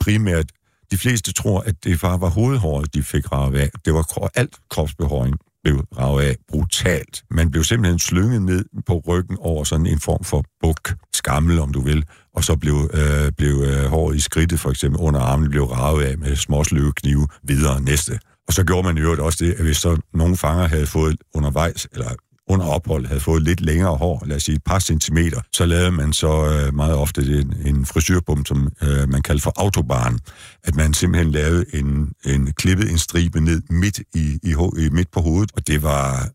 primært. 0.00 0.46
De 0.90 0.98
fleste 0.98 1.32
tror, 1.32 1.60
at 1.60 1.84
det 1.84 2.00
bare 2.00 2.20
var 2.20 2.28
hovedhåret, 2.28 2.94
de 2.94 3.02
fik 3.02 3.32
ravet 3.32 3.58
af. 3.58 3.70
Det 3.84 3.94
var 3.94 4.30
alt 4.34 4.54
kropsbehåring, 4.70 5.36
blev 5.64 5.84
ravet 5.98 6.22
af 6.22 6.36
brutalt. 6.48 7.22
Man 7.30 7.50
blev 7.50 7.64
simpelthen 7.64 7.98
slynget 7.98 8.42
ned 8.42 8.64
på 8.86 9.02
ryggen 9.08 9.36
over 9.40 9.64
sådan 9.64 9.86
en 9.86 10.00
form 10.00 10.24
for 10.24 10.44
buk 10.60 10.90
skammel, 11.24 11.58
om 11.58 11.72
du 11.72 11.80
vil, 11.80 12.04
og 12.36 12.44
så 12.44 12.56
blev, 12.56 12.90
øh, 12.94 13.32
blev 13.32 13.54
øh, 13.68 13.84
håret 13.84 14.16
i 14.16 14.20
skridtet, 14.20 14.60
for 14.60 14.70
eksempel 14.70 15.00
under 15.00 15.20
armen, 15.20 15.50
blev 15.50 15.64
ravet 15.64 16.02
af 16.02 16.18
med 16.18 16.36
småsløveknive 16.36 17.28
videre 17.42 17.80
næste. 17.80 18.18
Og 18.48 18.52
så 18.52 18.64
gjorde 18.64 18.82
man 18.88 18.96
i 18.96 19.00
øvrigt 19.00 19.20
også 19.20 19.44
det, 19.44 19.52
at 19.52 19.64
hvis 19.64 19.76
så 19.76 19.96
nogle 20.14 20.36
fanger 20.36 20.66
havde 20.68 20.86
fået 20.86 21.16
undervejs, 21.34 21.88
eller 21.92 22.10
under 22.48 22.66
ophold 22.66 23.06
havde 23.06 23.20
fået 23.20 23.42
lidt 23.42 23.60
længere 23.60 23.96
hår, 23.96 24.22
lad 24.26 24.36
os 24.36 24.42
sige 24.42 24.56
et 24.56 24.64
par 24.66 24.78
centimeter, 24.78 25.40
så 25.52 25.66
lavede 25.66 25.90
man 25.92 26.12
så 26.12 26.28
øh, 26.44 26.74
meget 26.74 26.94
ofte 26.94 27.20
det, 27.26 27.40
en, 27.40 27.54
en 27.66 27.86
frisørbom, 27.86 28.44
som 28.46 28.72
øh, 28.82 29.08
man 29.08 29.22
kaldte 29.22 29.42
for 29.42 29.52
autobaren, 29.56 30.20
at 30.64 30.74
man 30.74 30.94
simpelthen 30.94 31.32
lavede 31.32 31.64
en, 31.74 32.12
en 32.24 32.52
klippet 32.52 32.90
en 32.90 32.98
stribe 32.98 33.40
ned 33.40 33.62
midt, 33.70 33.98
i, 34.14 34.38
i, 34.42 34.54
i, 34.84 34.88
midt 34.90 35.10
på 35.12 35.20
hovedet, 35.20 35.50
og 35.56 35.66
det 35.66 35.82
var, 35.82 36.28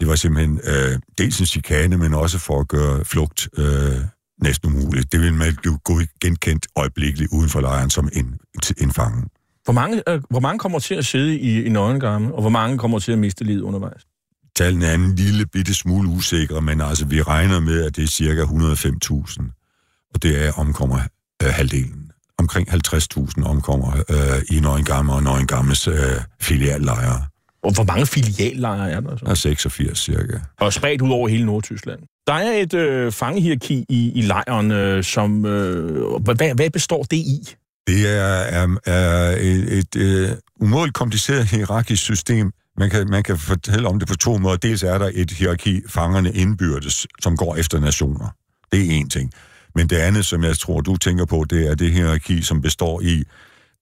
det 0.00 0.08
var 0.08 0.14
simpelthen 0.14 0.60
øh, 0.64 0.98
dels 1.18 1.40
en 1.40 1.46
chikane, 1.46 1.96
men 1.96 2.14
også 2.14 2.38
for 2.38 2.60
at 2.60 2.68
gøre 2.68 3.04
flugt 3.04 3.48
øh, 3.58 4.00
næsten 4.42 4.74
umuligt. 4.76 5.12
Det 5.12 5.20
vil 5.20 5.34
man 5.34 5.56
blive 5.56 5.78
genkendt 6.20 6.66
øjeblikkeligt 6.76 7.32
uden 7.32 7.48
for 7.48 7.60
lejren 7.60 7.90
som 7.90 8.08
en, 8.12 8.38
en 8.78 8.90
fange. 8.92 9.28
Hvor 9.64 9.72
mange, 9.72 10.02
øh, 10.08 10.20
hvor 10.30 10.40
mange 10.40 10.58
kommer 10.58 10.78
til 10.78 10.94
at 10.94 11.06
sidde 11.06 11.38
i, 11.38 11.62
i 11.62 11.68
nøgengarme, 11.68 12.34
og 12.34 12.40
hvor 12.40 12.50
mange 12.50 12.78
kommer 12.78 12.98
til 12.98 13.12
at 13.12 13.18
miste 13.18 13.44
livet 13.44 13.62
undervejs? 13.62 14.06
Tallene 14.56 14.86
er 14.86 14.94
en 14.94 15.14
lille 15.14 15.46
bitte 15.46 15.74
smule 15.74 16.08
usikre, 16.08 16.60
men 16.62 16.80
altså, 16.80 17.04
vi 17.06 17.22
regner 17.22 17.60
med, 17.60 17.82
at 17.84 17.96
det 17.96 18.02
er 18.04 18.08
cirka 18.08 18.42
105.000, 18.44 20.08
og 20.14 20.22
det 20.22 20.44
er 20.46 20.52
omkommer 20.52 21.00
øh, 21.42 21.48
halvdelen. 21.50 22.10
Omkring 22.38 22.68
50.000 22.94 23.44
omkommer 23.46 23.96
øh, 24.10 24.56
i 24.56 24.60
nøgengarme 24.60 25.12
og 25.12 25.22
nøgengarmes 25.22 25.88
øh, 25.88 25.94
filiallejre. 26.40 27.24
Hvor 27.72 27.84
mange 27.84 28.06
filiallejre 28.06 28.90
er 28.90 29.00
der 29.00 29.16
så? 29.16 29.24
Der 29.24 29.30
er 29.30 29.34
86 29.34 29.98
cirka. 29.98 30.38
Og 30.60 30.72
spredt 30.72 31.02
ud 31.02 31.10
over 31.10 31.28
hele 31.28 31.46
Nordtyskland. 31.46 32.00
Der 32.26 32.32
er 32.32 32.52
et 32.52 32.74
øh, 32.74 33.12
fangehierarki 33.12 33.84
i, 33.88 34.12
i 34.14 34.20
lejren, 34.22 34.70
øh, 34.70 35.04
som... 35.04 35.44
Øh, 35.46 36.22
hvad, 36.24 36.54
hvad 36.56 36.70
består 36.70 37.02
det 37.02 37.16
i? 37.16 37.38
Det 37.86 38.06
er, 38.08 38.22
er, 38.22 38.68
er 38.86 39.36
et, 39.40 39.78
et 39.78 39.96
øh, 39.96 40.28
umådeligt 40.60 40.94
kompliceret 40.94 41.46
hierarkisk 41.46 42.02
system. 42.02 42.52
Man 42.76 42.90
kan, 42.90 43.08
man 43.10 43.22
kan 43.22 43.38
fortælle 43.38 43.88
om 43.88 43.98
det 43.98 44.08
på 44.08 44.16
to 44.16 44.38
måder. 44.38 44.56
Dels 44.56 44.82
er 44.82 44.98
der 44.98 45.10
et 45.14 45.30
hierarki, 45.30 45.80
fangerne 45.88 46.32
indbyrdes, 46.32 47.06
som 47.22 47.36
går 47.36 47.56
efter 47.56 47.80
nationer. 47.80 48.34
Det 48.72 48.80
er 48.80 48.90
en 48.90 49.10
ting. 49.10 49.32
Men 49.74 49.88
det 49.88 49.96
andet, 49.96 50.26
som 50.26 50.44
jeg 50.44 50.56
tror, 50.58 50.80
du 50.80 50.96
tænker 50.96 51.24
på, 51.24 51.44
det 51.50 51.70
er 51.70 51.74
det 51.74 51.92
hierarki, 51.92 52.42
som 52.42 52.62
består 52.62 53.00
i, 53.00 53.24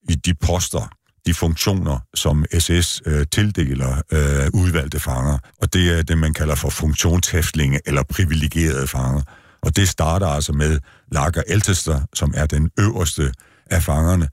i 0.09 0.13
de 0.13 0.33
poster, 0.33 0.91
de 1.25 1.33
funktioner, 1.33 1.99
som 2.15 2.45
SS 2.59 3.01
øh, 3.05 3.25
tildeler 3.31 3.93
øh, 4.11 4.49
udvalgte 4.61 4.99
fanger. 4.99 5.37
Og 5.61 5.73
det 5.73 5.99
er 5.99 6.03
det, 6.03 6.17
man 6.17 6.33
kalder 6.33 6.55
for 6.55 6.69
funktionshæftlinge 6.69 7.79
eller 7.85 8.03
privilegerede 8.09 8.87
fanger. 8.87 9.21
Og 9.61 9.75
det 9.75 9.89
starter 9.89 10.27
altså 10.27 10.53
med 10.53 10.79
Lager 11.11 11.41
Eltester, 11.47 12.01
som 12.13 12.33
er 12.37 12.45
den 12.45 12.69
øverste 12.79 13.31
af 13.71 13.83
fangerne, 13.83 14.27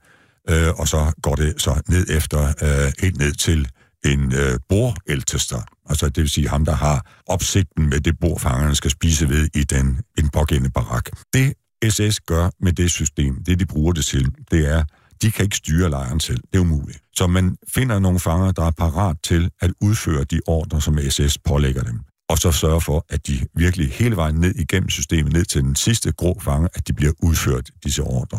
øh, 0.49 0.69
og 0.69 0.87
så 0.87 1.11
går 1.21 1.35
det 1.35 1.53
så 1.57 1.81
ned 1.89 2.05
efter, 2.09 2.53
øh, 2.61 2.93
helt 2.99 3.17
ned 3.17 3.31
til 3.33 3.67
en 4.05 4.33
øh, 4.33 4.59
bordeltester, 4.69 5.61
altså 5.89 6.09
det 6.09 6.17
vil 6.17 6.29
sige 6.29 6.49
ham, 6.49 6.65
der 6.65 6.75
har 6.75 7.05
opsigten 7.27 7.89
med 7.89 7.99
det 7.99 8.19
bord, 8.19 8.39
fangerne 8.39 8.75
skal 8.75 8.91
spise 8.91 9.29
ved 9.29 9.49
i 9.55 9.63
den, 9.63 9.85
en 9.87 10.01
den 10.17 10.29
pågældende 10.29 10.71
barak. 10.71 11.05
Det 11.33 11.53
SS 11.89 12.19
gør 12.19 12.49
med 12.61 12.71
det 12.73 12.91
system, 12.91 13.43
det 13.43 13.59
de 13.59 13.65
bruger 13.65 13.93
det 13.93 14.05
til, 14.05 14.27
det 14.51 14.71
er, 14.71 14.83
de 15.21 15.31
kan 15.31 15.43
ikke 15.45 15.55
styre 15.55 15.89
lejren 15.89 16.19
selv. 16.19 16.37
Det 16.37 16.57
er 16.59 16.59
umuligt. 16.59 16.99
Så 17.15 17.27
man 17.27 17.55
finder 17.67 17.99
nogle 17.99 18.19
fanger, 18.19 18.51
der 18.51 18.63
er 18.65 18.71
parat 18.71 19.15
til 19.23 19.51
at 19.59 19.71
udføre 19.81 20.23
de 20.23 20.39
ordre, 20.47 20.81
som 20.81 20.97
SS 21.09 21.37
pålægger 21.37 21.83
dem. 21.83 21.99
Og 22.29 22.37
så 22.37 22.51
sørge 22.51 22.81
for, 22.81 23.05
at 23.09 23.27
de 23.27 23.39
virkelig 23.55 23.91
hele 23.91 24.15
vejen 24.15 24.35
ned 24.35 24.55
igennem 24.55 24.89
systemet, 24.89 25.33
ned 25.33 25.45
til 25.45 25.61
den 25.63 25.75
sidste 25.75 26.11
grå 26.11 26.39
fange, 26.39 26.69
at 26.73 26.87
de 26.87 26.93
bliver 26.93 27.13
udført 27.23 27.69
disse 27.83 28.03
ordre. 28.03 28.37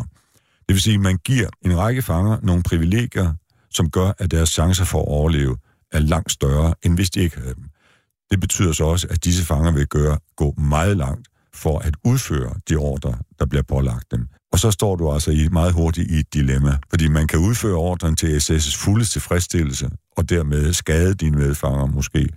Det 0.69 0.75
vil 0.75 0.81
sige, 0.81 0.95
at 0.95 1.01
man 1.01 1.17
giver 1.25 1.49
en 1.65 1.79
række 1.79 2.03
fanger 2.03 2.39
nogle 2.43 2.63
privilegier, 2.63 3.33
som 3.71 3.91
gør, 3.91 4.13
at 4.19 4.31
deres 4.31 4.49
chancer 4.49 4.85
for 4.85 4.99
at 5.03 5.09
overleve 5.09 5.57
er 5.93 5.99
langt 5.99 6.33
større, 6.33 6.75
end 6.83 6.95
hvis 6.95 7.11
de 7.11 7.21
ikke 7.21 7.37
havde 7.41 7.55
dem. 7.55 7.65
Det 8.31 8.41
betyder 8.41 8.73
så 8.73 8.85
også, 8.85 9.07
at 9.11 9.25
disse 9.25 9.45
fanger 9.45 9.71
vil 9.73 9.87
gøre, 9.87 10.19
gå 10.37 10.55
meget 10.59 10.97
langt 10.97 11.29
for 11.55 11.79
at 11.79 11.95
udføre 12.05 12.55
de 12.69 12.77
ordre, 12.77 13.19
der 13.39 13.47
bliver 13.47 13.63
pålagt 13.63 14.11
dem. 14.11 14.29
Og 14.53 14.59
så 14.59 14.71
står 14.71 14.97
du 14.97 15.13
altså 15.13 15.31
i, 15.31 15.49
meget 15.53 15.73
hurtigt 15.73 16.11
i 16.11 16.15
et 16.15 16.35
dilemma, 16.35 16.79
fordi 16.91 17.09
man 17.09 17.27
kan 17.27 17.39
udføre 17.39 17.75
ordren 17.75 18.17
til 18.17 18.37
SS's 18.39 18.77
fulde 18.79 19.05
tilfredsstillelse, 19.05 19.89
og 20.17 20.31
dermed 20.31 20.73
skade 20.73 21.15
dine 21.15 21.37
medfanger 21.39 21.87
måske. 21.87 22.29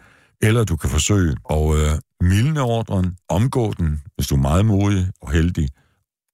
Eller 0.42 0.64
du 0.64 0.76
kan 0.76 0.90
forsøge 0.90 1.36
at 1.50 1.76
øh, 1.78 1.92
mildne 2.22 2.62
ordren, 2.62 3.16
omgå 3.30 3.74
den, 3.74 4.02
hvis 4.16 4.28
du 4.28 4.36
er 4.36 4.40
meget 4.40 4.66
modig 4.66 5.08
og 5.22 5.32
heldig, 5.32 5.70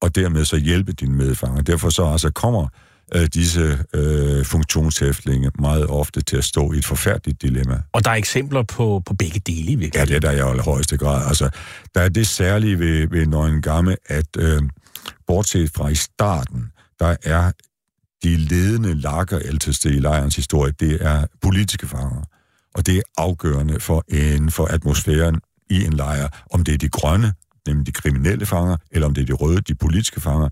og 0.01 0.15
dermed 0.15 0.45
så 0.45 0.55
hjælpe 0.57 0.91
dine 0.93 1.15
medfanger. 1.15 1.61
Derfor 1.61 1.89
så 1.89 2.11
altså 2.11 2.29
kommer 2.31 2.67
øh, 3.15 3.25
disse 3.33 3.77
øh, 3.93 4.45
funktionshæftlinge 4.45 5.51
meget 5.59 5.87
ofte 5.87 6.21
til 6.21 6.37
at 6.37 6.43
stå 6.43 6.71
i 6.73 6.77
et 6.77 6.85
forfærdeligt 6.85 7.41
dilemma. 7.41 7.81
Og 7.93 8.05
der 8.05 8.11
er 8.11 8.15
eksempler 8.15 8.63
på, 8.63 9.01
på 9.05 9.13
begge 9.15 9.39
dele 9.39 9.71
i 9.71 9.75
virkeligheden. 9.75 9.93
Ja, 9.95 10.05
det 10.05 10.15
er 10.23 10.31
der 10.31 10.37
i 10.37 10.49
allerhøjeste 10.49 10.97
grad. 10.97 11.27
Altså, 11.27 11.49
der 11.95 12.01
er 12.01 12.09
det 12.09 12.27
særlige 12.27 12.79
ved, 12.79 13.07
ved 13.07 13.25
Nøgen 13.25 13.61
Gamme, 13.61 13.95
at 14.09 14.27
øh, 14.37 14.61
bortset 15.31 15.71
fra 15.75 15.87
i 15.89 15.95
starten, 15.95 16.61
der 16.99 17.15
er 17.23 17.45
de 18.23 18.31
ledende 18.51 18.93
lakker 18.93 19.39
ældste 19.39 19.89
i 19.89 19.99
lejrens 20.07 20.35
historie, 20.35 20.71
det 20.79 20.97
er 21.05 21.25
politiske 21.41 21.87
fanger. 21.87 22.21
Og 22.73 22.85
det 22.85 22.97
er 22.97 23.01
afgørende 23.17 23.79
for, 23.79 23.99
en, 24.07 24.51
for 24.51 24.65
atmosfæren 24.65 25.37
i 25.69 25.85
en 25.85 25.93
lejr, 25.93 26.27
om 26.53 26.63
det 26.63 26.73
er 26.73 26.77
de 26.77 26.89
grønne, 26.89 27.33
nemlig 27.67 27.87
de 27.87 27.91
kriminelle 27.91 28.45
fanger, 28.45 28.77
eller 28.91 29.07
om 29.07 29.13
det 29.13 29.21
er 29.21 29.25
de 29.25 29.33
røde, 29.33 29.61
de 29.61 29.75
politiske 29.75 30.21
fanger. 30.21 30.49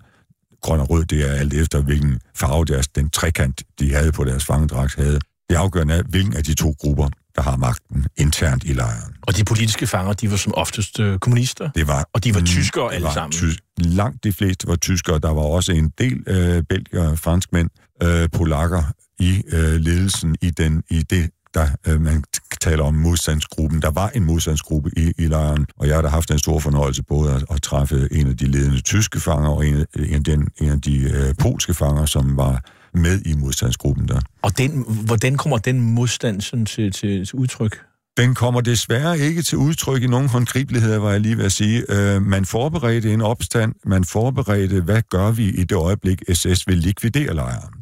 Grøn 0.61 0.79
og 0.79 0.89
rød, 0.89 1.05
det 1.05 1.29
er 1.29 1.33
alt 1.33 1.53
efter, 1.53 1.81
hvilken 1.81 2.19
farve 2.35 2.65
deres, 2.65 2.87
den 2.87 3.09
trekant, 3.09 3.61
de 3.79 3.93
havde 3.93 4.11
på 4.11 4.23
deres 4.23 4.45
fangedragt, 4.45 4.95
havde. 4.95 5.19
Det 5.49 5.55
afgørende 5.55 5.93
er, 5.93 6.03
hvilken 6.03 6.33
af 6.35 6.43
de 6.43 6.53
to 6.53 6.73
grupper, 6.79 7.09
der 7.39 7.43
har 7.45 7.55
magten 7.57 8.05
internt 8.17 8.63
i 8.63 8.67
lejren. 8.73 9.13
Og 9.21 9.37
de 9.37 9.43
politiske 9.43 9.87
fanger, 9.87 10.13
de 10.13 10.31
var 10.31 10.37
som 10.37 10.53
oftest 10.57 10.99
øh, 10.99 11.19
kommunister? 11.19 11.69
Det 11.75 11.87
var. 11.87 12.09
Og 12.13 12.23
de 12.23 12.35
var 12.35 12.41
tyskere 12.41 12.93
alle 12.93 13.05
var 13.05 13.13
sammen? 13.13 13.31
Ty- 13.31 13.59
langt 13.77 14.23
de 14.23 14.31
fleste 14.33 14.67
var 14.67 14.75
tyskere. 14.75 15.19
Der 15.19 15.31
var 15.33 15.41
også 15.41 15.71
en 15.71 15.89
del 15.97 16.23
øh, 16.27 16.63
belgier, 16.69 17.15
franskmænd, 17.15 17.69
øh, 18.03 18.29
polakker 18.33 18.83
i 19.19 19.43
øh, 19.51 19.75
ledelsen 19.87 20.35
i, 20.41 20.49
den, 20.49 20.83
i 20.89 21.01
det 21.01 21.29
der 21.53 21.67
øh, 21.87 22.01
man 22.01 22.23
taler 22.61 22.83
om 22.83 22.93
modstandsgruppen. 22.93 23.81
Der 23.81 23.91
var 23.91 24.07
en 24.09 24.23
modstandsgruppe 24.25 24.89
i, 24.97 25.11
i 25.17 25.25
lejren, 25.27 25.65
og 25.77 25.87
jeg 25.87 25.95
har 25.95 26.01
da 26.01 26.07
haft 26.07 26.31
en 26.31 26.39
stor 26.39 26.59
fornøjelse 26.59 27.03
både 27.03 27.33
at, 27.33 27.45
at 27.51 27.61
træffe 27.61 28.07
en 28.11 28.27
af 28.27 28.37
de 28.37 28.45
ledende 28.45 28.81
tyske 28.81 29.19
fanger 29.19 29.49
og 29.49 29.67
en, 29.67 29.85
en, 29.95 30.23
den, 30.23 30.47
en 30.61 30.69
af 30.69 30.81
de 30.81 30.97
øh, 31.09 31.35
polske 31.41 31.73
fanger, 31.73 32.05
som 32.05 32.37
var 32.37 32.61
med 32.93 33.21
i 33.25 33.33
modstandsgruppen 33.35 34.07
der. 34.07 34.19
Og 34.41 34.57
den, 34.57 34.85
hvordan 35.05 35.35
kommer 35.37 35.57
den 35.57 35.79
modstand 35.81 36.41
sådan 36.41 36.65
til, 36.65 36.91
til, 36.91 37.25
til 37.25 37.35
udtryk? 37.35 37.81
Den 38.17 38.35
kommer 38.35 38.61
desværre 38.61 39.19
ikke 39.19 39.41
til 39.41 39.57
udtryk 39.57 40.03
i 40.03 40.07
nogen 40.07 40.29
håndgribeligheder, 40.29 40.97
var 40.97 41.11
jeg 41.11 41.19
lige 41.21 41.37
ved 41.37 41.45
at 41.45 41.51
sige. 41.51 41.83
Øh, 41.89 42.21
man 42.21 42.45
forberedte 42.45 43.13
en 43.13 43.21
opstand, 43.21 43.75
man 43.85 44.03
forberedte, 44.05 44.81
hvad 44.81 45.01
gør 45.11 45.31
vi 45.31 45.45
i 45.49 45.63
det 45.63 45.71
øjeblik, 45.75 46.23
SS 46.33 46.67
vil 46.67 46.77
likvidere 46.77 47.35
lejren, 47.35 47.73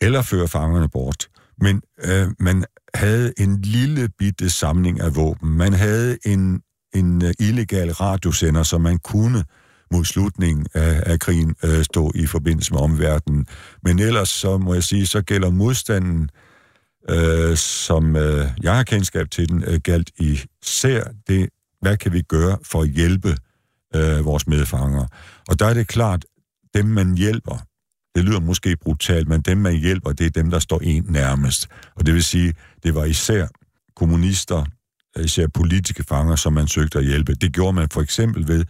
eller 0.00 0.22
føre 0.22 0.48
fangerne 0.48 0.88
bort. 0.88 1.26
Men 1.60 1.82
øh, 2.04 2.28
man 2.40 2.64
havde 2.94 3.32
en 3.38 3.62
lille 3.62 4.08
bitte 4.18 4.50
samling 4.50 5.00
af 5.00 5.16
våben. 5.16 5.50
Man 5.50 5.72
havde 5.72 6.18
en, 6.26 6.60
en 6.94 7.24
øh, 7.24 7.32
illegal 7.38 7.92
radiosender, 7.92 8.62
som 8.62 8.80
man 8.80 8.98
kunne 8.98 9.38
øh, 9.38 9.44
mod 9.90 10.04
slutningen 10.04 10.66
af, 10.74 11.02
af 11.12 11.18
krigen 11.20 11.56
øh, 11.64 11.84
stå 11.84 12.12
i 12.14 12.26
forbindelse 12.26 12.72
med 12.72 12.80
omverdenen. 12.80 13.46
Men 13.82 13.98
ellers 13.98 14.28
så 14.28 14.58
må 14.58 14.74
jeg 14.74 14.84
sige, 14.84 15.06
så 15.06 15.22
gælder 15.22 15.50
modstanden, 15.50 16.30
øh, 17.10 17.56
som 17.56 18.16
øh, 18.16 18.46
jeg 18.62 18.76
har 18.76 18.82
kendskab 18.82 19.30
til 19.30 19.48
den, 19.48 19.64
øh, 19.64 19.80
galt 19.84 20.10
især 20.18 21.02
det, 21.28 21.48
hvad 21.80 21.96
kan 21.96 22.12
vi 22.12 22.22
gøre 22.22 22.58
for 22.62 22.82
at 22.82 22.88
hjælpe 22.88 23.28
øh, 23.96 24.24
vores 24.24 24.46
medfanger. 24.46 25.06
Og 25.48 25.58
der 25.58 25.66
er 25.66 25.74
det 25.74 25.88
klart, 25.88 26.24
dem 26.74 26.84
man 26.86 27.14
hjælper, 27.14 27.64
det 28.14 28.24
lyder 28.24 28.40
måske 28.40 28.76
brutalt, 28.76 29.28
men 29.28 29.40
dem 29.40 29.58
man 29.58 29.76
hjælper, 29.76 30.12
det 30.12 30.26
er 30.26 30.30
dem, 30.30 30.50
der 30.50 30.58
står 30.58 30.80
en 30.84 31.04
nærmest. 31.08 31.68
Og 31.96 32.06
det 32.06 32.14
vil 32.14 32.24
sige, 32.24 32.54
det 32.82 32.94
var 32.94 33.04
især 33.04 33.46
kommunister, 33.96 34.64
øh, 35.18 35.24
især 35.24 35.46
politiske 35.54 36.04
fanger, 36.04 36.36
som 36.36 36.52
man 36.52 36.68
søgte 36.68 36.98
at 36.98 37.04
hjælpe. 37.04 37.34
Det 37.34 37.52
gjorde 37.52 37.72
man 37.72 37.88
for 37.92 38.02
eksempel 38.02 38.48
ved 38.48 38.64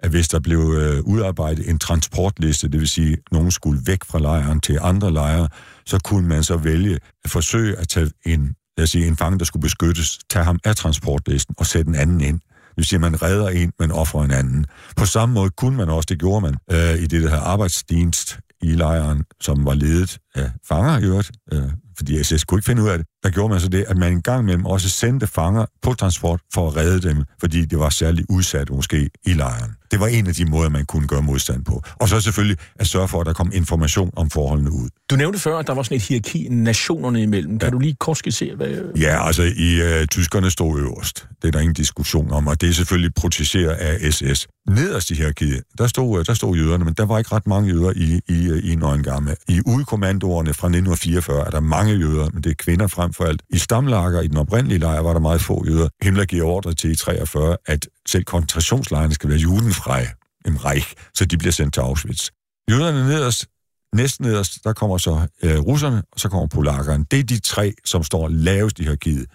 at 0.00 0.10
hvis 0.10 0.28
der 0.28 0.40
blev 0.40 0.58
øh, 0.80 1.00
udarbejdet 1.00 1.68
en 1.70 1.78
transportliste, 1.78 2.68
det 2.68 2.80
vil 2.80 2.88
sige, 2.88 3.12
at 3.12 3.18
nogen 3.32 3.50
skulle 3.50 3.80
væk 3.86 3.98
fra 4.06 4.18
lejren 4.18 4.60
til 4.60 4.78
andre 4.82 5.12
lejre, 5.12 5.48
så 5.86 5.98
kunne 6.04 6.28
man 6.28 6.44
så 6.44 6.56
vælge 6.56 6.98
at 7.24 7.30
forsøge 7.30 7.76
at 7.78 7.88
tage 7.88 8.10
en, 8.26 8.54
lad 8.76 8.82
os 8.84 8.90
sige, 8.90 9.06
en 9.06 9.16
fange, 9.16 9.38
der 9.38 9.44
skulle 9.44 9.60
beskyttes, 9.62 10.18
tage 10.30 10.44
ham 10.44 10.58
af 10.64 10.76
transportlisten 10.76 11.54
og 11.58 11.66
sætte 11.66 11.88
en 11.88 11.94
anden 11.94 12.20
ind. 12.20 12.40
Det 12.40 12.76
vil 12.76 12.84
sige, 12.86 12.96
at 12.96 13.00
man 13.00 13.22
redder 13.22 13.48
en, 13.48 13.72
men 13.78 13.90
offrer 13.90 14.22
en 14.24 14.30
anden. 14.30 14.66
På 14.96 15.04
samme 15.04 15.34
måde 15.34 15.50
kunne 15.50 15.76
man 15.76 15.88
også, 15.88 16.06
det 16.08 16.18
gjorde 16.18 16.40
man, 16.40 16.54
øh, 16.72 17.02
i 17.02 17.06
det, 17.06 17.22
der 17.22 17.36
arbejdsdienst 17.40 18.38
i 18.62 18.66
lejren, 18.68 19.24
som 19.40 19.64
var 19.64 19.74
ledet 19.74 20.18
af 20.34 20.50
fanger 20.68 20.98
i 20.98 21.02
øvrigt, 21.02 21.30
øh, 21.52 21.62
fordi 21.96 22.22
SS 22.24 22.44
kunne 22.44 22.58
ikke 22.58 22.66
finde 22.66 22.82
ud 22.82 22.88
af 22.88 22.98
det 22.98 23.06
der 23.22 23.30
gjorde 23.30 23.48
man 23.50 23.60
så 23.60 23.68
det, 23.68 23.84
at 23.88 23.96
man 23.96 24.12
en 24.12 24.22
gang 24.22 24.40
imellem 24.40 24.66
også 24.66 24.88
sendte 24.88 25.26
fanger 25.26 25.64
på 25.82 25.94
transport 25.94 26.40
for 26.54 26.68
at 26.68 26.76
redde 26.76 27.08
dem, 27.08 27.24
fordi 27.40 27.64
det 27.64 27.78
var 27.78 27.90
særligt 27.90 28.26
udsat 28.30 28.70
måske 28.70 29.10
i 29.26 29.30
lejren. 29.32 29.72
Det 29.90 30.00
var 30.00 30.06
en 30.06 30.26
af 30.26 30.34
de 30.34 30.44
måder, 30.44 30.68
man 30.70 30.84
kunne 30.84 31.06
gøre 31.08 31.22
modstand 31.22 31.64
på. 31.64 31.82
Og 31.96 32.08
så 32.08 32.20
selvfølgelig 32.20 32.56
at 32.76 32.86
sørge 32.86 33.08
for, 33.08 33.20
at 33.20 33.26
der 33.26 33.32
kom 33.32 33.50
information 33.54 34.10
om 34.16 34.30
forholdene 34.30 34.70
ud. 34.72 34.88
Du 35.10 35.16
nævnte 35.16 35.38
før, 35.38 35.58
at 35.58 35.66
der 35.66 35.74
var 35.74 35.82
sådan 35.82 35.96
et 35.96 36.02
hierarki 36.02 36.48
nationerne 36.50 37.22
imellem. 37.22 37.58
Kan 37.58 37.66
ja. 37.66 37.70
du 37.70 37.78
lige 37.78 37.94
kort 38.00 38.18
skitsere, 38.18 38.56
hvad... 38.56 38.92
Ja, 39.00 39.26
altså 39.26 39.42
i 39.42 39.80
uh, 40.00 40.06
tyskerne 40.06 40.50
stod 40.50 40.80
øverst. 40.80 41.26
Det 41.42 41.48
er 41.48 41.52
der 41.52 41.60
ingen 41.60 41.74
diskussion 41.74 42.32
om, 42.32 42.46
og 42.46 42.60
det 42.60 42.68
er 42.68 42.72
selvfølgelig 42.72 43.14
protesteret 43.14 43.70
af 43.70 44.12
SS. 44.12 44.46
Nederst 44.70 45.10
i 45.10 45.14
hierarkiet, 45.14 45.62
der 45.78 45.86
stod, 45.86 46.18
øh, 46.20 46.26
der 46.26 46.34
stod 46.34 46.56
jøderne, 46.56 46.84
men 46.84 46.94
der 46.94 47.06
var 47.06 47.18
ikke 47.18 47.34
ret 47.34 47.46
mange 47.46 47.70
jøder 47.70 47.92
i, 47.96 48.20
i, 48.28 48.46
øh, 48.48 48.72
i 48.72 48.74
Nøgengamme. 48.74 49.36
I 49.48 49.60
udkommandoerne 49.66 50.54
fra 50.54 50.66
1944 50.66 51.46
er 51.46 51.50
der 51.50 51.60
mange 51.60 51.94
jøder, 51.94 52.30
men 52.32 52.42
det 52.42 52.50
er 52.50 52.54
kvinder 52.54 52.86
frem 52.86 53.07
frem 53.12 53.12
for 53.12 53.24
alt. 53.24 53.42
I 53.50 53.58
stamlager 53.58 54.20
i 54.20 54.26
den 54.26 54.36
oprindelige 54.36 54.78
lejr 54.78 55.00
var 55.00 55.12
der 55.12 55.20
meget 55.20 55.40
få 55.40 55.64
jøder. 55.66 55.88
Himmler 56.02 56.24
giver 56.24 56.46
ordre 56.46 56.74
til 56.74 56.90
i 56.90 56.96
43, 56.96 57.56
at 57.66 57.88
selv 58.08 58.24
koncentrationslejrene 58.24 59.14
skal 59.14 59.28
være 59.28 59.38
judenfrej, 59.38 60.06
en 60.46 60.64
reich, 60.64 60.94
så 61.14 61.24
de 61.24 61.38
bliver 61.38 61.52
sendt 61.52 61.74
til 61.74 61.80
Auschwitz. 61.80 62.28
Jøderne 62.70 63.06
nederst, 63.08 63.46
næsten 63.94 64.26
nederst, 64.26 64.64
der 64.64 64.72
kommer 64.72 64.98
så 64.98 65.26
øh, 65.42 65.58
russerne, 65.58 66.02
og 66.12 66.20
så 66.20 66.28
kommer 66.28 66.46
polakkerne. 66.46 67.04
Det 67.10 67.18
er 67.18 67.24
de 67.24 67.38
tre, 67.40 67.72
som 67.84 68.02
står 68.02 68.28
lavest 68.28 68.78
i 68.78 68.82
hierarkiet. 68.82 69.26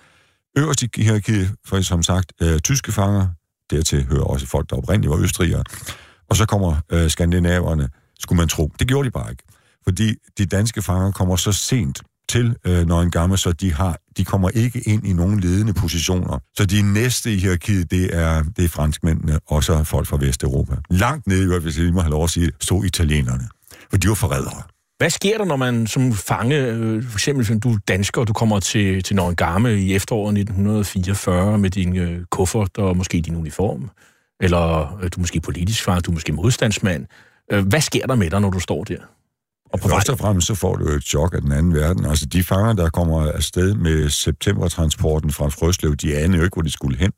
Øverst 0.57 0.83
i 0.83 0.89
hierarkiet, 0.97 1.55
for 1.65 1.81
som 1.81 2.03
sagt, 2.03 2.33
øh, 2.41 2.59
tyske 2.59 2.91
fanger, 2.91 3.27
dertil 3.71 4.05
hører 4.09 4.23
også 4.23 4.47
folk, 4.47 4.69
der 4.69 4.75
oprindeligt 4.75 5.09
var 5.11 5.17
østrigere, 5.23 5.63
og 6.29 6.35
så 6.35 6.45
kommer 6.45 6.75
øh, 6.91 7.09
skandinaverne, 7.09 7.89
skulle 8.19 8.37
man 8.37 8.47
tro. 8.47 8.71
Det 8.79 8.87
gjorde 8.87 9.05
de 9.05 9.11
bare 9.11 9.31
ikke, 9.31 9.43
fordi 9.83 10.13
de 10.37 10.45
danske 10.45 10.81
fanger 10.81 11.11
kommer 11.11 11.35
så 11.35 11.51
sent 11.51 12.01
til 12.29 12.55
øh, 12.65 12.87
Nøgen 12.87 13.11
Gamle, 13.11 13.37
så 13.37 13.51
de, 13.51 13.73
har, 13.73 13.97
de 14.17 14.25
kommer 14.25 14.49
ikke 14.49 14.79
ind 14.85 15.07
i 15.07 15.13
nogen 15.13 15.39
ledende 15.39 15.73
positioner. 15.73 16.39
Så 16.57 16.65
de 16.65 16.93
næste 16.93 17.33
i 17.33 17.37
hierarkiet, 17.37 17.91
det 17.91 18.15
er, 18.17 18.43
det 18.57 18.65
er 18.65 18.69
franskmændene, 18.69 19.39
og 19.47 19.63
så 19.63 19.83
folk 19.83 20.07
fra 20.07 20.17
Vesteuropa. 20.17 20.75
Langt 20.89 21.27
nede, 21.27 21.59
hvis 21.59 21.75
jeg 21.75 21.83
lige 21.83 21.93
må 21.93 22.01
have 22.01 22.11
lov 22.11 22.23
at 22.23 22.29
sige 22.29 22.45
det, 22.45 22.55
stod 22.59 22.83
italienerne, 22.85 23.47
for 23.89 23.97
de 23.97 24.07
var 24.07 24.13
forrædere. 24.15 24.61
Hvad 24.97 25.09
sker 25.09 25.37
der, 25.37 25.45
når 25.45 25.55
man 25.55 25.87
som 25.87 26.13
fange, 26.13 26.57
øh, 26.59 27.03
for 27.03 27.15
eksempel 27.15 27.59
du 27.59 27.73
er 27.73 27.77
dansker, 27.87 28.21
og 28.21 28.27
du 28.27 28.33
kommer 28.33 28.59
til, 28.59 29.03
til 29.03 29.15
Nøgen 29.15 29.35
Gamme 29.35 29.75
i 29.77 29.95
efteråret 29.95 30.37
1944 30.37 31.57
med 31.57 31.69
din 31.69 31.97
øh, 31.97 32.25
kuffert 32.31 32.77
og 32.77 32.97
måske 32.97 33.21
din 33.21 33.35
uniform, 33.35 33.89
eller 34.39 34.67
øh, 34.97 35.03
du 35.03 35.17
er 35.17 35.19
måske 35.19 35.39
politisk 35.39 35.83
far, 35.83 35.99
du 35.99 36.11
er 36.11 36.13
måske 36.13 36.31
modstandsmand. 36.33 37.05
Øh, 37.51 37.67
hvad 37.67 37.81
sker 37.81 38.07
der 38.07 38.15
med 38.15 38.29
dig, 38.29 38.41
når 38.41 38.49
du 38.49 38.59
står 38.59 38.83
der? 38.83 38.97
Og 39.73 39.79
på 39.79 39.87
Først 39.87 40.09
og 40.09 40.19
fremmest 40.19 40.47
så 40.47 40.55
får 40.55 40.75
du 40.75 40.87
et 40.89 41.03
chok 41.03 41.35
af 41.35 41.41
den 41.41 41.51
anden 41.51 41.73
verden. 41.75 42.05
Altså 42.05 42.25
de 42.25 42.43
fanger, 42.43 42.73
der 42.73 42.89
kommer 42.89 43.31
afsted 43.31 43.73
med 43.75 44.09
septembertransporten 44.09 45.31
fra 45.31 45.47
Frøslev, 45.47 45.95
de 45.95 46.17
aner 46.17 46.37
jo 46.37 46.43
ikke, 46.43 46.55
hvor 46.55 46.61
de 46.61 46.71
skulle 46.71 46.97
hen. 46.97 47.11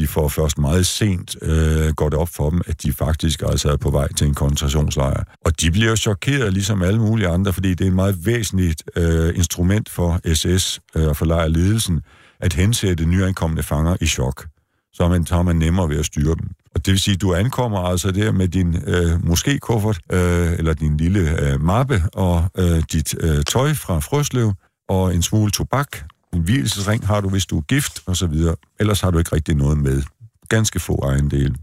De 0.00 0.06
får 0.06 0.28
først 0.28 0.58
meget 0.58 0.86
sent, 0.86 1.36
øh, 1.42 1.88
går 1.96 2.08
det 2.08 2.18
op 2.18 2.28
for 2.28 2.50
dem, 2.50 2.60
at 2.66 2.82
de 2.82 2.92
faktisk 2.92 3.42
altså 3.42 3.68
er 3.72 3.76
på 3.76 3.90
vej 3.90 4.12
til 4.12 4.26
en 4.26 4.34
koncentrationslejr. 4.34 5.24
Og 5.44 5.60
de 5.60 5.70
bliver 5.70 5.94
chokeret, 5.96 6.52
ligesom 6.52 6.82
alle 6.82 7.00
mulige 7.00 7.28
andre, 7.28 7.52
fordi 7.52 7.70
det 7.74 7.80
er 7.80 7.86
et 7.88 7.92
meget 7.94 8.26
væsentligt 8.26 8.82
øh, 8.96 9.36
instrument 9.36 9.88
for 9.90 10.20
SS 10.34 10.80
øh, 10.94 11.02
og 11.02 11.08
øh, 11.08 11.14
for 11.14 11.24
lejrledelsen, 11.24 12.00
at 12.40 12.52
hensætte 12.52 13.04
nyankomne 13.04 13.62
fanger 13.62 13.96
i 14.00 14.06
chok. 14.06 14.46
Så 14.92 15.08
man, 15.08 15.24
tager 15.24 15.42
man 15.42 15.56
nemmere 15.56 15.88
ved 15.88 15.98
at 15.98 16.04
styre 16.06 16.34
dem. 16.34 16.48
Og 16.74 16.86
det 16.86 16.92
vil 16.92 17.00
sige, 17.00 17.14
at 17.14 17.20
du 17.20 17.34
ankommer 17.34 17.78
altså 17.78 18.10
der 18.12 18.32
med 18.32 18.48
din 18.48 18.76
øh, 18.86 19.26
måske-kuffert, 19.26 19.98
øh, 20.12 20.52
eller 20.58 20.74
din 20.74 20.96
lille 20.96 21.40
øh, 21.50 21.60
mappe, 21.60 22.02
og 22.12 22.44
øh, 22.58 22.82
dit 22.92 23.14
øh, 23.20 23.42
tøj 23.44 23.74
fra 23.74 24.00
Frøslev, 24.00 24.52
og 24.88 25.14
en 25.14 25.22
smule 25.22 25.50
tobak. 25.50 25.88
En 26.34 26.40
hvilesesring 26.42 27.06
har 27.06 27.20
du, 27.20 27.28
hvis 27.28 27.46
du 27.46 27.58
er 27.58 27.62
gift, 27.62 28.02
osv. 28.06 28.34
Ellers 28.80 29.00
har 29.00 29.10
du 29.10 29.18
ikke 29.18 29.34
rigtig 29.36 29.54
noget 29.54 29.78
med. 29.78 30.02
Ganske 30.48 30.80
få 30.80 31.00
ejendele. 31.02 31.54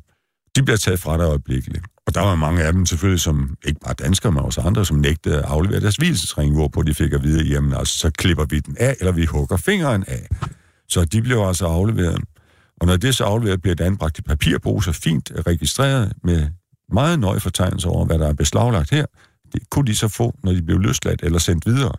De 0.56 0.64
bliver 0.64 0.78
taget 0.78 1.00
fra 1.00 1.18
dig 1.18 1.24
øjeblikkeligt. 1.24 1.86
Og 2.08 2.16
der 2.16 2.22
var 2.22 2.36
mange 2.36 2.64
af 2.64 2.74
dem 2.74 2.86
selvfølgelig, 2.86 3.22
som 3.22 3.56
ikke 3.66 3.80
bare 3.86 3.94
danskere, 3.94 4.32
men 4.32 4.44
også 4.44 4.62
andre, 4.62 4.86
som 4.86 4.98
nægtede 4.98 5.36
at 5.38 5.42
aflevere 5.46 5.80
deres 5.80 5.96
hvilesesring, 5.96 6.54
hvorpå 6.56 6.82
de 6.84 6.94
fik 6.94 7.14
at 7.14 7.24
vide, 7.24 7.44
jamen 7.46 7.74
altså, 7.74 7.98
så 7.98 8.12
klipper 8.18 8.46
vi 8.46 8.60
den 8.60 8.78
af, 8.80 8.96
eller 9.00 9.12
vi 9.12 9.26
hugger 9.26 9.58
fingeren 9.58 10.04
af. 10.08 10.28
Så 10.90 11.06
de 11.06 11.22
blev 11.22 11.40
altså 11.48 11.66
afleveret. 11.66 12.20
Og 12.82 12.88
når 12.88 12.98
det 12.98 13.16
så 13.16 13.24
afleveret, 13.24 13.62
bliver 13.62 13.76
det 13.76 13.84
anbragt 13.84 14.20
i 14.20 14.22
papirposer, 14.22 14.92
fint 14.92 15.32
registreret 15.48 16.14
med 16.24 16.48
meget 16.94 17.20
nøje 17.20 17.40
fortegnelser 17.40 17.90
over, 17.90 18.06
hvad 18.06 18.20
der 18.20 18.28
er 18.28 18.34
beslaglagt 18.34 18.90
her. 18.90 19.06
Det 19.54 19.62
kunne 19.72 19.88
de 19.88 19.96
så 19.96 20.08
få, 20.08 20.34
når 20.44 20.52
de 20.52 20.62
blev 20.62 20.80
løsladt 20.80 21.24
eller 21.24 21.40
sendt 21.40 21.66
videre. 21.66 21.92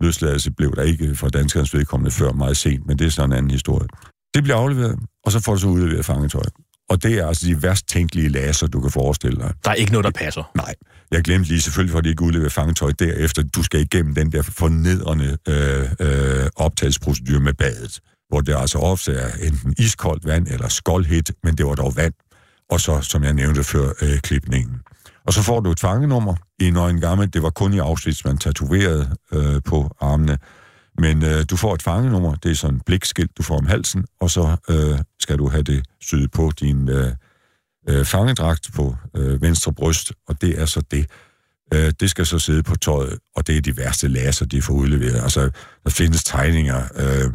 Løsladelse 0.00 0.50
blev 0.52 0.76
der 0.76 0.82
ikke 0.82 1.14
for 1.16 1.28
danskernes 1.28 1.74
vedkommende 1.74 2.10
før 2.10 2.32
meget 2.32 2.56
sent, 2.56 2.86
men 2.86 2.98
det 2.98 3.06
er 3.06 3.10
sådan 3.10 3.32
en 3.32 3.36
anden 3.38 3.50
historie. 3.50 3.88
Det 4.34 4.42
bliver 4.42 4.56
afleveret, 4.56 4.98
og 5.24 5.32
så 5.32 5.40
får 5.40 5.54
du 5.54 5.60
så 5.60 5.66
udleveret 5.66 6.04
fangetøj. 6.04 6.44
Og 6.88 7.02
det 7.02 7.14
er 7.18 7.26
altså 7.26 7.46
de 7.46 7.62
værst 7.62 7.88
tænkelige 7.88 8.28
laser, 8.28 8.66
du 8.66 8.80
kan 8.80 8.90
forestille 8.90 9.36
dig. 9.36 9.52
Der 9.64 9.70
er 9.70 9.74
ikke 9.74 9.92
noget, 9.92 10.04
der 10.04 10.10
passer. 10.10 10.50
Nej. 10.54 10.74
Jeg 11.10 11.22
glemte 11.22 11.48
lige 11.48 11.60
selvfølgelig, 11.60 11.92
fordi 11.92 12.00
at 12.08 12.10
de 12.10 12.10
ikke 12.10 12.24
udleverer 12.24 12.50
fangetøj 12.50 12.92
derefter. 12.98 13.42
Du 13.42 13.62
skal 13.62 13.80
igennem 13.80 14.14
den 14.14 14.32
der 14.32 14.42
fornedrende 14.42 15.38
øh, 15.48 15.88
øh, 16.00 16.48
optagelsesprocedur 16.56 17.40
med 17.40 17.54
badet 17.54 18.00
hvor 18.32 18.40
det 18.40 18.54
altså 18.56 18.78
ofte 18.78 19.12
er 19.12 19.34
enten 19.34 19.74
iskoldt 19.78 20.26
vand 20.26 20.46
eller 20.48 20.68
skoldhed, 20.68 21.34
men 21.42 21.54
det 21.58 21.66
var 21.66 21.74
dog 21.74 21.92
vand. 21.96 22.12
Og 22.70 22.80
så, 22.80 23.00
som 23.00 23.24
jeg 23.24 23.32
nævnte 23.32 23.64
før, 23.64 23.90
øh, 24.02 24.18
klipningen. 24.20 24.80
Og 25.26 25.32
så 25.32 25.42
får 25.42 25.60
du 25.60 25.70
et 25.70 25.80
fangenummer 25.80 26.34
i 26.60 26.64
en 26.66 27.00
gammel. 27.00 27.32
Det 27.34 27.42
var 27.42 27.50
kun 27.50 27.72
i 27.72 27.78
afsnit, 27.78 28.24
man 28.24 28.38
tatoverede 28.38 29.10
øh, 29.32 29.60
på 29.64 29.96
armene. 30.00 30.38
Men 30.98 31.24
øh, 31.24 31.44
du 31.50 31.56
får 31.56 31.74
et 31.74 31.82
fangenummer, 31.82 32.34
det 32.34 32.50
er 32.50 32.54
sådan 32.54 32.74
en 32.74 32.80
blikskilt, 32.86 33.38
du 33.38 33.42
får 33.42 33.58
om 33.58 33.66
halsen, 33.66 34.04
og 34.20 34.30
så 34.30 34.56
øh, 34.68 34.98
skal 35.20 35.38
du 35.38 35.48
have 35.48 35.62
det 35.62 35.84
syet 36.00 36.30
på 36.30 36.50
din 36.60 36.88
øh, 36.88 37.12
øh, 37.88 38.04
fangedragt 38.04 38.70
på 38.74 38.96
øh, 39.16 39.42
venstre 39.42 39.72
bryst, 39.72 40.12
og 40.28 40.40
det 40.42 40.60
er 40.60 40.66
så 40.66 40.82
det. 40.90 41.06
Øh, 41.74 41.92
det 42.00 42.10
skal 42.10 42.26
så 42.26 42.38
sidde 42.38 42.62
på 42.62 42.76
tøjet, 42.76 43.18
og 43.36 43.46
det 43.46 43.56
er 43.56 43.60
de 43.60 43.76
værste 43.76 44.08
laser, 44.08 44.46
de 44.46 44.62
får 44.62 44.74
udleveret. 44.74 45.22
Altså, 45.22 45.50
der 45.84 45.90
findes 45.90 46.24
tegninger, 46.24 46.82
øh, 46.96 47.32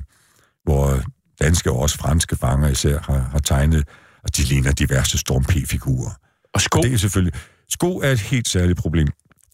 hvor 0.67 1.01
danske 1.41 1.71
og 1.71 1.79
også 1.79 1.97
franske 1.97 2.35
fanger 2.35 2.67
især 2.67 2.99
har, 2.99 3.27
har 3.31 3.39
tegnet, 3.39 3.87
og 4.23 4.37
de 4.37 4.41
ligner 4.41 4.71
diverse 4.71 5.17
Storm 5.17 5.43
P-figurer. 5.43 6.11
Og 6.53 6.61
sko? 6.61 6.77
Og 6.77 6.83
det 6.83 6.93
er 6.93 6.97
selvfølgelig... 6.97 7.33
Sko 7.69 7.97
er 7.99 8.11
et 8.11 8.19
helt 8.19 8.47
særligt 8.47 8.79
problem. 8.79 9.07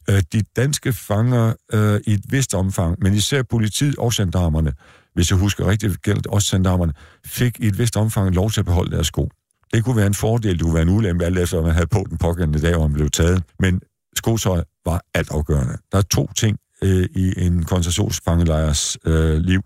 Øh, 0.09 0.21
de 0.33 0.41
danske 0.41 0.93
fanger 0.93 1.53
øh, 1.73 1.99
i 2.07 2.13
et 2.13 2.21
vist 2.29 2.55
omfang, 2.55 2.97
men 3.01 3.13
især 3.13 3.43
politiet 3.43 3.95
og 3.97 4.11
gendarmerne, 4.15 4.73
hvis 5.15 5.31
jeg 5.31 5.39
husker 5.39 5.67
rigtigt, 5.69 6.01
gælder 6.01 6.21
også 6.29 6.51
gendarmerne, 6.55 6.93
fik 7.25 7.55
i 7.59 7.67
et 7.67 7.77
vist 7.77 7.97
omfang 7.97 8.33
lov 8.35 8.51
til 8.51 8.59
at 8.59 8.65
beholde 8.65 8.91
deres 8.91 9.07
sko. 9.07 9.29
Det 9.73 9.83
kunne 9.83 9.95
være 9.97 10.07
en 10.07 10.13
fordel, 10.13 10.53
det 10.53 10.61
kunne 10.61 10.73
være 10.73 10.83
en 10.83 10.89
ulempe, 10.89 11.25
alt 11.25 11.39
efter 11.39 11.61
man 11.61 11.71
havde 11.73 11.87
på 11.87 12.05
den 12.09 12.17
pågældende 12.17 12.61
dag, 12.61 12.75
hvor 12.77 12.87
man 12.87 12.93
blev 12.93 13.09
taget. 13.09 13.43
Men 13.59 13.81
skotøj 14.15 14.63
var 14.85 15.01
altafgørende. 15.13 15.77
Der 15.91 15.97
er 15.97 16.01
to 16.01 16.33
ting 16.37 16.57
øh, 16.83 17.05
i 17.15 17.33
en 17.45 17.65
koncentrationsfangelejers 17.65 18.97
øh, 19.05 19.37
liv, 19.37 19.61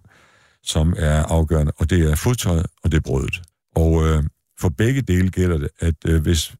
som 0.63 0.93
er 0.97 1.23
afgørende, 1.23 1.71
og 1.77 1.89
det 1.89 2.11
er 2.11 2.15
fodtøjet, 2.15 2.65
og 2.83 2.91
det 2.91 2.97
er 2.97 3.01
brødet. 3.01 3.41
Og 3.75 4.07
øh, 4.07 4.23
for 4.59 4.69
begge 4.69 5.01
dele 5.01 5.29
gælder 5.29 5.57
det, 5.57 5.69
at 5.79 5.95
øh, 6.05 6.21
hvis 6.21 6.53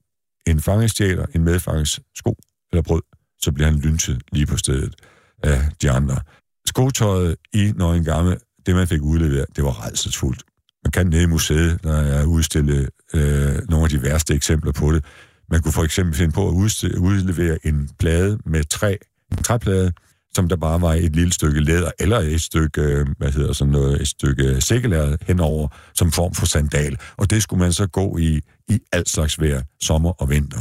en 0.48 0.62
fange 0.62 0.90
stjæler 0.90 1.26
en 1.36 1.44
medfanges 1.44 2.00
sko 2.16 2.38
eller 2.72 2.82
brød, 2.82 3.02
så 3.42 3.52
bliver 3.52 3.70
han 3.72 3.80
lynchet 3.80 4.22
lige 4.32 4.46
på 4.46 4.58
stedet 4.58 4.96
af 5.44 5.62
de 5.82 5.92
andre. 5.92 6.18
Skotøjet 6.66 7.36
i 7.54 7.74
Nøgen 7.76 8.04
Gamme, 8.04 8.38
det 8.66 8.76
man 8.76 8.88
fik 8.88 9.02
udleveret, 9.02 9.46
det 9.56 9.64
var 9.64 9.86
redselsfuldt. 9.88 10.44
Man 10.84 10.92
kan 10.92 11.08
nede 11.08 11.24
i 11.24 11.26
museet, 11.26 11.84
der 11.84 11.98
er 12.02 12.26
udstille 12.26 12.88
øh, 13.14 13.60
nogle 13.70 13.84
af 13.84 13.90
de 13.90 14.02
værste 14.04 14.34
eksempler 14.36 14.72
på 14.72 14.92
det. 14.92 15.04
Man 15.50 15.62
kunne 15.62 15.72
for 15.74 15.84
eksempel 15.84 16.16
finde 16.16 16.32
på 16.32 16.48
at 16.48 16.52
udlevere 16.54 17.58
en 17.68 17.90
plade 18.00 18.40
med 18.46 18.64
træ, 18.64 18.98
en 19.32 19.38
træplade, 19.44 19.94
som 20.38 20.50
der 20.50 20.56
bare 20.56 20.82
var 20.82 20.94
et 20.94 21.16
lille 21.16 21.34
stykke 21.34 21.60
læder, 21.62 21.92
eller 22.00 22.18
et 22.20 22.42
stykke, 22.42 22.82
øh, 22.82 23.06
hvad 23.18 23.32
hedder 23.32 23.54
sådan 23.54 23.72
noget, 23.72 24.02
et 24.02 24.08
stykke 24.08 24.62
sikkelæder 24.62 25.18
henover, 25.28 25.68
som 25.94 26.12
form 26.12 26.34
for 26.34 26.46
sandal. 26.46 26.98
Og 27.18 27.30
det 27.32 27.44
skulle 27.44 27.60
man 27.60 27.74
så 27.74 27.88
gå 27.88 28.18
i, 28.18 28.42
i 28.68 28.80
alt 28.92 29.10
slags 29.10 29.42
vejr, 29.42 29.62
sommer 29.82 30.12
og 30.22 30.30
vinter. 30.30 30.60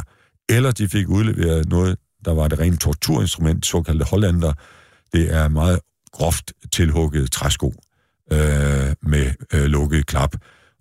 Eller 0.49 0.71
de 0.71 0.87
fik 0.87 1.09
udleveret 1.09 1.69
noget, 1.69 1.95
der 2.25 2.33
var 2.33 2.47
det 2.47 2.59
rene 2.59 2.77
torturinstrument, 2.77 3.65
såkaldte 3.65 4.05
hollander. 4.05 4.53
Det 5.13 5.33
er 5.33 5.47
meget 5.47 5.79
groft 6.13 6.51
tilhugget 6.73 7.31
træsko 7.31 7.73
øh, 8.31 8.39
med 9.01 9.31
øh, 9.53 9.65
lukket 9.65 10.05
klap. 10.05 10.35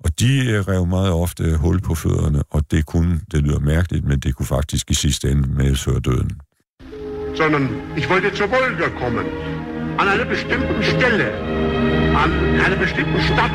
Og 0.05 0.21
de 0.21 0.47
øh, 0.47 0.61
rev 0.69 0.87
meget 0.87 1.11
ofte 1.11 1.57
hul 1.57 1.81
på 1.81 1.95
fødderne, 1.95 2.43
og 2.51 2.71
det 2.71 2.87
kunne, 2.87 3.21
det 3.31 3.43
lyder 3.43 3.59
mærkeligt, 3.59 4.05
men 4.05 4.21
det 4.21 4.35
kunne 4.35 4.47
faktisk 4.47 4.91
i 4.91 4.95
sidste 4.95 5.31
ende 5.31 5.49
medføre 5.49 6.01
døden. 6.01 6.41
sondern 7.37 7.69
ich 7.97 8.09
wollte 8.11 8.33
zur 8.33 8.51
Wolga 8.51 8.89
kommen. 8.99 9.25
An 9.99 10.09
einer 10.09 10.25
bestimmten 10.25 10.83
Stelle, 10.83 11.33
an 12.23 12.31
einer 12.65 12.77
bestimmten 12.77 13.21
Stadt. 13.23 13.51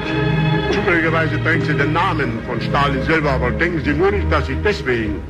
Zufälligerweise 0.72 1.42
trägt 1.44 1.66
sie 1.66 1.74
den 1.74 1.94
Namen 1.94 2.40
von 2.48 2.60
Stalin 2.62 3.04
selber, 3.04 3.32
aber 3.32 3.52
denken 3.52 3.84
Sie 3.84 3.94
nur 3.94 4.12
nicht, 4.12 4.32
dass 4.32 4.48
ich 4.50 4.58
deswegen 4.64 5.22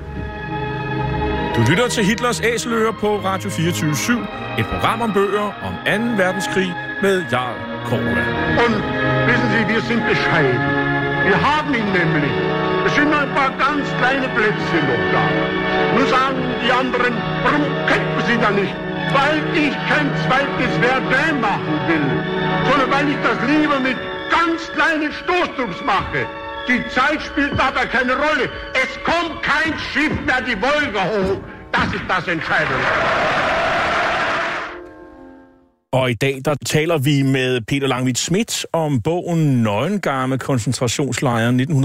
du 1.55 1.69
lytter 1.71 1.89
til 1.89 2.03
Hitlers 2.03 2.39
Æseløer 2.39 2.91
på 2.91 3.17
Radio 3.17 3.49
24-7. 3.49 4.11
Et 4.59 4.65
program 4.65 5.01
om 5.01 5.13
bøger 5.13 5.39
om 5.67 5.73
2. 5.85 6.23
verdenskrig 6.23 6.71
med 7.01 7.23
Jarl 7.31 7.55
Korda. 7.85 8.25
Und 8.65 8.75
wissen 9.27 9.47
Sie, 9.53 9.73
wir 9.73 9.81
sind 9.81 10.01
bescheiden. 10.09 10.59
Wir 11.25 11.37
haben 11.51 11.73
ihn 11.75 11.91
nämlich. 11.91 12.31
Es 12.85 12.95
sind 12.95 13.11
nur 13.11 13.19
ein 13.19 13.29
paar 13.35 13.51
ganz 13.59 13.87
kleine 13.99 14.27
Plätzchen 14.29 14.85
noch 14.87 15.11
da. 15.13 15.99
Nur 15.99 16.07
sagen 16.07 16.41
die 16.65 16.71
anderen, 16.71 17.13
warum 17.43 17.61
kämpfen 17.85 18.23
sie 18.27 18.37
da 18.39 18.49
nicht? 18.49 18.73
Weil 19.13 19.39
ich 19.53 19.71
kein 19.87 20.09
zweites 20.25 20.73
Verdun 20.81 21.41
machen 21.41 21.79
will, 21.87 22.23
sondern 22.69 22.91
weil 22.91 23.09
ich 23.09 23.17
das 23.21 23.49
lieber 23.49 23.79
mit 23.79 23.97
ganz 24.31 24.67
kleinen 24.73 25.11
Stoßdrucks 25.13 25.81
mache. 25.85 26.25
Die 26.67 26.83
Zeit 26.89 27.21
spielt 27.21 27.51
dabei 27.59 27.85
keine 27.85 28.13
Rolle. 28.15 28.49
Es 28.73 28.91
kommt 29.03 29.43
kein 29.43 29.77
Schiff 29.93 30.19
mehr 30.25 30.41
die 30.41 30.59
Wolga 30.59 31.03
hoch. 31.03 31.39
Das 31.71 31.85
ist 31.93 32.03
das 32.07 32.27
Entscheidende. 32.27 32.77
Og 35.93 36.11
i 36.11 36.13
dag 36.13 36.39
der 36.45 36.55
taler 36.65 36.97
vi 36.97 37.21
med 37.21 37.61
Peter 37.61 37.87
Langvit 37.87 38.17
Schmidt 38.17 38.65
om 38.73 39.01
bogen 39.01 39.63
Nøgengarme 39.63 40.37
koncentrationslejren 40.37 41.61
1938-1945, 41.61 41.75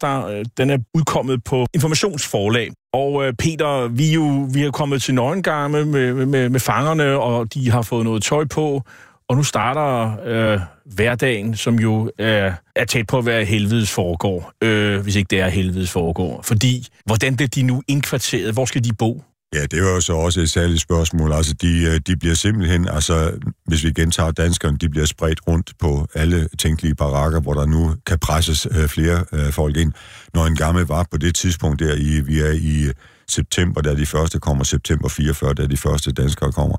der 0.00 0.26
øh, 0.28 0.44
den 0.56 0.70
er 0.70 0.78
udkommet 0.94 1.44
på 1.44 1.66
informationsforlag. 1.74 2.68
Og 2.92 3.26
øh, 3.26 3.32
Peter, 3.34 3.88
vi 3.88 4.08
er 4.08 4.12
jo 4.12 4.48
vi 4.52 4.62
er 4.62 4.70
kommet 4.70 5.02
til 5.02 5.14
Nøgengarme 5.14 5.84
med, 5.84 6.26
med, 6.26 6.48
med 6.48 6.60
fangerne, 6.60 7.18
og 7.18 7.54
de 7.54 7.70
har 7.70 7.82
fået 7.82 8.04
noget 8.04 8.22
tøj 8.22 8.44
på, 8.44 8.82
og 9.28 9.36
nu 9.36 9.42
starter 9.42 10.14
øh, 10.24 10.60
hverdagen, 10.86 11.56
som 11.56 11.78
jo 11.78 12.10
øh, 12.18 12.52
er 12.76 12.84
tæt 12.88 13.06
på 13.06 13.18
at 13.18 13.26
være 13.26 13.44
helvedes 13.44 13.90
foregår, 13.90 14.52
øh, 14.62 15.00
hvis 15.00 15.16
ikke 15.16 15.28
det 15.30 15.40
er 15.40 15.48
helvedes 15.48 15.90
foregår. 15.90 16.42
Fordi, 16.42 16.86
hvordan 17.04 17.36
bliver 17.36 17.48
de 17.48 17.62
nu 17.62 17.82
indkvarteret? 17.88 18.52
Hvor 18.52 18.64
skal 18.64 18.84
de 18.84 18.94
bo? 18.98 19.22
Ja, 19.54 19.66
det 19.66 19.82
var 19.82 19.88
jo 19.90 20.00
så 20.00 20.12
også 20.12 20.40
et 20.40 20.50
særligt 20.50 20.80
spørgsmål. 20.80 21.32
Altså, 21.32 21.52
de, 21.54 21.78
øh, 21.82 22.00
de 22.06 22.16
bliver 22.16 22.34
simpelthen, 22.34 22.88
altså, 22.88 23.32
hvis 23.66 23.84
vi 23.84 23.92
gentager 23.92 24.30
danskerne, 24.30 24.78
de 24.78 24.88
bliver 24.88 25.06
spredt 25.06 25.40
rundt 25.48 25.72
på 25.80 26.06
alle 26.14 26.48
tænkelige 26.58 26.94
barakker, 26.94 27.40
hvor 27.40 27.54
der 27.54 27.66
nu 27.66 27.94
kan 28.06 28.18
presses 28.18 28.66
øh, 28.70 28.88
flere 28.88 29.24
øh, 29.32 29.52
folk 29.52 29.76
ind. 29.76 29.92
Når 30.34 30.46
en 30.46 30.56
gammel 30.56 30.84
var 30.84 31.06
på 31.10 31.16
det 31.16 31.34
tidspunkt 31.34 31.78
der, 31.80 31.94
i, 31.94 32.20
vi 32.20 32.40
er 32.40 32.50
i 32.52 32.90
september, 33.30 33.80
da 33.80 33.94
de 33.94 34.06
første 34.06 34.38
kommer, 34.38 34.64
september 34.64 35.08
44, 35.08 35.54
da 35.54 35.66
de 35.66 35.76
første 35.76 36.12
danskere 36.12 36.52
kommer, 36.52 36.76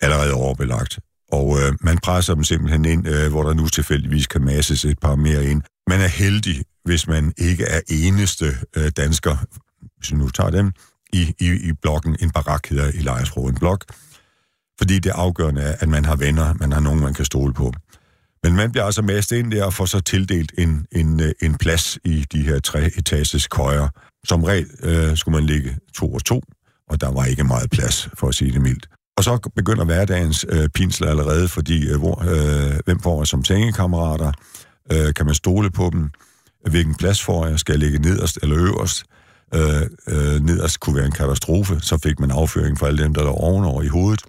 allerede 0.00 0.32
overbelagt. 0.32 0.98
Og 1.32 1.56
øh, 1.58 1.72
man 1.80 1.98
presser 1.98 2.34
dem 2.34 2.44
simpelthen 2.44 2.84
ind, 2.84 3.08
øh, 3.08 3.30
hvor 3.30 3.42
der 3.42 3.54
nu 3.54 3.68
tilfældigvis 3.68 4.26
kan 4.26 4.44
masses 4.44 4.84
et 4.84 4.98
par 4.98 5.16
mere 5.16 5.44
ind. 5.44 5.62
Man 5.86 6.00
er 6.00 6.06
heldig, 6.08 6.64
hvis 6.84 7.06
man 7.06 7.32
ikke 7.38 7.64
er 7.64 7.80
eneste 7.88 8.44
øh, 8.76 8.90
dansker, 8.96 9.36
hvis 9.98 10.12
vi 10.12 10.16
nu 10.16 10.28
tager 10.28 10.50
dem, 10.50 10.72
i, 11.14 11.34
i, 11.40 11.46
i 11.68 11.72
blokken. 11.72 12.16
En 12.22 12.30
barak 12.30 12.68
hedder 12.68 12.88
i 12.94 12.98
Lejersbro, 12.98 13.46
en 13.46 13.54
blok. 13.54 13.84
Fordi 14.78 14.98
det 14.98 15.10
afgørende 15.10 15.62
er, 15.62 15.76
at 15.78 15.88
man 15.88 16.04
har 16.04 16.16
venner, 16.16 16.54
man 16.60 16.72
har 16.72 16.80
nogen, 16.80 17.00
man 17.00 17.14
kan 17.14 17.24
stole 17.24 17.54
på. 17.54 17.72
Men 18.42 18.56
man 18.56 18.72
bliver 18.72 18.84
altså 18.84 19.02
mest 19.02 19.32
ind 19.32 19.50
der 19.52 19.64
og 19.64 19.72
får 19.74 19.84
så 19.86 20.00
tildelt 20.00 20.52
en, 20.58 20.86
en, 20.92 21.20
øh, 21.20 21.32
en 21.42 21.58
plads 21.58 21.98
i 22.04 22.26
de 22.32 22.42
her 22.42 22.58
tre 22.58 22.82
etages 22.86 23.48
køjer. 23.48 23.88
Som 24.26 24.42
regel 24.44 24.66
øh, 24.82 25.16
skulle 25.16 25.36
man 25.38 25.46
ligge 25.46 25.76
to 25.94 26.12
og 26.14 26.24
to, 26.24 26.42
og 26.90 27.00
der 27.00 27.10
var 27.12 27.24
ikke 27.24 27.44
meget 27.44 27.70
plads, 27.70 28.08
for 28.14 28.28
at 28.28 28.34
sige 28.34 28.52
det 28.52 28.60
mildt. 28.60 28.88
Og 29.16 29.24
så 29.24 29.50
begynder 29.56 29.84
hverdagens 29.84 30.46
øh, 30.48 30.68
pinsler 30.68 31.10
allerede, 31.10 31.48
fordi 31.48 31.88
øh, 31.88 31.98
hvor, 31.98 32.18
øh, 32.22 32.78
hvem 32.84 33.00
får 33.00 33.20
jeg 33.20 33.26
som 33.26 33.44
sengekammerater? 33.44 34.32
Øh, 34.92 35.14
kan 35.14 35.26
man 35.26 35.34
stole 35.34 35.70
på 35.70 35.90
dem? 35.92 36.10
Hvilken 36.70 36.94
plads 36.94 37.22
får 37.22 37.46
jeg? 37.46 37.58
Skal 37.58 37.72
jeg 37.72 37.78
ligge 37.78 37.98
nederst 37.98 38.38
eller 38.42 38.58
øverst? 38.58 39.04
Øh, 39.54 39.82
øh, 40.08 40.40
nederst 40.44 40.80
kunne 40.80 40.96
være 40.96 41.06
en 41.06 41.12
katastrofe. 41.12 41.76
Så 41.80 41.98
fik 41.98 42.20
man 42.20 42.30
afføring 42.30 42.78
for 42.78 42.86
alle 42.86 43.02
dem, 43.04 43.14
der 43.14 43.22
var 43.22 43.30
ovenover 43.30 43.82
i 43.82 43.86
hovedet. 43.86 44.22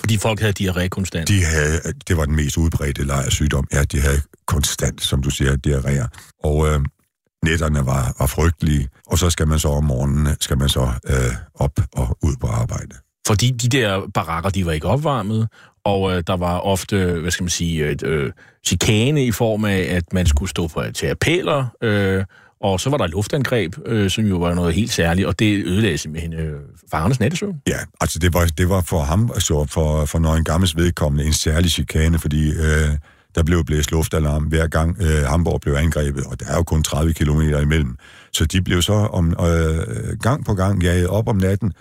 Fordi 0.00 0.16
folk 0.18 0.40
havde 0.40 0.52
diarré 0.64 0.88
konstant? 0.88 1.28
De 1.28 1.44
havde, 1.44 1.80
det 2.08 2.16
var 2.16 2.24
den 2.24 2.36
mest 2.36 2.56
udbredte 2.58 3.04
lejersygdom. 3.04 3.66
Ja, 3.72 3.82
de 3.84 4.00
havde 4.00 4.20
konstant, 4.46 5.02
som 5.02 5.22
du 5.22 5.30
siger, 5.30 5.56
diarréer. 5.66 6.34
Og 6.44 6.68
øh, 6.68 6.80
nætterne 7.44 7.86
var, 7.86 8.16
var 8.18 8.26
frygtelige. 8.26 8.88
Og 9.06 9.18
så 9.18 9.30
skal 9.30 9.48
man 9.48 9.58
så 9.58 9.68
om 9.68 9.84
morgenen, 9.84 10.36
skal 10.40 10.58
man 10.58 10.68
så 10.68 10.90
øh, 11.06 11.14
op 11.54 11.78
og 11.92 12.18
ud 12.22 12.34
på 12.40 12.46
arbejde. 12.46 12.88
Fordi 13.26 13.50
de 13.50 13.68
der 13.68 14.00
barakker, 14.14 14.50
de 14.50 14.66
var 14.66 14.72
ikke 14.72 14.86
opvarmet, 14.86 15.48
og 15.84 16.12
øh, 16.16 16.22
der 16.26 16.36
var 16.36 16.58
ofte, 16.58 16.96
hvad 17.20 17.30
skal 17.30 17.42
man 17.44 17.50
sige, 17.50 17.90
et, 17.90 18.02
øh, 18.02 18.32
chikane 18.66 19.26
i 19.26 19.32
form 19.32 19.64
af, 19.64 19.78
at 19.78 20.12
man 20.12 20.26
skulle 20.26 20.50
stå 20.50 20.66
på 20.66 20.82
til 20.96 21.06
appeller, 21.06 21.66
øh, 21.82 22.24
og 22.60 22.80
så 22.80 22.90
var 22.90 22.96
der 22.98 23.06
luftangreb, 23.06 23.74
øh, 23.86 24.10
som 24.10 24.24
jo 24.24 24.36
var 24.36 24.54
noget 24.54 24.74
helt 24.74 24.92
særligt, 24.92 25.28
og 25.28 25.38
det 25.38 25.66
ødelagde 25.66 25.98
simpelthen 25.98 26.32
øh, 26.34 26.60
farernes 26.90 27.20
nattesøvn. 27.20 27.56
Ja, 27.68 27.76
altså 28.00 28.18
det 28.18 28.34
var, 28.34 28.44
det 28.58 28.68
var 28.68 28.80
for 28.86 29.02
ham, 29.02 29.28
så 29.28 29.34
altså, 29.34 29.66
for, 29.72 30.04
for 30.04 30.34
en 30.34 30.44
Gammels 30.44 30.76
vedkommende, 30.76 31.24
en 31.24 31.32
særlig 31.32 31.70
chikane, 31.70 32.18
fordi 32.18 32.50
øh, 32.50 32.88
der 33.34 33.42
blev 33.42 33.64
blæst 33.64 33.90
luftalarm 33.92 34.44
hver 34.44 34.66
gang 34.66 34.96
øh, 35.00 35.22
Hamburg 35.28 35.60
blev 35.60 35.74
angrebet, 35.74 36.24
og 36.24 36.40
der 36.40 36.46
er 36.46 36.56
jo 36.56 36.62
kun 36.62 36.82
30 36.82 37.12
km 37.14 37.40
imellem. 37.62 37.96
Så 38.32 38.44
de 38.44 38.62
blev 38.62 38.82
så 38.82 38.92
om, 38.92 39.36
øh, 39.46 40.18
gang 40.22 40.44
på 40.44 40.54
gang 40.54 40.82
jaget 40.82 41.06
op 41.08 41.28
om 41.28 41.36
natten, 41.36 41.72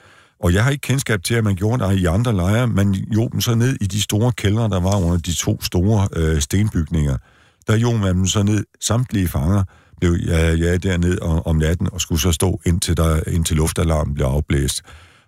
og 0.44 0.54
jeg 0.54 0.64
har 0.64 0.72
ikke 0.72 0.82
kendskab 0.82 1.24
til, 1.24 1.36
at 1.36 1.44
man 1.44 1.56
gjorde 1.56 1.84
det 1.84 1.98
i 1.98 2.06
andre 2.06 2.34
lejre. 2.36 2.68
Man 2.68 2.92
jo 2.94 3.28
dem 3.28 3.42
så 3.42 3.56
ned 3.56 3.78
i 3.82 3.86
de 3.86 4.02
store 4.02 4.32
kældre, 4.32 4.70
der 4.70 4.80
var 4.80 5.06
under 5.06 5.18
de 5.18 5.36
to 5.36 5.62
store 5.62 6.08
øh, 6.16 6.40
stenbygninger. 6.42 7.18
Der 7.68 7.76
jo 7.78 7.92
man 7.92 8.16
dem 8.16 8.26
så 8.28 8.44
ned 8.44 8.64
samtlige 8.82 9.28
fanger, 9.28 9.64
blev 10.00 10.18
jeg, 10.26 10.60
jeg 10.60 10.84
derned 10.84 11.20
om, 11.22 11.42
om 11.46 11.56
natten 11.56 11.88
og 11.94 12.02
skulle 12.02 12.22
så 12.22 12.32
stå 12.32 12.62
indtil, 12.66 12.98
der, 12.98 13.20
indtil 13.28 13.58
luftalarmen 13.58 14.14
blev 14.14 14.26
afblæst. 14.26 14.82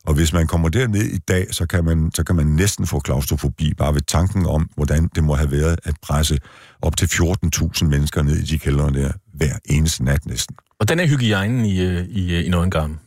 Og 0.06 0.14
hvis 0.14 0.34
man 0.34 0.48
kommer 0.48 0.70
derned 0.70 1.02
i 1.04 1.18
dag, 1.18 1.48
så 1.52 1.66
kan, 1.66 1.86
man, 1.86 2.12
så 2.16 2.24
kan 2.24 2.36
man 2.36 2.46
næsten 2.46 2.88
få 2.88 3.00
klaustrofobi 3.00 3.74
bare 3.74 3.94
ved 3.94 4.02
tanken 4.02 4.46
om, 4.46 4.70
hvordan 4.76 5.10
det 5.16 5.24
må 5.24 5.36
have 5.36 5.52
været 5.52 5.80
at 5.84 5.94
presse 6.02 6.38
op 6.82 6.98
til 6.98 7.06
14.000 7.06 7.86
mennesker 7.86 8.22
ned 8.22 8.38
i 8.38 8.42
de 8.44 8.58
kældre 8.58 8.92
der 8.94 9.12
hver 9.34 9.52
eneste 9.66 10.04
nat 10.04 10.26
næsten. 10.26 10.56
den 10.90 11.00
er 11.00 11.08
hygiejnen 11.08 11.66
i, 11.66 11.82
øh, 11.84 12.06
i, 12.10 12.36
øh, 12.36 12.46
i 12.46 12.50
Nordengarmen? 12.50 13.00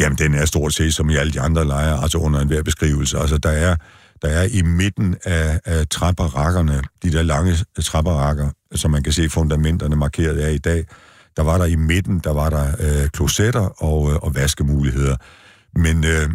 Jamen, 0.00 0.18
den 0.18 0.34
er 0.34 0.44
stort 0.44 0.74
set 0.74 0.94
som 0.94 1.10
i 1.10 1.16
alle 1.16 1.32
de 1.32 1.40
andre 1.40 1.66
lejre, 1.66 2.02
altså 2.02 2.18
under 2.18 2.40
enhver 2.40 2.62
beskrivelse. 2.62 3.18
Altså, 3.18 3.38
der 3.38 3.50
er, 3.50 3.76
der 4.22 4.28
er 4.28 4.42
i 4.52 4.62
midten 4.62 5.16
af, 5.24 5.60
af 5.64 5.88
trapperakkerne, 5.88 6.82
de 7.02 7.12
der 7.12 7.22
lange 7.22 7.54
trapperakker, 7.84 8.50
som 8.74 8.90
man 8.90 9.02
kan 9.02 9.12
se 9.12 9.28
fundamenterne 9.28 9.96
markeret 9.96 10.36
af 10.38 10.52
i 10.52 10.58
dag, 10.58 10.84
der 11.36 11.42
var 11.42 11.58
der 11.58 11.64
i 11.64 11.74
midten, 11.76 12.18
der 12.18 12.32
var 12.32 12.50
der 12.50 12.66
øh, 12.80 13.08
klosetter 13.08 13.82
og, 13.84 14.10
øh, 14.10 14.16
og 14.16 14.34
vaskemuligheder. 14.34 15.16
Men 15.78 16.04
øh, 16.04 16.28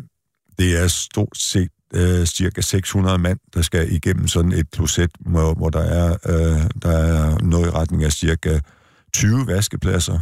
det 0.59 0.81
er 0.83 0.87
stort 0.87 1.37
set 1.37 1.71
øh, 1.93 2.25
cirka 2.25 2.61
600 2.61 3.17
mand, 3.17 3.39
der 3.55 3.61
skal 3.61 3.91
igennem 3.91 4.27
sådan 4.27 4.51
et 4.51 4.71
kloset, 4.71 5.11
hvor, 5.25 5.53
hvor 5.53 5.69
der, 5.69 5.79
er, 5.81 6.11
øh, 6.25 6.61
der 6.81 6.91
er 6.91 7.37
noget 7.41 7.65
i 7.65 7.69
retning 7.69 8.03
af 8.03 8.11
cirka 8.11 8.59
20 9.13 9.47
vaskepladser, 9.47 10.19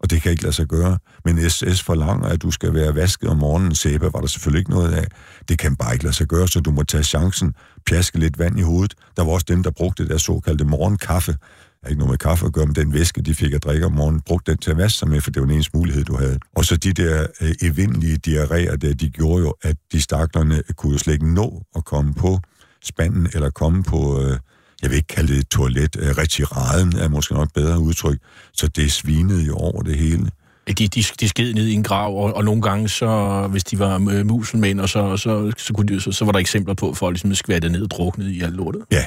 og 0.00 0.10
det 0.10 0.22
kan 0.22 0.30
ikke 0.30 0.42
lade 0.42 0.54
sig 0.54 0.66
gøre. 0.66 0.98
Men 1.24 1.50
SS 1.50 1.82
forlanger, 1.82 2.28
at 2.28 2.42
du 2.42 2.50
skal 2.50 2.74
være 2.74 2.94
vasket 2.94 3.28
om 3.30 3.36
morgenen. 3.36 3.74
Sæbe 3.74 4.10
var 4.12 4.20
der 4.20 4.26
selvfølgelig 4.26 4.58
ikke 4.60 4.70
noget 4.70 4.92
af. 4.92 5.06
Det 5.48 5.58
kan 5.58 5.76
bare 5.76 5.92
ikke 5.92 6.04
lade 6.04 6.14
sig 6.16 6.26
gøre, 6.26 6.48
så 6.48 6.60
du 6.60 6.70
må 6.70 6.82
tage 6.82 7.02
chancen, 7.04 7.54
pjaske 7.88 8.18
lidt 8.18 8.38
vand 8.38 8.58
i 8.58 8.62
hovedet. 8.62 8.94
Der 9.16 9.24
var 9.24 9.32
også 9.32 9.46
dem, 9.48 9.62
der 9.62 9.70
brugte 9.70 10.08
deres 10.08 10.22
såkaldte 10.22 10.64
morgenkaffe. 10.64 11.32
Der 11.32 11.86
er 11.86 11.88
ikke 11.88 11.98
noget 11.98 12.10
med 12.10 12.18
kaffe 12.18 12.46
at 12.46 12.52
gøre, 12.52 12.66
men 12.66 12.74
den 12.74 12.92
væske, 12.94 13.22
de 13.22 13.34
fik 13.34 13.52
at 13.52 13.62
drikke 13.64 13.86
om 13.86 13.92
morgenen, 13.92 14.20
brugte 14.20 14.50
den 14.52 14.58
til 14.60 14.70
at 14.70 14.76
vaske 14.76 14.98
sig 14.98 15.08
med, 15.08 15.20
for 15.20 15.30
det 15.30 15.40
var 15.42 15.46
den 15.46 15.54
eneste 15.54 15.76
mulighed, 15.76 16.04
du 16.04 16.16
havde. 16.16 16.38
Og 16.56 16.64
så 16.64 16.76
de 16.76 16.92
der 16.92 17.26
øh, 17.40 17.52
evindelige 17.62 18.18
diarréer, 18.28 18.76
der, 18.76 18.94
de 18.94 19.10
gjorde 19.10 19.42
jo, 19.42 19.54
at 19.62 19.76
de 19.92 20.02
staklerne 20.02 20.62
kunne 20.76 20.92
jo 20.92 20.98
slet 20.98 21.12
ikke 21.14 21.34
nå 21.34 21.62
at 21.76 21.84
komme 21.84 22.14
på 22.14 22.38
spanden 22.84 23.28
eller 23.34 23.50
komme 23.50 23.82
på... 23.82 24.22
Øh, 24.22 24.36
jeg 24.82 24.90
vil 24.90 24.96
ikke 24.96 25.06
kalde 25.08 25.36
det 25.36 25.48
toilet, 25.48 25.96
øh, 25.98 26.08
retiraden 26.08 26.96
er 26.98 27.08
måske 27.08 27.34
nok 27.34 27.48
bedre 27.54 27.78
udtryk, 27.80 28.18
så 28.52 28.68
det 28.68 28.92
svinede 28.92 29.42
jo 29.44 29.56
over 29.56 29.82
det 29.82 29.96
hele. 29.98 30.30
De, 30.68 30.74
de, 30.88 31.02
de 31.20 31.28
sked 31.28 31.54
ned 31.54 31.66
i 31.66 31.72
en 31.72 31.82
grav, 31.82 32.24
og, 32.24 32.34
og 32.34 32.44
nogle 32.44 32.62
gange, 32.62 32.88
så, 32.88 33.46
hvis 33.50 33.64
de 33.64 33.78
var 33.78 34.22
muselmænd, 34.22 34.80
og 34.80 34.88
så, 34.88 35.16
så, 35.16 35.52
så, 35.58 35.72
kunne 35.74 35.94
de, 35.94 36.00
så, 36.00 36.12
så 36.12 36.24
var 36.24 36.32
der 36.32 36.38
eksempler 36.38 36.74
på, 36.74 36.90
at 36.90 36.96
folk 36.96 37.14
ligesom 37.14 37.34
skvattede 37.34 37.72
ned 37.72 37.82
og 37.82 37.90
druknede 37.90 38.32
i 38.34 38.40
alt 38.40 38.54
lortet. 38.56 38.82
Ja, 38.92 39.04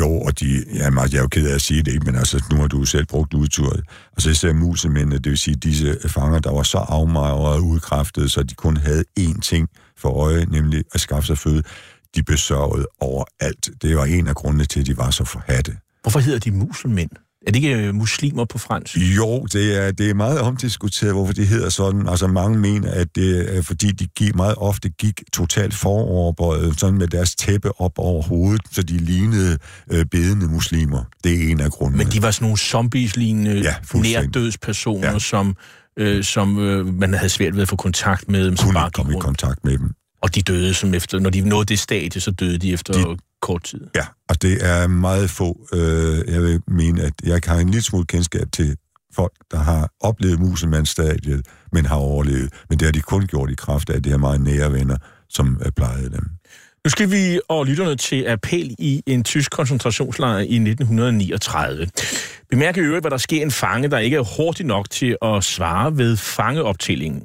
jo, 0.00 0.20
og 0.20 0.40
de, 0.40 0.64
ja, 0.74 0.84
jeg 1.00 1.14
er 1.14 1.20
jo 1.20 1.28
ked 1.28 1.48
af 1.50 1.54
at 1.54 1.62
sige 1.62 1.82
det, 1.82 2.04
men 2.04 2.14
altså, 2.16 2.44
nu 2.50 2.56
har 2.56 2.66
du 2.66 2.84
selv 2.84 3.06
brugt 3.06 3.34
udturet. 3.34 3.70
Altså, 3.76 3.84
og 4.12 4.22
så 4.22 4.30
især 4.30 4.52
musemændene, 4.52 5.18
det 5.18 5.30
vil 5.30 5.38
sige 5.38 5.56
disse 5.56 5.96
fanger, 6.08 6.38
der 6.38 6.52
var 6.52 6.62
så 6.62 6.78
afmagret 6.78 7.56
og 7.56 7.62
udkræftede, 7.62 8.28
så 8.28 8.42
de 8.42 8.54
kun 8.54 8.76
havde 8.76 9.04
én 9.20 9.40
ting 9.40 9.68
for 9.98 10.08
øje, 10.22 10.44
nemlig 10.44 10.84
at 10.94 11.00
skaffe 11.00 11.26
sig 11.26 11.38
føde 11.38 11.62
de 12.16 12.22
besørgede 12.22 12.86
overalt. 13.00 13.70
Det 13.82 13.96
var 13.96 14.04
en 14.04 14.26
af 14.26 14.34
grundene 14.34 14.64
til, 14.64 14.80
at 14.80 14.86
de 14.86 14.96
var 14.98 15.10
så 15.10 15.24
forhatte. 15.24 15.72
Hvorfor 16.02 16.20
hedder 16.20 16.38
de 16.38 16.50
muselmænd? 16.50 17.10
Er 17.46 17.50
det 17.52 17.56
ikke 17.56 17.76
øh, 17.76 17.94
muslimer 17.94 18.44
på 18.44 18.58
fransk? 18.58 18.96
Jo, 18.96 19.46
det 19.52 19.78
er, 19.86 19.92
det 19.92 20.10
er 20.10 20.14
meget 20.14 20.40
omdiskuteret, 20.40 21.12
hvorfor 21.12 21.32
de 21.34 21.44
hedder 21.44 21.68
sådan. 21.68 22.08
Altså 22.08 22.26
mange 22.26 22.58
mener, 22.58 22.90
at 22.90 23.14
det 23.16 23.56
er 23.56 23.62
fordi, 23.62 23.90
de 23.90 24.06
gik, 24.06 24.34
meget 24.34 24.54
ofte 24.56 24.88
gik 24.88 25.22
totalt 25.32 25.74
foroverbøjet, 25.74 26.80
sådan 26.80 26.98
med 26.98 27.06
deres 27.08 27.34
tæppe 27.36 27.80
op 27.80 27.92
over 27.98 28.22
hovedet, 28.22 28.62
så 28.72 28.82
de 28.82 28.96
lignede 28.96 29.58
øh, 29.90 30.04
bedende 30.04 30.46
muslimer. 30.48 31.02
Det 31.24 31.32
er 31.44 31.50
en 31.50 31.60
af 31.60 31.70
grundene. 31.70 32.04
Men 32.04 32.12
de 32.12 32.22
var 32.22 32.30
sådan 32.30 32.44
nogle 32.44 32.58
zombies-lignende 32.58 33.60
ja, 33.62 33.74
nærdødspersoner, 33.94 35.12
ja. 35.12 35.18
som, 35.18 35.56
øh, 35.96 36.24
som 36.24 36.58
øh, 36.58 36.86
man 36.94 37.12
havde 37.14 37.28
svært 37.28 37.54
ved 37.54 37.62
at 37.62 37.68
få 37.68 37.76
kontakt 37.76 38.28
med. 38.28 38.46
Dem, 38.46 38.56
Kunne 38.56 38.68
ikke 38.80 38.90
komme 38.94 39.12
i 39.12 39.16
kontakt 39.20 39.64
med 39.64 39.78
dem. 39.78 39.90
Og 40.24 40.34
de 40.34 40.42
døde, 40.42 40.74
som 40.74 40.94
efter, 40.94 41.18
når 41.18 41.30
de 41.30 41.40
nåede 41.40 41.64
det 41.66 41.78
stadie, 41.78 42.20
så 42.20 42.30
døde 42.30 42.58
de 42.58 42.72
efter 42.72 42.92
de, 42.92 43.16
kort 43.42 43.62
tid. 43.62 43.80
Ja, 43.96 44.04
og 44.28 44.42
det 44.42 44.58
er 44.66 44.86
meget 44.86 45.30
få. 45.30 45.68
Øh, 45.72 46.22
jeg 46.28 46.42
vil 46.42 46.60
mene, 46.66 47.02
at 47.02 47.12
jeg 47.24 47.40
har 47.46 47.56
en 47.58 47.68
lille 47.68 47.82
smule 47.82 48.06
kendskab 48.06 48.46
til 48.52 48.76
folk, 49.16 49.32
der 49.50 49.58
har 49.58 49.90
oplevet 50.00 50.38
musemandsstadiet, 50.40 51.46
men 51.72 51.86
har 51.86 51.96
overlevet. 51.96 52.52
Men 52.70 52.78
det 52.78 52.84
har 52.86 52.92
de 52.92 53.00
kun 53.00 53.26
gjort 53.26 53.50
i 53.50 53.54
kraft 53.54 53.90
af 53.90 54.02
de 54.02 54.08
her 54.10 54.16
meget 54.16 54.40
nære 54.40 54.72
venner, 54.72 54.96
som 55.28 55.60
plejede 55.76 56.10
dem. 56.10 56.24
Nu 56.84 56.90
skal 56.90 57.10
vi 57.10 57.40
og 57.48 57.66
lytterne 57.66 57.96
til 57.96 58.24
appel 58.28 58.74
i 58.78 59.02
en 59.06 59.24
tysk 59.24 59.50
koncentrationslejr 59.52 60.38
i 60.38 60.42
1939. 60.54 61.86
Bemærk 62.50 62.76
i 62.76 62.80
øvrigt, 62.80 63.02
hvad 63.02 63.10
der 63.10 63.16
sker 63.16 63.42
en 63.42 63.50
fange, 63.50 63.88
der 63.90 63.98
ikke 63.98 64.16
er 64.16 64.36
hurtig 64.42 64.66
nok 64.66 64.90
til 64.90 65.16
at 65.22 65.44
svare 65.44 65.98
ved 65.98 66.16
fangeoptællingen. 66.16 67.22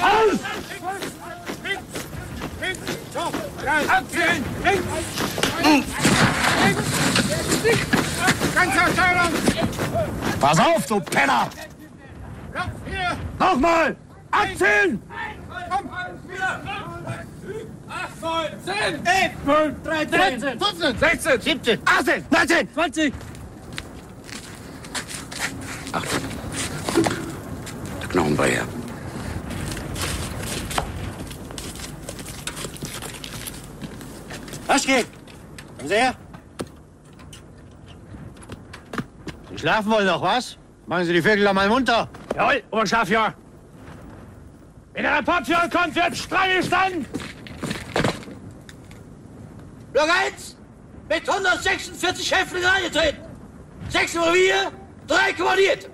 Aus! 0.00 1.21
Abziehen! 3.14 4.44
Links! 4.64 4.88
Ganz 8.54 8.72
aus 8.74 10.40
Pass 10.40 10.58
auf, 10.58 10.86
du 10.86 11.00
Penner! 11.00 11.46
Nochmal! 13.38 13.96
Abziehen! 14.30 15.02
Komm! 15.70 15.90
8, 17.90 18.22
9, 18.22 18.50
10, 18.64 18.76
11, 19.04 19.82
12, 19.84 20.10
13, 20.10 20.40
13 20.58 20.58
14, 20.58 20.98
16, 20.98 21.40
17, 21.40 21.80
18, 21.84 22.24
19, 22.30 22.68
20. 22.72 23.12
Achtung. 25.92 26.08
Der 28.00 28.08
Knochen 28.08 28.38
war 28.38 28.46
her. 28.46 28.64
Waschke, 34.66 35.04
kommen 35.76 35.88
Sie 35.88 35.94
her. 35.94 36.14
Sie 39.50 39.58
schlafen 39.58 39.90
wohl 39.92 40.04
noch, 40.04 40.22
was? 40.22 40.56
Machen 40.86 41.04
Sie 41.04 41.12
die 41.12 41.22
Vögel 41.22 41.44
doch 41.44 41.52
mal 41.52 41.68
munter. 41.68 42.08
Jawohl, 42.36 42.62
Oberschlaf, 42.70 43.08
ja. 43.10 43.34
Wenn 44.94 45.02
der 45.04 45.14
Rapport 45.18 45.46
für 45.46 45.54
euch 45.54 45.70
kommt, 45.70 45.94
wird 45.94 46.16
strangisch 46.16 46.56
gestanden! 46.68 47.06
Block 49.92 50.08
1, 50.28 50.56
mit 51.08 51.28
146 51.28 52.32
Häftlingen 52.34 52.66
reingetreten! 52.68 53.18
Sechs 53.88 54.14
Revier, 54.16 54.70
drei 55.06 55.32
kommandiert! 55.32 55.90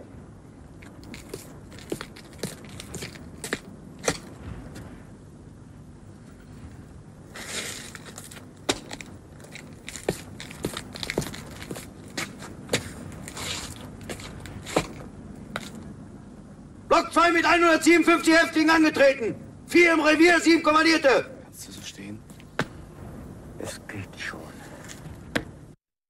157 17.59 18.29
Häftlinge 18.41 18.73
angetreten. 18.73 19.27
Vier 19.73 19.93
im 19.93 20.01
Revier, 20.01 20.41
sieben 20.41 20.63
Kommandierte. 20.63 21.09
Kannst 21.43 21.69
du 21.69 21.73
so 21.73 21.81
stehen? 21.83 22.19
Es 23.59 23.81
geht 23.93 24.15
schon. 24.17 24.41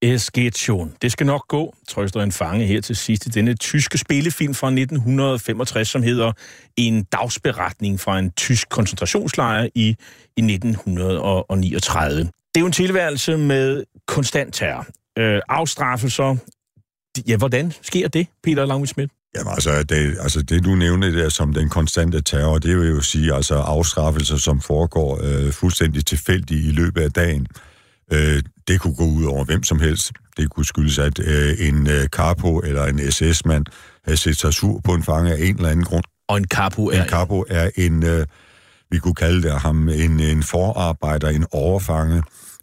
Es 0.03 0.33
geht 0.33 0.59
schon. 0.59 0.95
Det 1.03 1.12
skal 1.12 1.27
nok 1.27 1.49
gå, 1.49 1.75
trøster 1.89 2.20
en 2.23 2.33
fange 2.33 2.64
her 2.66 2.81
til 2.81 2.97
sidst 2.97 3.27
i 3.27 3.29
denne 3.29 3.55
tyske 3.55 3.99
spillefilm 3.99 4.55
fra 4.55 4.66
1965, 4.68 5.89
som 5.89 6.03
hedder 6.03 6.33
En 6.77 7.05
dagsberetning 7.05 8.01
fra 8.01 8.18
en 8.18 8.31
tysk 8.31 8.68
koncentrationslejr 8.68 9.68
i, 9.75 9.89
i 10.37 10.41
1939. 10.43 12.23
Det 12.23 12.31
er 12.55 12.61
jo 12.61 12.66
en 12.66 12.73
tilværelse 12.73 13.37
med 13.37 13.85
konstant 14.07 14.55
terror. 14.55 14.87
Øh, 15.18 15.41
afstraffelser. 15.49 16.37
Ja, 17.29 17.37
hvordan 17.37 17.73
sker 17.83 18.09
det, 18.09 18.27
Peter 18.43 18.64
Langvidsmidt? 18.66 19.11
Jamen 19.37 19.53
altså 19.53 19.83
det, 19.83 20.16
altså 20.20 20.43
det 20.43 20.64
du 20.64 20.74
nævner 20.74 21.11
der 21.11 21.29
som 21.29 21.55
den 21.55 21.68
konstante 21.68 22.20
terror, 22.20 22.59
det 22.59 22.76
vil 22.79 22.89
jo 22.91 23.01
sige 23.01 23.35
altså 23.35 23.55
afstraffelser, 23.55 24.37
som 24.37 24.61
foregår 24.61 25.18
øh, 25.22 25.53
fuldstændig 25.53 26.07
tilfældigt 26.07 26.64
i 26.66 26.70
løbet 26.70 27.01
af 27.01 27.12
dagen. 27.12 27.47
Øh, 28.12 28.43
det 28.68 28.81
kunne 28.81 28.95
gå 28.95 29.05
ud 29.05 29.24
over 29.24 29.45
hvem 29.45 29.62
som 29.62 29.81
helst. 29.81 30.12
Det 30.37 30.51
kunne 30.51 30.66
skyldes, 30.66 30.99
at 30.99 31.18
øh, 31.18 31.55
en 31.68 31.89
øh, 31.91 32.11
kapo 32.12 32.59
eller 32.59 32.85
en 32.87 33.11
SS-mand 33.12 33.64
havde 34.05 34.16
set 34.18 34.37
sig 34.37 34.55
sur 34.55 34.81
på 34.85 34.95
en 34.95 35.03
fange 35.03 35.33
af 35.33 35.47
en 35.47 35.57
eller 35.57 35.68
anden 35.68 35.85
grund. 35.85 36.05
Og 36.29 36.37
en 36.37 36.47
kapo 36.47 36.87
er... 36.91 37.03
En 37.03 37.09
kapo 37.09 37.45
er 37.49 37.70
en, 37.76 38.03
øh, 38.03 38.26
vi 38.91 38.99
kunne 38.99 39.14
kalde 39.14 39.43
det 39.43 39.53
ham, 39.61 39.89
en, 39.89 40.20
en 40.20 40.43
forarbejder, 40.43 41.29
en 41.29 41.47
overfange, 41.53 42.22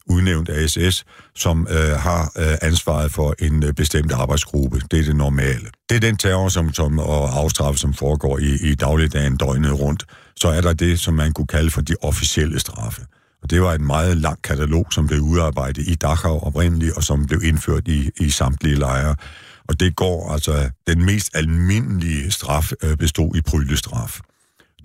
udnævnt 0.09 0.49
af 0.49 0.69
SS, 0.69 1.05
som 1.35 1.67
øh, 1.69 1.91
har 1.99 2.31
øh, 2.37 2.53
ansvaret 2.61 3.11
for 3.11 3.35
en 3.39 3.63
øh, 3.63 3.73
bestemt 3.73 4.11
arbejdsgruppe. 4.11 4.81
Det 4.91 4.99
er 4.99 5.03
det 5.03 5.15
normale. 5.15 5.65
Det 5.89 5.95
er 5.95 5.99
den 5.99 6.17
terror 6.17 6.49
som, 6.49 6.73
som, 6.73 6.99
og 6.99 7.37
afstraffelse, 7.39 7.81
som 7.81 7.93
foregår 7.93 8.37
i, 8.39 8.51
i 8.61 8.75
dagligdagen 8.75 9.37
døgnet 9.37 9.79
rundt. 9.79 10.03
Så 10.35 10.47
er 10.47 10.61
der 10.61 10.73
det, 10.73 10.99
som 10.99 11.13
man 11.13 11.33
kunne 11.33 11.47
kalde 11.47 11.71
for 11.71 11.81
de 11.81 11.95
officielle 12.01 12.59
straffe. 12.59 13.01
Og 13.43 13.49
det 13.51 13.61
var 13.61 13.73
en 13.73 13.85
meget 13.85 14.17
lang 14.17 14.41
katalog, 14.41 14.85
som 14.91 15.07
blev 15.07 15.19
udarbejdet 15.21 15.87
i 15.87 15.95
Dachau 15.95 16.39
oprindeligt, 16.39 16.93
og 16.93 17.03
som 17.03 17.25
blev 17.25 17.43
indført 17.43 17.87
i, 17.87 18.11
i 18.19 18.29
samtlige 18.29 18.75
lejre. 18.75 19.15
Og 19.67 19.79
det 19.79 19.95
går 19.95 20.31
altså, 20.31 20.69
den 20.87 21.05
mest 21.05 21.29
almindelige 21.35 22.31
straf 22.31 22.71
øh, 22.83 22.97
bestod 22.97 23.35
i 23.35 23.41
pryllestraf. 23.41 24.19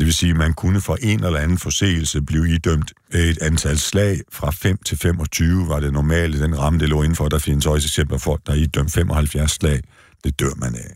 Det 0.00 0.06
vil 0.06 0.14
sige, 0.14 0.30
at 0.30 0.36
man 0.36 0.52
kunne 0.52 0.80
for 0.80 0.96
en 1.02 1.24
eller 1.24 1.38
anden 1.40 1.58
forseelse 1.58 2.22
blive 2.22 2.48
idømt 2.48 2.92
et 3.14 3.38
antal 3.42 3.78
slag 3.78 4.20
fra 4.32 4.50
5 4.50 4.78
til 4.86 4.98
25, 4.98 5.68
var 5.68 5.80
det 5.80 5.92
normale, 5.92 6.40
den 6.42 6.58
ramme, 6.58 6.78
det 6.78 6.88
lå 6.88 7.02
indenfor. 7.02 7.28
Der 7.28 7.38
findes 7.38 7.66
også 7.66 7.86
eksempler 7.86 8.18
for 8.18 8.24
folk, 8.30 8.46
der 8.46 8.52
er 8.52 8.56
idømt 8.56 8.92
75 8.92 9.50
slag. 9.50 9.80
Det 10.24 10.40
dør 10.40 10.54
man 10.56 10.74
af. 10.74 10.94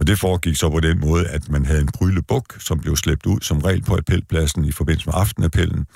Og 0.00 0.06
det 0.06 0.18
foregik 0.18 0.56
så 0.56 0.70
på 0.70 0.80
den 0.80 1.00
måde, 1.00 1.28
at 1.28 1.48
man 1.48 1.66
havde 1.66 1.80
en 1.80 1.88
bryllebuk, 1.94 2.56
som 2.58 2.78
blev 2.80 2.96
slæbt 2.96 3.26
ud 3.26 3.38
som 3.42 3.58
regel 3.58 3.82
på 3.82 3.96
appelpladsen 3.96 4.64
i 4.64 4.72
forbindelse 4.72 5.06
med 5.06 5.14
aftenappellen, 5.16 5.86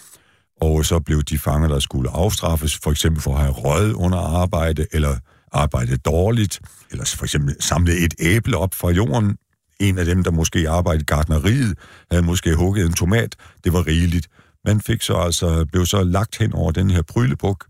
og 0.62 0.84
så 0.84 0.98
blev 0.98 1.22
de 1.22 1.38
fanger, 1.38 1.68
der 1.68 1.78
skulle 1.80 2.10
afstraffes, 2.10 2.78
for 2.82 2.90
eksempel 2.90 3.22
for 3.22 3.34
at 3.36 3.40
have 3.40 3.52
røget 3.52 3.92
under 3.92 4.18
arbejde, 4.42 4.86
eller 4.92 5.16
arbejde 5.52 5.96
dårligt, 5.96 6.60
eller 6.90 7.04
for 7.18 7.24
eksempel 7.24 7.56
samle 7.60 7.92
et 7.98 8.14
æble 8.18 8.56
op 8.56 8.74
fra 8.74 8.90
jorden, 8.90 9.36
en 9.88 9.98
af 9.98 10.04
dem, 10.04 10.24
der 10.24 10.30
måske 10.30 10.68
arbejdede 10.68 11.02
i 11.02 11.04
gardneriet, 11.04 11.78
havde 12.10 12.22
måske 12.26 12.54
hugget 12.54 12.86
en 12.86 12.92
tomat. 12.92 13.36
Det 13.64 13.72
var 13.72 13.86
rigeligt. 13.86 14.28
Man 14.66 14.80
fik 14.80 15.02
så 15.02 15.14
altså, 15.14 15.64
blev 15.72 15.86
så 15.86 16.04
lagt 16.04 16.38
hen 16.38 16.52
over 16.54 16.72
den 16.72 16.90
her 16.90 17.02
prylebuk, 17.02 17.66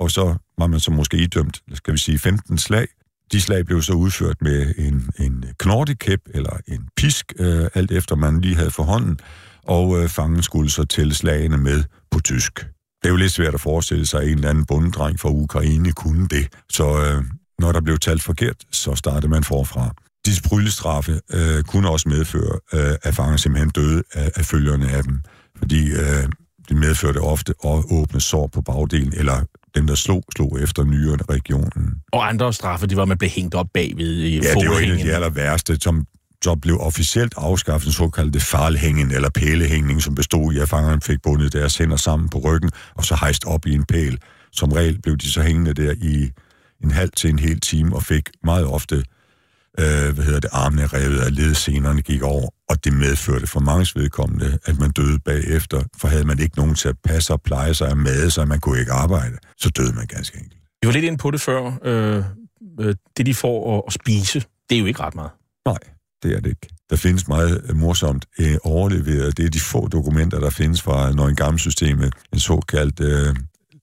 og 0.00 0.10
så 0.10 0.34
var 0.58 0.66
man 0.66 0.80
så 0.80 0.90
måske 0.90 1.16
idømt, 1.16 1.62
skal 1.74 1.92
vi 1.94 1.98
sige, 1.98 2.18
15 2.18 2.58
slag. 2.58 2.86
De 3.32 3.40
slag 3.40 3.66
blev 3.66 3.82
så 3.82 3.92
udført 3.92 4.36
med 4.40 4.74
en, 4.78 5.10
en 5.18 5.44
knortekæp 5.58 6.18
eller 6.34 6.58
en 6.68 6.88
pisk, 6.96 7.32
øh, 7.38 7.66
alt 7.74 7.90
efter 7.92 8.16
man 8.16 8.40
lige 8.40 8.56
havde 8.56 8.70
for 8.70 8.82
hånden, 8.82 9.18
og 9.64 10.02
øh, 10.02 10.08
fangen 10.08 10.42
skulle 10.42 10.70
så 10.70 10.84
tælle 10.84 11.14
slagene 11.14 11.56
med 11.56 11.84
på 12.10 12.20
tysk. 12.20 12.60
Det 13.02 13.08
er 13.08 13.08
jo 13.08 13.16
lidt 13.16 13.32
svært 13.32 13.54
at 13.54 13.60
forestille 13.60 14.06
sig, 14.06 14.22
at 14.22 14.28
en 14.28 14.34
eller 14.34 14.50
anden 14.50 14.66
bunddreng 14.66 15.20
fra 15.20 15.30
Ukraine 15.30 15.92
kunne 15.92 16.28
det. 16.28 16.48
Så 16.70 16.86
øh, 17.04 17.24
når 17.58 17.72
der 17.72 17.80
blev 17.80 17.98
talt 17.98 18.22
forkert, 18.22 18.56
så 18.72 18.94
startede 18.94 19.30
man 19.30 19.44
forfra. 19.44 19.94
Disse 20.28 20.42
pryllestraffe 20.42 21.20
øh, 21.32 21.62
kunne 21.62 21.90
også 21.90 22.08
medføre, 22.08 22.58
øh, 22.74 22.94
at 23.02 23.14
fanger 23.14 23.36
simpelthen 23.36 23.70
døde 23.70 24.02
af, 24.12 24.30
af 24.34 24.44
følgerne 24.44 24.88
af 24.90 25.04
dem, 25.04 25.20
fordi 25.58 25.90
øh, 25.90 26.28
det 26.68 26.76
medførte 26.76 27.18
ofte 27.18 27.54
at 27.64 27.82
åbne 27.90 28.20
sår 28.20 28.46
på 28.46 28.62
bagdelen, 28.62 29.12
eller 29.16 29.40
dem, 29.74 29.86
der 29.86 29.94
slog, 29.94 30.22
slog 30.36 30.60
efter 30.60 30.84
nyere 30.84 31.18
regionen. 31.30 31.94
Og 32.12 32.28
andre 32.28 32.52
straffe, 32.52 32.86
det 32.86 32.96
var, 32.96 33.02
at 33.02 33.08
man 33.08 33.18
blev 33.18 33.30
hængt 33.30 33.54
op 33.54 33.66
bagved 33.74 34.12
i 34.14 34.34
Ja, 34.38 34.54
det 34.60 34.68
var 34.70 34.78
en 34.78 34.90
af 34.90 34.98
de 34.98 35.12
aller 35.14 35.30
værste, 35.30 35.76
som 35.80 36.04
så 36.44 36.54
blev 36.54 36.78
officielt 36.80 37.34
afskaffet 37.36 37.84
den 37.84 37.92
såkaldte 37.92 38.40
farlhængen 38.40 39.10
eller 39.10 39.28
pælehængning, 39.30 40.02
som 40.02 40.14
bestod 40.14 40.52
i, 40.52 40.58
at 40.58 40.68
fangerne 40.68 41.00
fik 41.00 41.22
bundet 41.22 41.52
deres 41.52 41.76
hænder 41.76 41.96
sammen 41.96 42.28
på 42.28 42.38
ryggen 42.38 42.70
og 42.94 43.04
så 43.04 43.14
hejst 43.20 43.44
op 43.46 43.66
i 43.66 43.72
en 43.72 43.84
pæl. 43.84 44.18
Som 44.52 44.72
regel 44.72 45.02
blev 45.02 45.16
de 45.16 45.30
så 45.32 45.42
hængende 45.42 45.72
der 45.72 45.92
i 46.02 46.30
en 46.84 46.90
halv 46.90 47.10
til 47.16 47.30
en 47.30 47.38
hel 47.38 47.60
time 47.60 47.94
og 47.96 48.02
fik 48.02 48.28
meget 48.44 48.66
ofte 48.66 49.02
øh, 49.78 50.14
hvad 50.14 50.24
hedder 50.24 50.40
det, 50.40 50.50
armene 50.52 50.86
revet 50.86 51.20
af 51.20 51.34
ledsenerne 51.36 52.02
gik 52.02 52.22
over, 52.22 52.48
og 52.70 52.84
det 52.84 52.92
medførte 52.92 53.46
for 53.46 53.60
mange 53.60 53.90
vedkommende, 54.00 54.58
at 54.64 54.78
man 54.78 54.90
døde 54.90 55.18
bagefter, 55.18 55.82
for 56.00 56.08
havde 56.08 56.24
man 56.24 56.38
ikke 56.38 56.58
nogen 56.58 56.74
til 56.74 56.88
at 56.88 56.96
passe 57.04 57.32
og 57.32 57.42
pleje 57.42 57.74
sig 57.74 57.88
og 57.90 57.98
mad, 57.98 58.30
så 58.30 58.44
man 58.44 58.60
kunne 58.60 58.78
ikke 58.78 58.92
arbejde, 58.92 59.36
så 59.58 59.70
døde 59.70 59.92
man 59.94 60.06
ganske 60.06 60.36
enkelt. 60.38 60.58
Vi 60.82 60.86
var 60.86 60.92
lidt 60.92 61.04
inde 61.04 61.18
på 61.18 61.30
det 61.30 61.40
før. 61.40 61.72
Øh, 61.84 62.16
øh, 62.80 62.94
det, 63.16 63.26
de 63.26 63.34
får 63.34 63.76
at, 63.76 63.82
at 63.86 63.92
spise, 63.92 64.44
det 64.70 64.76
er 64.76 64.80
jo 64.80 64.86
ikke 64.86 65.00
ret 65.00 65.14
meget. 65.14 65.30
Nej, 65.66 65.78
det 66.22 66.32
er 66.32 66.40
det 66.40 66.46
ikke. 66.50 66.68
Der 66.90 66.96
findes 66.96 67.28
meget 67.28 67.60
øh, 67.68 67.76
morsomt 67.76 68.26
øh, 68.38 68.54
overleveret. 68.64 69.36
Det 69.38 69.44
er 69.44 69.50
de 69.50 69.60
få 69.60 69.88
dokumenter, 69.88 70.40
der 70.40 70.50
findes 70.50 70.82
fra 70.82 71.12
Nøgengammelsystemet. 71.12 72.14
En 72.32 72.38
såkaldt 72.38 73.00
øh, 73.00 73.36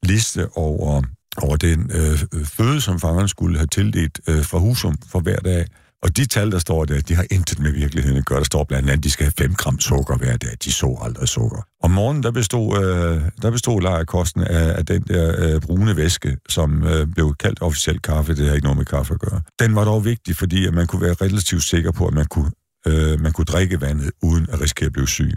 liste 0.04 0.48
over 0.56 1.02
over 1.38 1.56
den 1.56 1.92
øh, 1.94 2.46
føde, 2.46 2.82
som 2.82 3.00
fangerne 3.00 3.28
skulle 3.30 3.58
have 3.58 3.68
tildelt 3.68 4.20
øh, 4.28 4.44
fra 4.46 4.58
Husum 4.60 4.96
for 5.10 5.20
hver 5.20 5.36
dag. 5.40 5.66
Og 6.04 6.18
de 6.18 6.26
tal, 6.26 6.52
der 6.52 6.60
står 6.60 6.86
der, 6.86 7.02
de 7.02 7.16
har 7.16 7.26
intet 7.32 7.60
med 7.60 7.72
virkeligheden 7.72 8.18
at 8.18 8.26
gøre. 8.26 8.38
Der 8.40 8.46
står 8.46 8.64
blandt 8.64 8.90
andet, 8.90 8.98
at 8.98 9.04
de 9.04 9.12
skal 9.12 9.26
have 9.26 9.34
5 9.38 9.54
gram 9.54 9.80
sukker 9.80 10.18
hver 10.18 10.38
dag. 10.38 10.50
De 10.64 10.72
så 10.72 10.98
aldrig 11.02 11.28
sukker. 11.28 11.68
Om 11.84 11.92
morgenen, 11.92 12.24
der 12.24 12.32
bestod, 12.32 12.84
øh, 12.86 13.22
der 13.42 13.52
bestod 13.52 13.82
lejerkosten 13.82 14.42
af, 14.44 14.78
af 14.78 14.86
den 14.86 15.02
der 15.02 15.56
øh, 15.56 15.62
brune 15.62 15.98
væske, 15.98 16.38
som 16.50 16.84
øh, 16.84 17.08
blev 17.08 17.36
kaldt 17.40 17.62
officielt 17.62 18.02
kaffe. 18.02 18.36
Det 18.36 18.48
har 18.48 18.54
ikke 18.56 18.64
noget 18.66 18.78
med 18.78 18.86
kaffe 18.86 19.14
at 19.14 19.20
gøre. 19.20 19.42
Den 19.60 19.76
var 19.76 19.84
dog 19.84 20.06
vigtig, 20.06 20.36
fordi 20.36 20.68
at 20.68 20.74
man 20.74 20.88
kunne 20.88 21.02
være 21.02 21.16
relativt 21.22 21.64
sikker 21.64 21.92
på, 21.92 22.08
at 22.08 22.14
man 22.14 22.26
kunne, 22.26 22.52
øh, 22.88 23.20
man 23.22 23.32
kunne 23.32 23.46
drikke 23.46 23.82
vandet, 23.82 24.12
uden 24.24 24.48
at 24.52 24.62
risikere 24.62 24.86
at 24.88 24.94
blive 24.94 25.08
syg. 25.08 25.34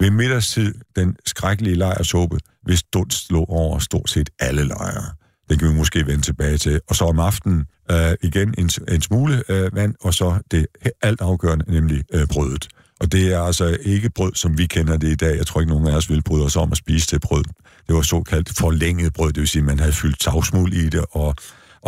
Ved 0.00 0.10
middagstid, 0.10 0.74
den 0.96 1.16
skrækkelige 1.26 1.76
lejersåbe, 1.76 2.38
hvis 2.62 2.82
dunst 2.82 3.32
lå 3.32 3.44
over 3.48 3.78
stort 3.78 4.10
set 4.10 4.30
alle 4.38 4.64
lejre. 4.64 5.02
Det 5.48 5.58
kan 5.58 5.68
vi 5.68 5.74
måske 5.74 6.06
vende 6.06 6.20
tilbage 6.22 6.58
til. 6.58 6.80
Og 6.88 6.96
så 6.96 7.04
om 7.04 7.18
aftenen 7.20 7.64
øh, 7.90 8.12
igen 8.22 8.54
en, 8.58 8.70
en 8.88 9.02
smule 9.02 9.42
øh, 9.48 9.76
vand, 9.76 9.94
og 10.00 10.14
så 10.14 10.38
det 10.50 10.66
alt 11.02 11.20
afgørende, 11.20 11.64
nemlig 11.72 12.04
øh, 12.12 12.26
brødet. 12.26 12.68
Og 13.00 13.12
det 13.12 13.32
er 13.32 13.40
altså 13.40 13.76
ikke 13.82 14.10
brød, 14.10 14.32
som 14.34 14.58
vi 14.58 14.66
kender 14.66 14.96
det 14.96 15.08
i 15.08 15.14
dag. 15.14 15.38
Jeg 15.38 15.46
tror 15.46 15.60
ikke, 15.60 15.72
nogen 15.72 15.86
af 15.88 15.96
os 15.96 16.08
ville 16.08 16.22
bryde 16.22 16.44
os 16.44 16.56
om 16.56 16.72
at 16.72 16.78
spise 16.78 17.06
det 17.10 17.20
brød. 17.20 17.44
Det 17.88 17.94
var 17.96 18.02
såkaldt 18.02 18.52
forlænget 18.58 19.12
brød, 19.12 19.28
det 19.32 19.40
vil 19.40 19.48
sige, 19.48 19.60
at 19.60 19.66
man 19.66 19.78
havde 19.78 19.92
fyldt 19.92 20.22
savsmuld 20.22 20.72
i 20.72 20.88
det, 20.88 21.04
og 21.10 21.34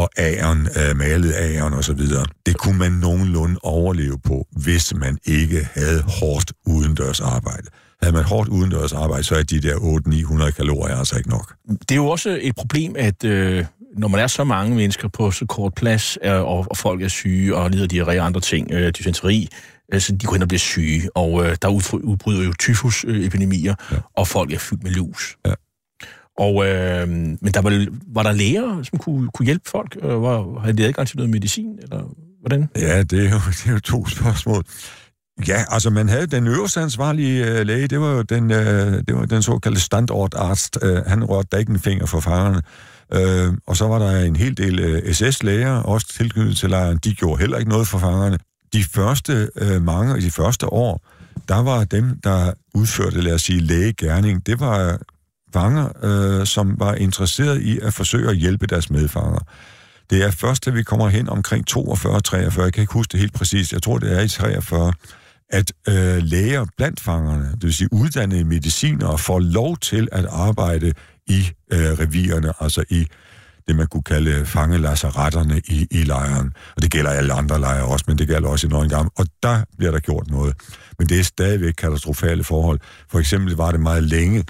og 0.03 0.11
æren, 0.19 0.69
øh, 0.77 0.97
malet 0.97 1.35
æren 1.41 1.73
og 1.75 1.85
så 1.85 1.93
videre. 1.93 2.25
Det 2.47 2.57
kunne 2.57 2.79
man 2.79 2.93
nogenlunde 2.93 3.59
overleve 3.63 4.19
på, 4.19 4.47
hvis 4.63 4.95
man 4.95 5.19
ikke 5.25 5.69
havde 5.75 6.03
hårdt 6.03 6.53
udendørs 6.67 7.21
arbejde. 7.21 7.67
Havde 8.03 8.15
man 8.15 8.25
hårdt 8.25 8.49
udendørs 8.49 8.93
arbejde, 8.93 9.25
så 9.25 9.35
er 9.35 9.43
de 9.43 9.61
der 9.61 9.75
800-900 10.49 10.51
kalorier 10.51 10.97
altså 10.97 11.17
ikke 11.17 11.29
nok. 11.29 11.55
Det 11.81 11.91
er 11.91 11.95
jo 11.97 12.07
også 12.07 12.39
et 12.43 12.55
problem, 12.57 12.95
at 12.99 13.25
øh, 13.25 13.65
når 13.97 14.09
man 14.09 14.21
er 14.21 14.27
så 14.27 14.45
mange 14.45 14.77
mennesker 14.77 15.09
på 15.09 15.31
så 15.31 15.47
kort 15.47 15.75
plads, 15.75 16.19
er, 16.23 16.37
øh, 16.39 16.47
og, 16.47 16.67
og 16.71 16.77
folk 16.77 17.03
er 17.03 17.09
syge 17.09 17.57
og 17.57 17.71
lider 17.71 17.87
de 17.87 18.03
og 18.07 18.15
andre 18.15 18.41
ting, 18.41 18.69
øh, 18.73 18.93
dysenteri, 18.99 19.49
altså, 19.93 20.13
de 20.17 20.27
kunne 20.27 20.35
hen 20.37 20.43
og 20.43 20.49
blive 20.49 20.59
syge, 20.59 21.03
og 21.17 21.45
øh, 21.47 21.57
der 21.63 21.69
udbryder 22.03 22.45
jo 22.45 22.53
tyfusepidemier, 22.59 23.75
ja. 23.93 23.97
og 24.17 24.29
folk 24.29 24.53
er 24.53 24.59
fyldt 24.59 24.83
med 24.83 24.91
lus. 24.91 25.37
Ja. 25.47 25.53
Og, 26.39 26.67
øh, 26.67 27.09
men 27.09 27.51
der 27.55 27.61
var, 27.61 27.87
var 28.15 28.23
der 28.23 28.33
læger, 28.33 28.83
som 28.83 28.99
kunne, 28.99 29.29
kunne 29.35 29.47
hjælpe 29.47 29.69
folk? 29.71 29.97
Øh, 30.03 30.23
var, 30.23 30.61
havde 30.61 30.77
de 30.77 30.87
adgang 30.87 31.09
til 31.09 31.17
noget 31.17 31.31
medicin, 31.31 31.79
eller 31.83 32.03
hvordan? 32.41 32.69
Ja, 32.77 33.03
det 33.03 33.27
er 33.27 33.31
jo, 33.31 33.41
det 33.51 33.65
er 33.67 33.73
jo 33.73 33.81
to 33.81 34.07
spørgsmål. 34.07 34.65
Ja, 35.49 35.65
altså 35.69 35.91
man 35.91 36.09
havde 36.09 36.27
den 36.27 36.47
øverste 36.47 36.81
ansvarlige 36.81 37.47
øh, 37.47 37.67
læge, 37.67 37.87
det 37.87 38.01
var 38.01 38.11
jo 38.11 38.23
den, 38.23 38.51
øh, 38.51 39.03
det 39.09 39.15
var 39.17 39.27
den 39.27 39.43
såkaldte 39.43 39.81
standordarzt. 39.81 40.79
Øh, 40.83 40.97
han 41.07 41.25
rørte 41.25 41.49
da 41.53 41.57
ikke 41.57 41.71
en 41.73 41.79
finger 41.79 42.07
for 42.07 42.21
farerne. 42.21 42.63
Øh, 43.15 43.55
og 43.67 43.77
så 43.77 43.87
var 43.89 43.99
der 43.99 44.21
en 44.21 44.37
hel 44.37 44.57
del 44.57 44.81
øh, 44.81 45.13
SS-læger, 45.15 45.77
også 45.81 46.07
tilknyttet 46.13 46.57
til 46.57 46.71
lejren. 46.71 46.99
De 47.05 47.15
gjorde 47.15 47.41
heller 47.41 47.59
ikke 47.59 47.71
noget 47.71 47.89
for 47.89 47.99
fangerne. 47.99 48.39
De 48.73 48.85
første 48.85 49.51
øh, 49.57 49.83
mange 49.83 50.19
i 50.19 50.21
de 50.21 50.31
første 50.31 50.73
år, 50.73 51.07
der 51.49 51.63
var 51.63 51.85
dem, 51.85 52.21
der 52.25 52.53
udførte, 52.75 53.21
lad 53.21 53.35
os 53.35 53.43
sige, 53.43 53.61
lægegærning, 53.61 54.47
det 54.47 54.61
var 54.61 54.93
øh, 54.93 54.99
fanger, 55.53 55.89
øh, 56.03 56.47
som 56.47 56.77
var 56.81 56.95
interesseret 56.95 57.61
i 57.63 57.79
at 57.83 57.95
forsøge 57.95 58.31
at 58.31 58.37
hjælpe 58.37 58.67
deres 58.67 58.91
medfanger. 58.91 59.39
Det 60.11 60.23
er 60.25 60.31
først, 60.31 60.65
da 60.65 60.71
vi 60.71 60.83
kommer 60.83 61.09
hen 61.09 61.29
omkring 61.29 61.65
42-43, 61.79 62.63
jeg 62.63 62.73
kan 62.73 62.81
ikke 62.81 62.93
huske 62.93 63.13
det 63.13 63.21
helt 63.21 63.33
præcist, 63.35 63.73
jeg 63.73 63.83
tror, 63.83 63.99
det 63.99 64.19
er 64.19 64.21
i 64.23 64.29
43, 64.29 64.93
at 65.51 65.73
øh, 65.89 66.23
læger 66.23 66.67
blandt 66.77 67.01
fangerne, 67.01 67.53
det 67.53 67.63
vil 67.63 67.75
sige 67.75 67.89
uddannede 67.93 68.45
mediciner, 68.45 69.17
får 69.17 69.39
lov 69.39 69.77
til 69.77 70.09
at 70.13 70.25
arbejde 70.29 70.93
i 71.27 71.45
øh, 71.73 71.79
revierne, 71.99 72.53
altså 72.61 72.85
i 72.91 73.07
det, 73.69 73.77
man 73.77 73.87
kunne 73.87 74.03
kalde 74.03 74.47
fangelasseretterne 74.47 75.61
i, 75.65 75.87
i 75.91 75.97
lejren. 75.97 76.53
Og 76.77 76.83
det 76.83 76.91
gælder 76.91 77.11
alle 77.11 77.33
andre 77.33 77.61
lejre 77.61 77.85
også, 77.85 78.05
men 78.09 78.19
det 78.19 78.29
gælder 78.29 78.49
også 78.49 78.67
i 78.67 78.71
Norge 78.71 78.89
gang. 78.89 79.11
Og 79.17 79.27
der 79.43 79.65
bliver 79.79 79.91
der 79.93 79.99
gjort 80.01 80.27
noget. 80.31 80.55
Men 80.99 81.09
det 81.09 81.19
er 81.19 81.23
stadigvæk 81.25 81.75
katastrofale 81.75 82.45
forhold. 82.45 82.81
For 83.11 83.19
eksempel 83.19 83.55
var 83.55 83.71
det 83.71 83.81
meget 83.81 84.05
længe, 84.05 84.45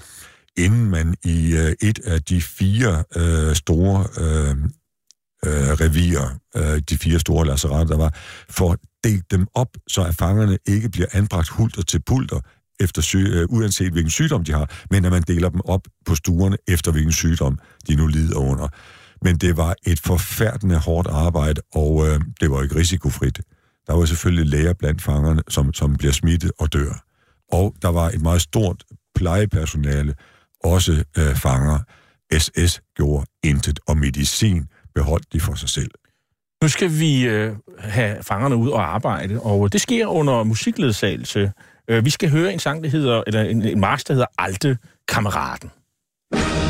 inden 0.57 0.85
man 0.89 1.15
i 1.23 1.55
øh, 1.57 1.73
et 1.81 1.99
af 2.05 2.21
de 2.23 2.41
fire 2.41 3.03
øh, 3.15 3.55
store 3.55 4.07
øh, 4.17 4.55
øh, 5.45 5.71
revier, 5.73 6.39
øh, 6.55 6.81
de 6.89 6.97
fire 6.97 7.19
store 7.19 7.45
lasserater, 7.45 7.85
der 7.85 7.97
var, 7.97 8.13
for 8.49 8.77
delt 9.03 9.31
dem 9.31 9.47
op, 9.53 9.69
så 9.87 10.03
at 10.03 10.15
fangerne 10.15 10.57
ikke 10.67 10.89
bliver 10.89 11.07
anbragt 11.13 11.49
hulter 11.49 11.81
til 11.81 12.01
pulter, 12.01 12.39
efter 12.79 13.01
sy- 13.01 13.15
øh, 13.17 13.45
uanset 13.49 13.91
hvilken 13.91 14.09
sygdom 14.11 14.43
de 14.43 14.51
har, 14.51 14.81
men 14.91 15.05
at 15.05 15.11
man 15.11 15.21
deler 15.21 15.49
dem 15.49 15.61
op 15.65 15.87
på 16.05 16.15
stuerne 16.15 16.57
efter 16.67 16.91
hvilken 16.91 17.11
sygdom 17.11 17.57
de 17.87 17.95
nu 17.95 18.07
lider 18.07 18.35
under. 18.37 18.67
Men 19.21 19.37
det 19.37 19.57
var 19.57 19.75
et 19.85 19.99
forfærdende 19.99 20.77
hårdt 20.77 21.07
arbejde, 21.07 21.61
og 21.73 22.07
øh, 22.07 22.21
det 22.41 22.51
var 22.51 22.63
ikke 22.63 22.75
risikofrit. 22.75 23.39
Der 23.87 23.93
var 23.93 24.05
selvfølgelig 24.05 24.45
læger 24.45 24.73
blandt 24.73 25.01
fangerne, 25.01 25.41
som, 25.49 25.73
som 25.73 25.95
bliver 25.97 26.13
smittet 26.13 26.51
og 26.59 26.73
dør. 26.73 27.03
Og 27.51 27.75
der 27.81 27.87
var 27.87 28.09
et 28.09 28.21
meget 28.21 28.41
stort 28.41 28.83
plejepersonale, 29.15 30.13
også 30.63 31.03
øh, 31.17 31.35
fanger. 31.35 31.79
SS 32.37 32.81
gjorde 32.95 33.25
intet, 33.43 33.79
og 33.87 33.97
medicin 33.97 34.65
beholdt 34.95 35.33
de 35.33 35.39
for 35.39 35.55
sig 35.55 35.69
selv 35.69 35.91
nu 36.61 36.67
skal 36.67 36.89
vi 36.99 37.25
øh, 37.27 37.53
have 37.79 38.17
fangerne 38.23 38.55
ud 38.55 38.69
og 38.69 38.93
arbejde, 38.95 39.39
og 39.41 39.65
øh, 39.65 39.71
det 39.71 39.81
sker 39.81 40.07
under 40.07 40.43
musikledsagelse. 40.43 41.51
Øh, 41.89 42.05
vi 42.05 42.09
skal 42.09 42.29
høre 42.29 42.53
en 42.53 42.59
sang, 42.59 42.83
der 42.83 42.89
hedder, 42.89 43.23
eller 43.27 43.41
en, 43.43 43.61
en 43.61 43.79
mars, 43.79 44.03
der 44.03 44.13
hedder 44.13 44.27
Alte 44.37 44.77
Kammeraten. 45.07 45.69
thank 46.33 46.63
you 46.63 46.66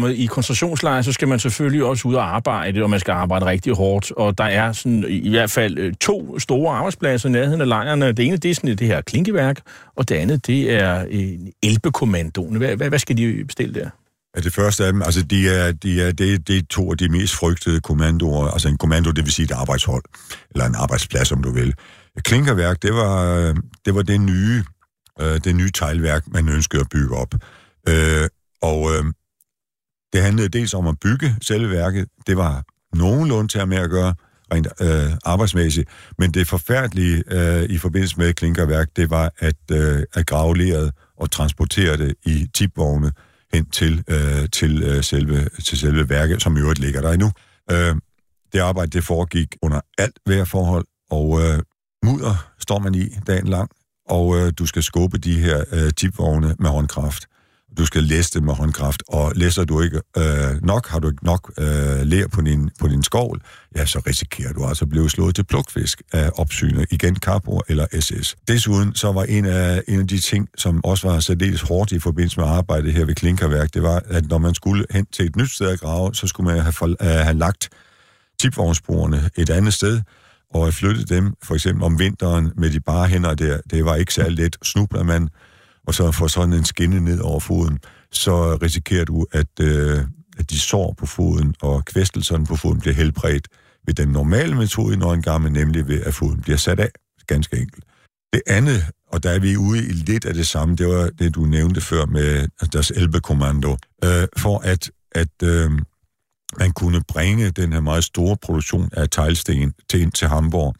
kommet 0.00 0.16
i 0.18 0.26
koncentrationslejr, 0.26 1.02
så 1.02 1.12
skal 1.12 1.28
man 1.28 1.38
selvfølgelig 1.38 1.84
også 1.84 2.08
ud 2.08 2.14
og 2.14 2.34
arbejde, 2.36 2.82
og 2.82 2.90
man 2.90 3.00
skal 3.00 3.12
arbejde 3.12 3.46
rigtig 3.46 3.74
hårdt. 3.74 4.10
Og 4.12 4.38
der 4.38 4.44
er 4.44 4.72
sådan, 4.72 5.04
i 5.08 5.28
hvert 5.30 5.50
fald 5.50 5.78
øh, 5.78 5.94
to 5.94 6.38
store 6.38 6.74
arbejdspladser 6.76 7.28
i 7.28 7.32
nærheden 7.32 7.60
af 7.60 7.68
lejrene. 7.68 8.12
Det 8.12 8.26
ene 8.26 8.36
det 8.36 8.50
er 8.50 8.54
sådan, 8.54 8.70
det 8.70 8.86
her 8.86 9.00
klinkeværk, 9.00 9.56
og 9.96 10.08
det 10.08 10.14
andet 10.14 10.46
det 10.46 10.72
er 10.72 11.04
en 11.10 11.52
elbekommando. 11.62 12.48
Hvad, 12.50 12.76
hvad, 12.76 12.88
hvad 12.88 12.98
skal 12.98 13.16
de 13.16 13.44
bestille 13.44 13.74
der? 13.80 13.88
Ja, 14.36 14.40
det 14.40 14.54
første 14.54 14.84
af 14.84 14.92
dem, 14.92 15.02
altså 15.02 15.22
de 15.22 15.48
er, 15.48 15.72
de 15.72 16.02
er, 16.02 16.12
det, 16.12 16.34
er, 16.34 16.38
det 16.38 16.56
er 16.58 16.62
to 16.70 16.90
af 16.92 16.98
de 16.98 17.08
mest 17.08 17.34
frygtede 17.34 17.80
kommandoer. 17.80 18.50
Altså 18.50 18.68
en 18.68 18.78
kommando, 18.78 19.10
det 19.10 19.24
vil 19.24 19.32
sige 19.32 19.44
et 19.44 19.52
arbejdshold, 19.52 20.02
eller 20.50 20.66
en 20.66 20.74
arbejdsplads, 20.74 21.32
om 21.32 21.42
du 21.42 21.52
vil. 21.52 21.74
Klinkerværk, 22.22 22.82
det 22.82 22.94
var 22.94 23.34
øh, 23.36 23.54
det, 23.84 23.94
var 23.94 24.02
det 24.02 24.20
nye, 24.20 24.64
øh, 25.20 25.40
det 25.44 25.54
nye 25.56 25.70
teglværk, 25.70 26.22
man 26.26 26.48
ønskede 26.48 26.80
at 26.80 26.88
bygge 26.90 27.16
op. 27.16 27.34
Øh, 27.88 28.28
og 28.62 28.90
det 30.12 30.22
handlede 30.22 30.48
dels 30.48 30.74
om 30.74 30.86
at 30.86 30.98
bygge 31.02 31.36
selve 31.42 31.70
værket. 31.70 32.08
Det 32.26 32.36
var 32.36 32.64
nogenlunde 32.94 33.48
til 33.48 33.58
at 33.58 33.68
med 33.68 33.76
at 33.78 33.90
gøre 33.90 34.14
rent 34.52 34.68
øh, 34.80 35.12
arbejdsmæssigt. 35.24 35.88
Men 36.18 36.30
det 36.30 36.48
forfærdelige 36.48 37.24
øh, 37.30 37.62
i 37.62 37.78
forbindelse 37.78 38.18
med 38.18 38.34
klinkerværk, 38.34 38.88
det 38.96 39.10
var 39.10 39.32
at, 39.38 39.56
øh, 39.72 40.02
at 40.14 40.26
grave 40.26 40.56
leret 40.56 40.90
og 41.20 41.30
transportere 41.30 41.96
det 41.96 42.14
i 42.24 42.48
tipvogne 42.54 43.12
hen 43.54 43.64
til, 43.66 44.04
øh, 44.08 44.48
til, 44.52 44.82
øh, 44.82 45.04
selve, 45.04 45.48
til 45.64 45.78
selve 45.78 46.08
værket, 46.08 46.42
som 46.42 46.56
i 46.56 46.60
øvrigt 46.60 46.78
ligger 46.78 47.00
der 47.00 47.12
endnu. 47.12 47.30
Øh, 47.70 47.96
det 48.52 48.58
arbejde 48.60 48.90
det 48.90 49.04
foregik 49.04 49.56
under 49.62 49.80
alt 49.98 50.16
vejrforhold, 50.26 50.84
og 51.10 51.40
øh, 51.40 51.58
mudder 52.04 52.50
står 52.58 52.78
man 52.78 52.94
i 52.94 53.08
dagen 53.26 53.48
lang, 53.48 53.70
og 54.08 54.36
øh, 54.38 54.52
du 54.58 54.66
skal 54.66 54.82
skubbe 54.82 55.18
de 55.18 55.38
her 55.38 55.64
øh, 55.72 55.90
tipvogne 55.96 56.54
med 56.58 56.68
håndkraft 56.70 57.26
du 57.78 57.84
skal 57.86 58.02
læse 58.02 58.30
det 58.34 58.42
med 58.42 58.54
håndkraft, 58.54 59.02
og 59.08 59.32
læser 59.36 59.64
du 59.64 59.80
ikke 59.80 60.00
øh, 60.18 60.22
nok, 60.62 60.88
har 60.88 60.98
du 60.98 61.08
ikke 61.10 61.24
nok 61.24 61.52
øh, 61.58 61.66
lær 62.02 62.26
på 62.26 62.40
din, 62.40 62.70
på 62.80 62.88
din 62.88 63.02
skovl, 63.02 63.40
ja, 63.76 63.86
så 63.86 64.02
risikerer 64.06 64.52
du 64.52 64.64
altså 64.64 64.84
at 64.84 64.88
blive 64.88 65.10
slået 65.10 65.34
til 65.34 65.44
plukfisk 65.44 66.02
af 66.12 66.30
opsynet, 66.34 66.86
igen 66.90 67.16
Carbor 67.16 67.64
eller 67.68 67.86
SS. 68.00 68.36
Desuden 68.48 68.94
så 68.94 69.12
var 69.12 69.24
en 69.24 69.46
af, 69.46 69.82
en 69.88 70.00
af 70.00 70.06
de 70.06 70.18
ting, 70.20 70.48
som 70.56 70.84
også 70.84 71.08
var 71.08 71.20
særdeles 71.20 71.60
hårdt 71.60 71.92
i 71.92 71.98
forbindelse 71.98 72.40
med 72.40 72.48
arbejdet 72.48 72.92
her 72.92 73.04
ved 73.04 73.14
Klinkerværk, 73.14 73.74
det 73.74 73.82
var, 73.82 74.02
at 74.08 74.28
når 74.28 74.38
man 74.38 74.54
skulle 74.54 74.84
hen 74.90 75.06
til 75.12 75.24
et 75.24 75.36
nyt 75.36 75.50
sted 75.50 75.68
at 75.70 75.80
grave, 75.80 76.14
så 76.14 76.26
skulle 76.26 76.44
man 76.52 76.60
have, 76.62 76.72
for, 76.72 76.86
øh, 76.86 76.96
have 77.06 77.38
lagt 77.38 77.68
tipvognsporene 78.40 79.30
et 79.36 79.50
andet 79.50 79.74
sted, 79.74 80.00
og 80.54 80.66
at 80.66 80.74
flytte 80.74 81.04
dem, 81.04 81.34
for 81.42 81.54
eksempel 81.54 81.84
om 81.84 81.98
vinteren, 81.98 82.52
med 82.56 82.70
de 82.70 82.80
bare 82.80 83.06
hænder 83.06 83.34
der, 83.34 83.58
det 83.70 83.84
var 83.84 83.94
ikke 83.96 84.14
særlig 84.14 84.32
let. 84.38 84.56
Snubler 84.64 85.02
man, 85.02 85.28
og 85.88 85.94
så 85.94 86.12
får 86.12 86.26
sådan 86.26 86.52
en 86.52 86.64
skinne 86.64 87.00
ned 87.00 87.20
over 87.20 87.40
foden, 87.40 87.78
så 88.12 88.56
risikerer 88.62 89.04
du, 89.04 89.26
at, 89.32 89.60
øh, 89.60 89.98
at 90.38 90.50
de 90.50 90.58
sår 90.60 90.92
på 90.98 91.06
foden 91.06 91.54
og 91.60 91.84
kvæstelserne 91.84 92.46
på 92.46 92.56
foden 92.56 92.80
bliver 92.80 92.94
helbredt 92.94 93.48
ved 93.86 93.94
den 93.94 94.08
normale 94.08 94.54
metode 94.54 94.94
i 94.94 94.96
nøgengamme, 94.96 95.50
nemlig 95.50 95.86
ved, 95.88 96.02
at 96.02 96.14
foden 96.14 96.40
bliver 96.40 96.56
sat 96.58 96.80
af, 96.80 96.88
ganske 97.26 97.56
enkelt. 97.56 97.84
Det 98.32 98.42
andet, 98.46 98.84
og 99.12 99.22
der 99.22 99.30
er 99.30 99.38
vi 99.38 99.56
ude 99.56 99.78
i 99.88 99.92
lidt 99.92 100.24
af 100.24 100.34
det 100.34 100.46
samme, 100.46 100.76
det 100.76 100.86
var 100.88 101.10
det, 101.18 101.34
du 101.34 101.40
nævnte 101.46 101.80
før 101.80 102.06
med 102.06 102.48
deres 102.72 102.90
elbekommando, 102.96 103.76
øh, 104.04 104.26
for 104.36 104.58
at, 104.58 104.90
at 105.12 105.42
øh, 105.42 105.70
man 106.58 106.72
kunne 106.72 107.02
bringe 107.08 107.50
den 107.50 107.72
her 107.72 107.80
meget 107.80 108.04
store 108.04 108.36
produktion 108.42 108.88
af 108.92 109.08
teglsten 109.10 109.74
til, 109.90 110.10
til 110.10 110.28
Hamburg, 110.28 110.74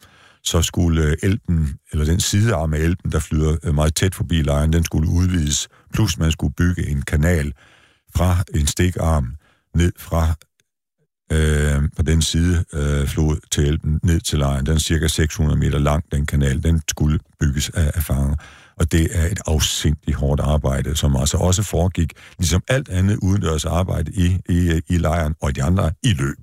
så 0.49 0.61
skulle 0.61 1.01
øh, 1.03 1.17
elben, 1.23 1.79
eller 1.91 2.05
den 2.05 2.19
sidearm 2.19 2.73
af 2.73 2.77
elben, 2.79 3.11
der 3.11 3.19
flyder 3.19 3.55
øh, 3.63 3.75
meget 3.75 3.95
tæt 3.95 4.15
forbi 4.15 4.41
lejren, 4.41 4.73
den 4.73 4.83
skulle 4.83 5.11
udvides, 5.11 5.67
plus 5.93 6.17
man 6.17 6.31
skulle 6.31 6.53
bygge 6.53 6.87
en 6.87 7.01
kanal 7.01 7.53
fra 8.15 8.37
en 8.55 8.67
stikarm 8.67 9.35
ned 9.75 9.91
fra 9.97 10.33
øh, 11.31 11.89
på 11.97 12.01
den 12.03 12.21
side 12.21 12.65
øh, 12.73 13.07
flod 13.07 13.37
til 13.51 13.63
elben 13.67 13.99
ned 14.03 14.19
til 14.19 14.39
lejren. 14.39 14.65
Den 14.65 14.73
er 14.75 14.79
cirka 14.79 15.07
600 15.07 15.59
meter 15.59 15.79
lang, 15.79 16.03
den 16.11 16.25
kanal. 16.25 16.63
Den 16.63 16.81
skulle 16.89 17.19
bygges 17.39 17.69
af, 17.69 17.91
af 17.95 18.03
fanger. 18.03 18.35
Og 18.77 18.91
det 18.91 19.07
er 19.11 19.25
et 19.25 19.39
afsindigt 19.47 20.17
hårdt 20.17 20.41
arbejde, 20.41 20.95
som 20.95 21.15
altså 21.15 21.37
også 21.37 21.63
foregik, 21.63 22.13
ligesom 22.37 22.63
alt 22.67 22.89
andet 22.89 23.17
udendørs 23.21 23.65
arbejde 23.65 24.11
i, 24.11 24.37
i, 24.49 24.71
øh, 24.71 24.81
i 24.89 24.97
lejren 24.97 25.35
og 25.41 25.55
de 25.55 25.63
andre 25.63 25.91
i 26.03 26.13
løb. 26.13 26.37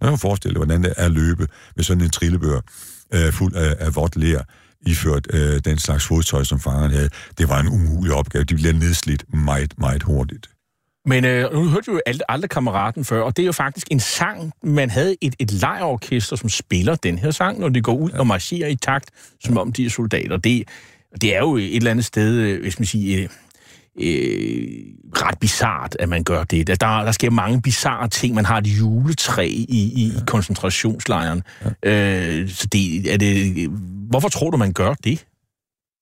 Man 0.00 0.06
jeg 0.08 0.08
kan 0.10 0.18
forestille 0.18 0.56
hvordan 0.56 0.82
det 0.82 0.94
er 0.96 1.04
at 1.04 1.10
løbe 1.12 1.46
med 1.76 1.84
sådan 1.84 2.02
en 2.04 2.10
trillebør 2.10 2.60
øh, 3.14 3.32
fuld 3.32 3.54
af, 3.54 3.76
af 3.86 3.96
vort 3.96 4.16
lær, 4.16 4.40
iført 4.86 5.26
øh, 5.34 5.60
den 5.64 5.78
slags 5.78 6.06
fodtøj, 6.06 6.44
som 6.44 6.60
fangeren 6.60 6.90
havde. 6.92 7.08
Det 7.38 7.48
var 7.48 7.60
en 7.60 7.68
umulig 7.68 8.12
opgave. 8.14 8.44
De 8.44 8.54
blev 8.54 8.72
nedslidt 8.72 9.34
meget, 9.34 9.74
meget 9.78 10.02
hurtigt. 10.02 10.50
Men 11.06 11.24
øh, 11.24 11.54
nu 11.54 11.68
hørte 11.68 11.82
du 11.86 11.92
jo 11.92 12.00
alt, 12.06 12.22
aldrig 12.28 12.50
kammeraten 12.50 13.04
før, 13.04 13.20
og 13.22 13.36
det 13.36 13.42
er 13.42 13.46
jo 13.46 13.52
faktisk 13.52 13.86
en 13.90 14.00
sang, 14.00 14.52
man 14.62 14.90
havde 14.90 15.16
et, 15.20 15.34
et 15.38 15.52
lejorkester, 15.52 16.36
som 16.36 16.48
spiller 16.48 16.94
den 16.94 17.18
her 17.18 17.30
sang, 17.30 17.58
når 17.60 17.68
de 17.68 17.80
går 17.80 17.96
ud 17.96 18.10
ja. 18.10 18.18
og 18.18 18.26
marcherer 18.26 18.68
i 18.68 18.74
takt, 18.76 19.06
som 19.44 19.58
om 19.58 19.72
de 19.72 19.84
er 19.86 19.90
soldater. 19.90 20.36
Det, 20.36 20.64
det 21.20 21.34
er 21.36 21.38
jo 21.38 21.56
et 21.56 21.76
eller 21.76 21.90
andet 21.90 22.04
sted, 22.04 22.34
øh, 22.34 22.60
hvis 22.60 22.78
man 22.78 22.86
siger, 22.86 23.22
øh, 23.22 23.28
øh, 24.00 24.82
ret 25.12 25.38
bizart, 25.38 25.96
at 25.98 26.08
man 26.08 26.24
gør 26.24 26.44
det. 26.44 26.66
Der, 26.66 26.74
der 26.76 27.12
sker 27.12 27.30
mange 27.30 27.62
bizarre 27.62 28.08
ting. 28.08 28.34
Man 28.34 28.44
har 28.44 28.58
et 28.58 28.66
juletræ 28.66 29.46
i, 29.48 29.64
i, 29.70 30.12
ja. 30.16 30.24
koncentrationslejren. 30.26 31.42
Ja. 31.84 32.36
Øh, 32.40 32.48
så 32.50 32.66
det, 32.72 33.12
er 33.12 33.16
det, 33.16 33.66
hvorfor 34.10 34.28
tror 34.28 34.50
du, 34.50 34.56
man 34.56 34.72
gør 34.72 34.94
det? 35.04 35.26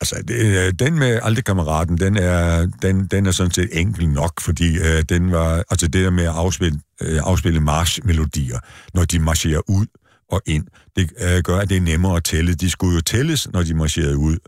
Altså, 0.00 0.16
det, 0.28 0.36
øh, 0.38 0.72
den 0.78 0.98
med 0.98 1.20
Aldekammeraten, 1.22 1.96
den 1.98 2.16
er, 2.16 2.66
den, 2.82 3.06
den 3.06 3.26
er 3.26 3.30
sådan 3.30 3.52
set 3.52 3.68
enkel 3.72 4.08
nok, 4.08 4.40
fordi 4.40 4.78
øh, 4.78 5.02
den 5.08 5.30
var, 5.30 5.54
altså 5.70 5.86
det 5.88 6.04
der 6.04 6.10
med 6.10 6.24
at 6.24 6.30
afspille, 6.30 6.80
øh, 7.02 7.20
afspille 7.22 7.60
marchmelodier, 7.60 8.58
når 8.94 9.04
de 9.04 9.18
marcherer 9.18 9.70
ud 9.70 9.86
og 10.32 10.42
ind, 10.46 10.64
det 10.96 11.10
øh, 11.20 11.42
gør, 11.44 11.56
at 11.58 11.68
det 11.68 11.76
er 11.76 11.80
nemmere 11.80 12.16
at 12.16 12.24
tælle. 12.24 12.54
De 12.54 12.70
skulle 12.70 12.94
jo 12.94 13.00
tælles, 13.00 13.48
når 13.52 13.62
de 13.62 13.74
marcherede 13.74 14.16
ud. 14.16 14.32
Øh, 14.32 14.38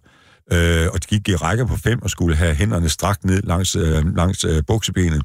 øh, 0.52 0.86
og 0.92 1.02
de 1.02 1.06
gik 1.08 1.28
i 1.28 1.36
rækker 1.36 1.66
på 1.66 1.76
fem 1.76 2.02
og 2.02 2.10
skulle 2.10 2.36
have 2.36 2.54
hænderne 2.54 2.88
strakt 2.88 3.24
ned 3.24 3.42
langs, 3.42 3.76
øh, 3.76 4.16
langs 4.16 4.44
øh, 4.44 4.62
buksebenet, 4.66 5.22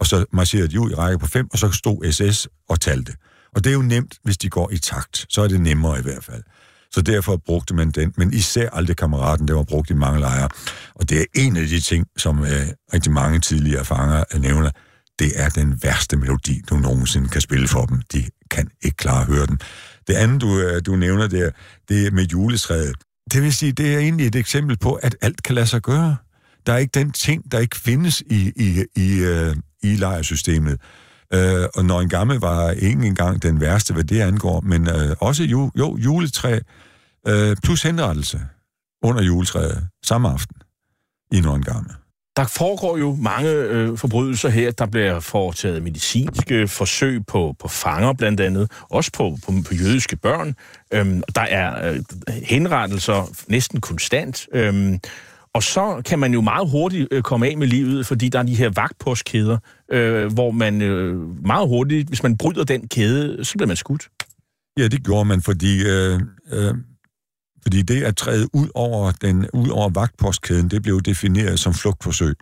og 0.00 0.06
så 0.06 0.24
marcherede 0.32 0.68
de 0.68 0.80
ud 0.80 0.90
i 0.90 0.94
rækker 0.94 1.18
på 1.18 1.26
fem, 1.26 1.46
og 1.52 1.58
så 1.58 1.70
stod 1.70 2.12
SS 2.12 2.48
og 2.68 2.80
talte. 2.80 3.12
Og 3.54 3.64
det 3.64 3.70
er 3.70 3.74
jo 3.74 3.82
nemt, 3.82 4.14
hvis 4.24 4.38
de 4.38 4.48
går 4.50 4.70
i 4.72 4.78
takt. 4.78 5.26
Så 5.28 5.42
er 5.42 5.48
det 5.48 5.60
nemmere 5.60 5.98
i 5.98 6.02
hvert 6.02 6.24
fald. 6.24 6.42
Så 6.90 7.00
derfor 7.02 7.36
brugte 7.46 7.74
man 7.74 7.90
den, 7.90 8.12
men 8.16 8.32
især 8.32 8.70
aldrig 8.72 8.96
kammeraten, 8.96 9.48
der 9.48 9.54
var 9.54 9.62
brugt 9.62 9.90
i 9.90 9.94
mange 9.94 10.20
lejre. 10.20 10.48
Og 10.94 11.10
det 11.10 11.20
er 11.20 11.24
en 11.34 11.56
af 11.56 11.66
de 11.66 11.80
ting, 11.80 12.06
som 12.16 12.44
øh, 12.44 12.66
rigtig 12.94 13.12
mange 13.12 13.40
tidligere 13.40 13.84
fanger 13.84 14.24
øh, 14.34 14.40
nævner. 14.40 14.70
Det 15.18 15.32
er 15.34 15.48
den 15.48 15.78
værste 15.82 16.16
melodi, 16.16 16.62
du 16.70 16.76
nogensinde 16.76 17.28
kan 17.28 17.40
spille 17.40 17.68
for 17.68 17.84
dem. 17.86 18.02
De 18.12 18.24
kan 18.50 18.68
ikke 18.82 18.96
klare 18.96 19.20
at 19.20 19.26
høre 19.26 19.46
den. 19.46 19.60
Det 20.06 20.14
andet, 20.14 20.40
du, 20.40 20.58
øh, 20.60 20.82
du 20.86 20.96
nævner 20.96 21.26
der, 21.26 21.50
det 21.88 22.06
er 22.06 22.10
med 22.10 22.24
juletræet. 22.26 22.94
Det 23.32 23.42
vil 23.42 23.52
sige, 23.52 23.72
det 23.72 23.94
er 23.94 23.98
egentlig 23.98 24.26
et 24.26 24.34
eksempel 24.34 24.78
på, 24.78 24.92
at 24.92 25.16
alt 25.20 25.42
kan 25.42 25.54
lade 25.54 25.66
sig 25.66 25.82
gøre. 25.82 26.16
Der 26.66 26.72
er 26.72 26.76
ikke 26.76 27.00
den 27.00 27.12
ting, 27.12 27.52
der 27.52 27.58
ikke 27.58 27.76
findes 27.76 28.20
i, 28.20 28.52
i, 28.56 28.84
i, 28.96 29.18
øh, 29.20 29.56
i 29.82 29.86
lejersystemet. 29.96 30.80
Øh, 31.34 31.64
og 31.74 31.84
når 31.84 32.00
en 32.00 32.08
gammel 32.08 32.36
var 32.38 32.70
ikke 32.70 33.06
engang 33.06 33.42
den 33.42 33.60
værste, 33.60 33.94
hvad 33.94 34.04
det 34.04 34.20
angår, 34.20 34.60
men 34.60 34.88
øh, 34.88 35.16
også 35.20 35.44
ju, 35.44 35.70
jo, 35.78 35.96
juletræ 35.96 36.58
øh, 37.28 37.56
plus 37.62 37.82
henrettelse 37.82 38.40
under 39.02 39.22
juletræet 39.22 39.88
samme 40.04 40.28
aften 40.28 40.56
i 41.32 41.36
en 41.36 41.62
gammel. 41.62 41.92
Der 42.36 42.44
foregår 42.46 42.96
jo 42.98 43.16
mange 43.20 43.50
øh, 43.50 43.98
forbrydelser 43.98 44.48
her. 44.48 44.70
Der 44.70 44.86
bliver 44.86 45.20
foretaget 45.20 45.82
medicinske 45.82 46.68
forsøg 46.68 47.26
på, 47.26 47.54
på 47.60 47.68
fanger 47.68 48.12
blandt 48.12 48.40
andet, 48.40 48.70
også 48.90 49.10
på, 49.12 49.38
på, 49.46 49.52
på 49.68 49.74
jødiske 49.74 50.16
børn. 50.16 50.56
Øhm, 50.94 51.22
der 51.34 51.40
er 51.40 51.90
øh, 51.92 51.98
henrettelser 52.44 53.30
næsten 53.48 53.80
konstant. 53.80 54.46
Øhm, 54.54 54.98
og 55.52 55.62
så 55.62 56.02
kan 56.04 56.18
man 56.18 56.32
jo 56.32 56.40
meget 56.40 56.70
hurtigt 56.70 57.08
øh, 57.10 57.22
komme 57.22 57.46
af 57.46 57.56
med 57.56 57.66
livet, 57.66 58.06
fordi 58.06 58.28
der 58.28 58.38
er 58.38 58.42
de 58.42 58.54
her 58.54 58.70
vagtpostkæder, 58.74 59.58
øh, 59.92 60.32
hvor 60.32 60.50
man 60.50 60.82
øh, 60.82 61.44
meget 61.46 61.68
hurtigt, 61.68 62.08
hvis 62.08 62.22
man 62.22 62.36
bryder 62.36 62.64
den 62.64 62.88
kæde, 62.88 63.44
så 63.44 63.52
bliver 63.52 63.68
man 63.68 63.76
skudt. 63.76 64.08
Ja, 64.78 64.88
det 64.88 65.04
gjorde 65.04 65.24
man, 65.24 65.42
fordi 65.42 65.82
øh, 65.86 66.20
øh, 66.52 66.74
fordi 67.66 67.82
det 67.82 68.02
at 68.02 68.16
træde 68.16 68.48
ud 68.52 68.68
over, 68.74 69.10
den, 69.10 69.46
ud 69.52 69.68
over 69.68 69.88
vagtpostkæden, 69.90 70.68
det 70.68 70.82
blev 70.82 71.00
defineret 71.02 71.60
som 71.60 71.74
flugtforsøg. 71.74 72.34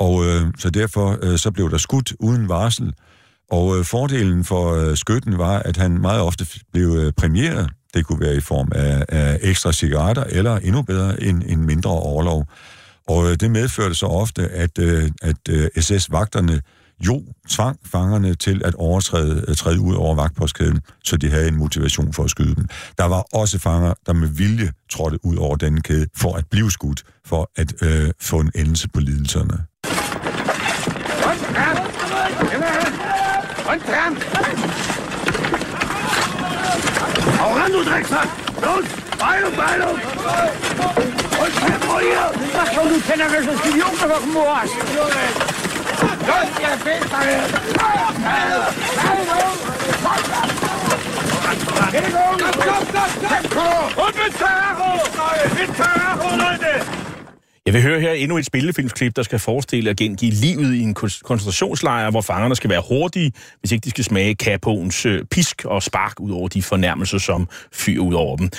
Og 0.00 0.24
øh, 0.26 0.42
så 0.58 0.70
derfor 0.70 1.18
øh, 1.22 1.38
så 1.38 1.50
blev 1.50 1.70
der 1.70 1.76
skudt 1.78 2.12
uden 2.20 2.48
varsel. 2.48 2.92
Og 3.50 3.78
øh, 3.78 3.84
fordelen 3.84 4.44
for 4.44 4.74
øh, 4.74 4.96
skytten 4.96 5.38
var, 5.38 5.58
at 5.58 5.76
han 5.76 6.00
meget 6.00 6.20
ofte 6.20 6.46
blev 6.72 6.86
øh, 6.98 7.12
præmieret. 7.16 7.70
Det 7.94 8.06
kunne 8.06 8.20
være 8.20 8.36
i 8.36 8.40
form 8.40 8.68
af, 8.74 9.04
af 9.08 9.38
ekstra 9.42 9.72
cigaretter, 9.72 10.24
eller 10.28 10.56
endnu 10.56 10.82
bedre, 10.82 11.22
en, 11.22 11.42
en 11.46 11.66
mindre 11.66 11.90
overlov. 11.90 12.44
Og 13.08 13.30
øh, 13.30 13.36
det 13.40 13.50
medførte 13.50 13.94
så 13.94 14.06
ofte, 14.06 14.48
at, 14.48 14.78
øh, 14.78 15.10
at 15.22 15.36
øh, 15.48 15.68
SS-vagterne 15.80 16.60
jo 17.06 17.22
tvang 17.50 17.78
fangerne 17.92 18.34
til 18.34 18.62
at 18.64 18.74
overtræde 18.74 19.54
træde 19.54 19.80
ud 19.80 19.94
over 19.94 20.14
vagtpostkæden, 20.14 20.80
så 21.04 21.16
de 21.16 21.30
havde 21.30 21.48
en 21.48 21.56
motivation 21.56 22.12
for 22.12 22.24
at 22.24 22.30
skyde 22.30 22.54
dem. 22.54 22.66
Der 22.98 23.04
var 23.04 23.24
også 23.32 23.58
fanger, 23.58 23.94
der 24.06 24.12
med 24.12 24.28
vilje 24.28 24.72
trådte 24.90 25.18
ud 25.24 25.36
over 25.36 25.56
denne 25.56 25.80
kæde 25.80 26.06
for 26.16 26.36
at 26.36 26.44
blive 26.50 26.70
skudt, 26.70 27.02
for 27.26 27.50
at 27.56 27.72
øh, 27.82 28.10
få 28.20 28.40
en 28.40 28.50
endelse 28.54 28.88
på 28.88 29.00
lidelserne. 29.00 29.64
Hold 33.68 33.82
ran, 33.88 34.12
Los, 45.98 46.10
ihr 46.60 46.76
Bitter! 46.84 47.06
Bewegung! 51.90 52.38
Bewegung! 52.38 53.28
Tempo! 53.28 54.04
Und 54.04 54.14
mit 54.14 54.32
Ferraro! 54.34 54.92
Mit 55.56 55.76
Ferraro, 55.76 56.36
Leute! 56.36 56.97
Jeg 57.68 57.74
vil 57.74 57.82
høre 57.82 58.00
her 58.00 58.12
endnu 58.12 58.38
et 58.38 58.46
spillefilmsklip, 58.46 59.16
der 59.16 59.22
skal 59.22 59.38
forestille 59.38 59.90
at 59.90 59.96
gengive 59.96 60.30
livet 60.30 60.74
i 60.74 60.80
en 60.80 60.94
koncentrationslejr, 60.94 62.10
hvor 62.10 62.20
fangerne 62.20 62.56
skal 62.56 62.70
være 62.70 62.82
hurtige, 62.88 63.32
hvis 63.60 63.72
ikke 63.72 63.84
de 63.84 63.90
skal 63.90 64.04
smage 64.04 64.34
kapoens 64.34 65.06
øh, 65.06 65.24
pisk 65.30 65.62
og 65.64 65.82
spark 65.82 66.20
ud 66.20 66.30
over 66.30 66.48
de 66.48 66.62
fornærmelser, 66.62 67.18
som 67.18 67.48
fyrer 67.72 68.02
ud 68.04 68.14
over 68.14 68.36
dem. 68.36 68.50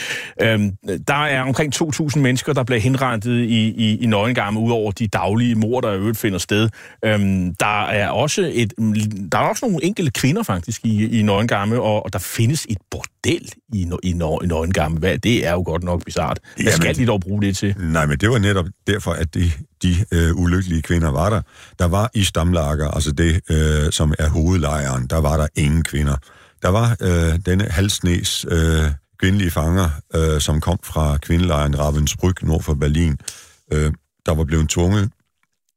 Øhm, 0.41 0.72
der 1.07 1.24
er 1.26 1.41
omkring 1.41 1.76
2.000 2.03 2.20
mennesker, 2.20 2.53
der 2.53 2.64
bliver 2.64 2.80
henrentet 2.82 3.43
i, 3.43 3.68
i, 3.70 3.97
i 4.01 4.05
nøgengarme, 4.05 4.60
ud 4.60 4.72
over 4.72 4.91
de 4.91 5.07
daglige 5.07 5.55
mor, 5.55 5.82
der 5.82 5.91
øvrigt 5.93 6.18
finder 6.18 6.39
sted. 6.39 6.70
Øhm, 7.05 7.55
der, 7.55 7.86
er 7.86 8.10
også 8.10 8.51
et, 8.53 8.74
mm, 8.78 8.93
der 9.30 9.38
er 9.38 9.41
også 9.41 9.66
nogle 9.68 9.84
enkelte 9.86 10.12
kvinder 10.12 10.43
faktisk 10.43 10.82
i, 10.86 11.20
i 11.20 11.22
nøgengarme, 11.22 11.82
og, 11.82 12.05
og 12.05 12.14
der 12.14 12.20
findes 12.20 12.66
et 12.70 12.78
bordel 12.91 13.49
i, 13.74 13.88
i, 14.03 14.10
i 14.10 14.14
nøgengarme. 14.47 14.97
Hvad, 14.99 15.18
det 15.18 15.47
er 15.47 15.51
jo 15.51 15.64
godt 15.66 15.84
nok 15.84 16.05
bizart. 16.05 16.39
Hvad 16.64 16.72
skal 16.72 16.95
de 16.97 17.05
dog 17.05 17.22
bruge 17.22 17.41
det 17.41 17.57
til? 17.57 17.76
Nej, 17.80 18.05
men 18.05 18.18
det 18.18 18.30
var 18.30 18.38
netop 18.38 18.66
der, 18.88 18.99
derfor, 19.00 19.12
at 19.14 19.34
de, 19.34 19.52
de 19.84 19.95
øh, 20.12 20.36
ulykkelige 20.36 20.82
kvinder 20.82 21.12
var 21.12 21.30
der. 21.30 21.41
Der 21.80 21.86
var 21.86 22.10
i 22.14 22.24
stamlager, 22.24 22.91
altså 22.91 23.12
det, 23.12 23.41
øh, 23.50 23.91
som 23.91 24.14
er 24.20 24.30
hovedlejren, 24.30 25.08
der 25.08 25.18
var 25.18 25.38
der 25.38 25.47
ingen 25.56 25.84
kvinder. 25.84 26.16
Der 26.62 26.70
var 26.70 26.97
øh, 27.02 27.39
denne 27.45 27.64
halsnæs 27.64 28.45
øh, 28.52 28.91
kvindelige 29.20 29.52
fanger, 29.52 29.89
øh, 30.16 30.41
som 30.41 30.62
kom 30.62 30.80
fra 30.84 31.18
kvindelejren 31.18 31.76
Ravensbrück 31.76 32.47
nord 32.47 32.62
for 32.64 32.74
Berlin, 32.74 33.18
øh, 33.74 33.91
der 34.26 34.32
var 34.34 34.43
blevet 34.43 34.70
tvunget 34.70 35.12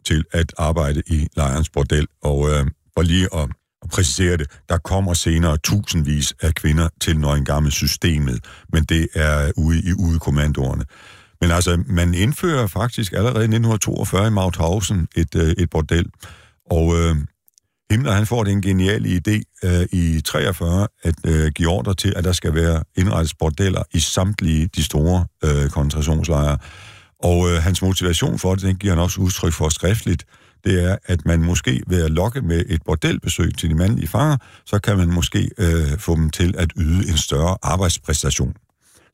til 0.07 0.25
at 0.33 0.55
arbejde 0.59 1.03
i 1.07 1.27
lejrens 1.37 1.71
bordel. 1.71 2.07
Og 2.23 2.51
øh, 2.51 2.67
for 2.97 3.03
lige 3.03 3.29
at, 3.35 3.49
at 3.83 3.89
præcisere 3.93 4.37
det, 4.37 4.51
der 4.69 4.79
kommer 4.79 5.15
senere 5.15 5.59
tusindvis 5.65 6.35
af 6.41 6.55
kvinder 6.55 6.89
til 7.01 7.19
Nøgengamme-systemet, 7.19 8.45
men 8.73 8.85
det 8.85 9.09
er 9.15 9.53
ude 9.57 9.83
i 9.83 9.93
udekommandoerne. 9.93 10.85
Men 11.43 11.51
altså, 11.51 11.83
man 11.87 12.15
indfører 12.15 12.67
faktisk 12.67 13.13
allerede 13.13 13.39
i 13.45 13.53
1942 13.55 14.27
i 14.27 14.31
Mauthausen 14.31 15.09
et, 15.17 15.35
øh, 15.35 15.51
et 15.59 15.71
bordel. 15.71 16.07
Og 16.71 16.99
øh, 16.99 17.15
Himmler, 17.91 18.13
han 18.13 18.27
får 18.27 18.45
den 18.45 18.63
geniale 18.63 19.09
idé 19.21 19.59
øh, 19.65 19.87
i 20.01 20.21
43 20.21 20.87
at 21.03 21.15
øh, 21.27 21.51
give 21.55 21.69
ordre 21.69 21.95
til, 21.95 22.13
at 22.17 22.25
der 22.25 22.33
skal 22.33 22.55
være 22.55 22.83
indrettet 22.99 23.35
bordeller 23.39 23.83
i 23.95 24.01
samtlige 24.01 24.69
de 24.77 24.83
store 24.85 25.27
øh, 25.45 25.71
koncentrationslejre. 25.71 26.59
Og 27.21 27.51
øh, 27.51 27.63
hans 27.63 27.83
motivation 27.83 28.39
for 28.39 28.55
det, 28.55 28.65
den 28.65 28.77
giver 28.77 28.95
han 28.95 29.03
også 29.03 29.21
udtryk 29.21 29.53
for 29.53 29.69
skriftligt, 29.69 30.25
det 30.65 30.85
er, 30.91 30.97
at 31.05 31.25
man 31.25 31.41
måske 31.43 31.83
ved 31.87 32.05
at 32.05 32.11
lokke 32.11 32.41
med 32.43 32.65
et 32.69 32.83
bordelbesøg 32.85 33.55
til 33.59 33.69
de 33.71 33.75
mandlige 33.75 34.09
fanger, 34.09 34.37
så 34.67 34.79
kan 34.79 34.97
man 34.97 35.09
måske 35.13 35.51
øh, 35.59 35.99
få 35.99 36.15
dem 36.15 36.31
til 36.31 36.55
at 36.59 36.71
yde 36.79 37.09
en 37.11 37.17
større 37.17 37.57
arbejdspræstation. 37.63 38.55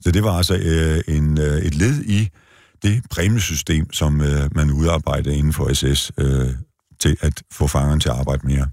Så 0.01 0.11
det 0.11 0.24
var 0.24 0.32
altså 0.36 0.55
øh, 0.55 1.16
en, 1.16 1.40
øh, 1.40 1.57
et 1.59 1.74
led 1.74 2.03
i 2.05 2.28
det 2.82 3.03
præmiesystem, 3.11 3.92
som 3.92 4.20
øh, 4.20 4.42
man 4.55 4.70
udarbejdede 4.70 5.36
inden 5.36 5.53
for 5.53 5.72
SS 5.72 6.12
øh, 6.18 6.46
til 7.01 7.16
at 7.20 7.42
få 7.53 7.66
fangerne 7.66 8.01
til 8.01 8.09
at 8.09 8.14
arbejde 8.14 8.46
mere. 8.46 8.66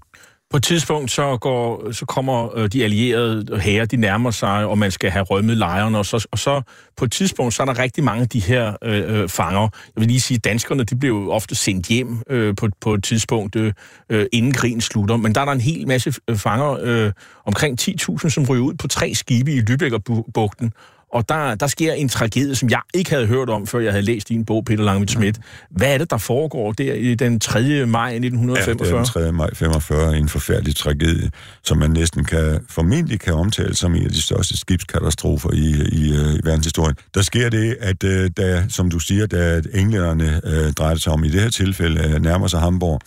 På 0.50 0.56
et 0.56 0.62
tidspunkt 0.62 1.10
så, 1.10 1.36
går, 1.36 1.92
så 1.92 2.04
kommer 2.06 2.58
øh, 2.58 2.68
de 2.68 2.84
allierede 2.84 3.60
her, 3.60 3.84
de 3.84 3.96
nærmer 3.96 4.30
sig, 4.30 4.66
og 4.66 4.78
man 4.78 4.90
skal 4.90 5.10
have 5.10 5.24
rømmet 5.24 5.56
lejrene, 5.56 5.98
og 5.98 6.06
så, 6.06 6.28
og 6.32 6.38
så 6.38 6.62
på 6.96 7.04
et 7.04 7.12
tidspunkt, 7.12 7.54
så 7.54 7.62
er 7.62 7.66
der 7.66 7.78
rigtig 7.78 8.04
mange 8.04 8.22
af 8.22 8.28
de 8.28 8.40
her 8.40 8.72
øh, 8.84 9.20
øh 9.20 9.28
fanger. 9.28 9.60
Jeg 9.60 9.68
vil 10.00 10.06
lige 10.08 10.20
sige, 10.20 10.38
danskerne, 10.38 10.84
de 10.84 10.96
blev 10.96 11.10
jo 11.10 11.30
ofte 11.32 11.54
sendt 11.54 11.86
hjem 11.86 12.18
øh, 12.30 12.56
på, 12.56 12.68
på 12.80 12.94
et 12.94 13.04
tidspunkt, 13.04 13.56
øh, 13.56 13.72
øh, 14.08 14.26
inden 14.32 14.52
krigen 14.52 14.80
slutter, 14.80 15.16
men 15.16 15.34
der 15.34 15.40
er 15.40 15.44
der 15.44 15.52
en 15.52 15.60
hel 15.60 15.88
masse 15.88 16.14
fanger, 16.36 16.78
øh, 16.82 17.12
omkring 17.46 17.80
10.000, 17.80 18.28
som 18.28 18.44
ryger 18.44 18.64
ud 18.64 18.74
på 18.74 18.88
tre 18.88 19.14
skibe 19.14 19.52
i 19.52 19.58
Lübeckerbugten. 19.58 19.94
og 20.08 20.32
Bugten, 20.34 20.72
og 21.12 21.28
der, 21.28 21.54
der 21.54 21.66
sker 21.66 21.92
en 21.92 22.08
tragedie, 22.08 22.54
som 22.54 22.70
jeg 22.70 22.80
ikke 22.94 23.10
havde 23.10 23.26
hørt 23.26 23.50
om, 23.50 23.66
før 23.66 23.78
jeg 23.78 23.92
havde 23.92 24.02
læst 24.02 24.28
din 24.28 24.44
bog, 24.44 24.64
Peter 24.64 24.84
Langvind 24.84 25.08
Schmidt. 25.08 25.38
Hvad 25.70 25.94
er 25.94 25.98
det, 25.98 26.10
der 26.10 26.18
foregår 26.18 26.72
der 26.72 26.94
i 26.94 27.14
den 27.14 27.40
3. 27.40 27.60
maj 27.86 28.08
1945? 28.10 28.98
Ja, 28.98 29.26
den 29.26 29.32
3. 29.32 29.32
maj 29.32 29.54
45 29.54 30.16
en 30.18 30.28
forfærdelig 30.28 30.76
tragedie, 30.76 31.30
som 31.64 31.78
man 31.78 31.90
næsten 31.90 32.24
kan, 32.24 32.64
formentlig 32.68 33.20
kan 33.20 33.34
omtale 33.34 33.76
som 33.76 33.94
en 33.94 34.04
af 34.04 34.10
de 34.10 34.22
største 34.22 34.56
skibskatastrofer 34.58 35.50
i, 35.52 35.68
i, 35.92 36.12
øh, 36.16 36.34
i 36.34 36.40
verdenshistorien. 36.44 36.96
Der 37.14 37.22
sker 37.22 37.48
det, 37.48 37.76
at 37.80 38.04
øh, 38.04 38.30
da, 38.36 38.64
som 38.68 38.90
du 38.90 38.98
siger, 38.98 39.26
da 39.26 39.62
englænderne 39.74 40.40
øh, 40.44 40.72
drejede 40.72 41.00
sig 41.00 41.12
om 41.12 41.24
i 41.24 41.28
det 41.28 41.40
her 41.42 41.50
tilfælde, 41.50 42.00
øh, 42.08 42.22
nærmer 42.22 42.46
sig 42.46 42.60
Hamburg 42.60 43.00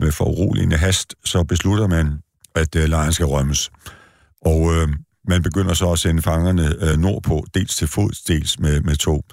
med 0.00 0.12
foruroligende 0.12 0.76
hast, 0.76 1.14
så 1.24 1.42
beslutter 1.42 1.86
man, 1.86 2.10
at 2.56 2.76
øh, 2.76 2.84
lejren 2.88 3.12
skal 3.12 3.26
rømmes. 3.26 3.70
Og 4.42 4.74
øh, 4.76 4.88
man 5.28 5.42
begynder 5.42 5.74
så 5.74 5.92
at 5.92 5.98
sende 5.98 6.22
fangerne 6.22 6.72
øh, 6.84 6.96
nordpå, 6.96 7.46
dels 7.54 7.76
til 7.76 7.88
fods, 7.88 8.20
dels 8.20 8.58
med, 8.58 8.80
med 8.80 8.96
tog. 8.96 9.24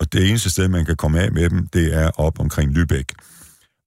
Og 0.00 0.12
det 0.12 0.28
eneste 0.28 0.50
sted, 0.50 0.68
man 0.68 0.84
kan 0.86 0.96
komme 0.96 1.20
af 1.20 1.32
med 1.32 1.50
dem, 1.50 1.66
det 1.66 1.94
er 1.96 2.10
op 2.20 2.40
omkring 2.40 2.76
Lübeck. 2.76 3.12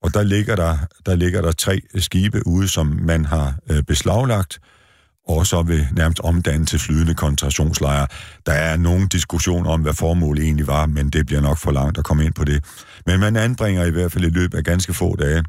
Og 0.03 0.13
der 0.13 0.23
ligger 0.23 0.55
der, 0.55 0.77
der, 1.05 1.15
ligger 1.15 1.41
der 1.41 1.51
tre 1.51 1.79
skibe 1.95 2.47
ude, 2.47 2.67
som 2.67 2.85
man 3.01 3.25
har 3.25 3.55
øh, 3.69 3.83
beslaglagt, 3.83 4.59
og 5.27 5.47
så 5.47 5.61
vil 5.61 5.87
nærmest 5.91 6.19
omdanne 6.19 6.65
til 6.65 6.79
flydende 6.79 7.13
koncentrationslejre. 7.13 8.07
Der 8.45 8.51
er 8.53 8.77
nogen 8.77 9.07
diskussion 9.07 9.65
om, 9.65 9.81
hvad 9.81 9.93
formålet 9.93 10.43
egentlig 10.43 10.67
var, 10.67 10.85
men 10.85 11.09
det 11.09 11.25
bliver 11.25 11.41
nok 11.41 11.57
for 11.57 11.71
langt 11.71 11.97
at 11.97 12.03
komme 12.05 12.25
ind 12.25 12.33
på 12.33 12.43
det. 12.43 12.63
Men 13.05 13.19
man 13.19 13.35
anbringer 13.35 13.85
i 13.85 13.89
hvert 13.91 14.11
fald 14.11 14.25
i 14.25 14.29
løbet 14.29 14.57
af 14.57 14.63
ganske 14.63 14.93
få 14.93 15.15
dage 15.15 15.43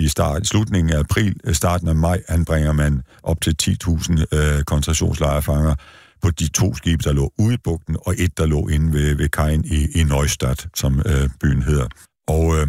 i 0.00 0.08
start, 0.08 0.46
slutningen 0.46 0.92
af 0.92 0.98
april, 0.98 1.36
øh, 1.44 1.54
starten 1.54 1.88
af 1.88 1.94
maj, 1.96 2.22
anbringer 2.28 2.72
man 2.72 3.02
op 3.22 3.40
til 3.40 3.56
10.000 3.62 4.36
øh, 4.36 4.62
koncentrationslejrefanger 4.64 5.74
på 6.22 6.30
de 6.30 6.48
to 6.48 6.74
skibe, 6.74 7.02
der 7.02 7.12
lå 7.12 7.32
ude 7.38 7.54
i 7.54 7.58
bugten, 7.64 7.96
og 8.06 8.14
et, 8.18 8.38
der 8.38 8.46
lå 8.46 8.68
inde 8.68 8.92
ved, 8.92 9.14
ved 9.14 9.28
kajen 9.28 9.64
i, 9.64 9.86
i 9.86 10.02
Neustadt, 10.02 10.66
som 10.74 11.02
øh, 11.06 11.28
byen 11.40 11.62
hedder. 11.62 11.86
Og 12.28 12.56
øh, 12.58 12.66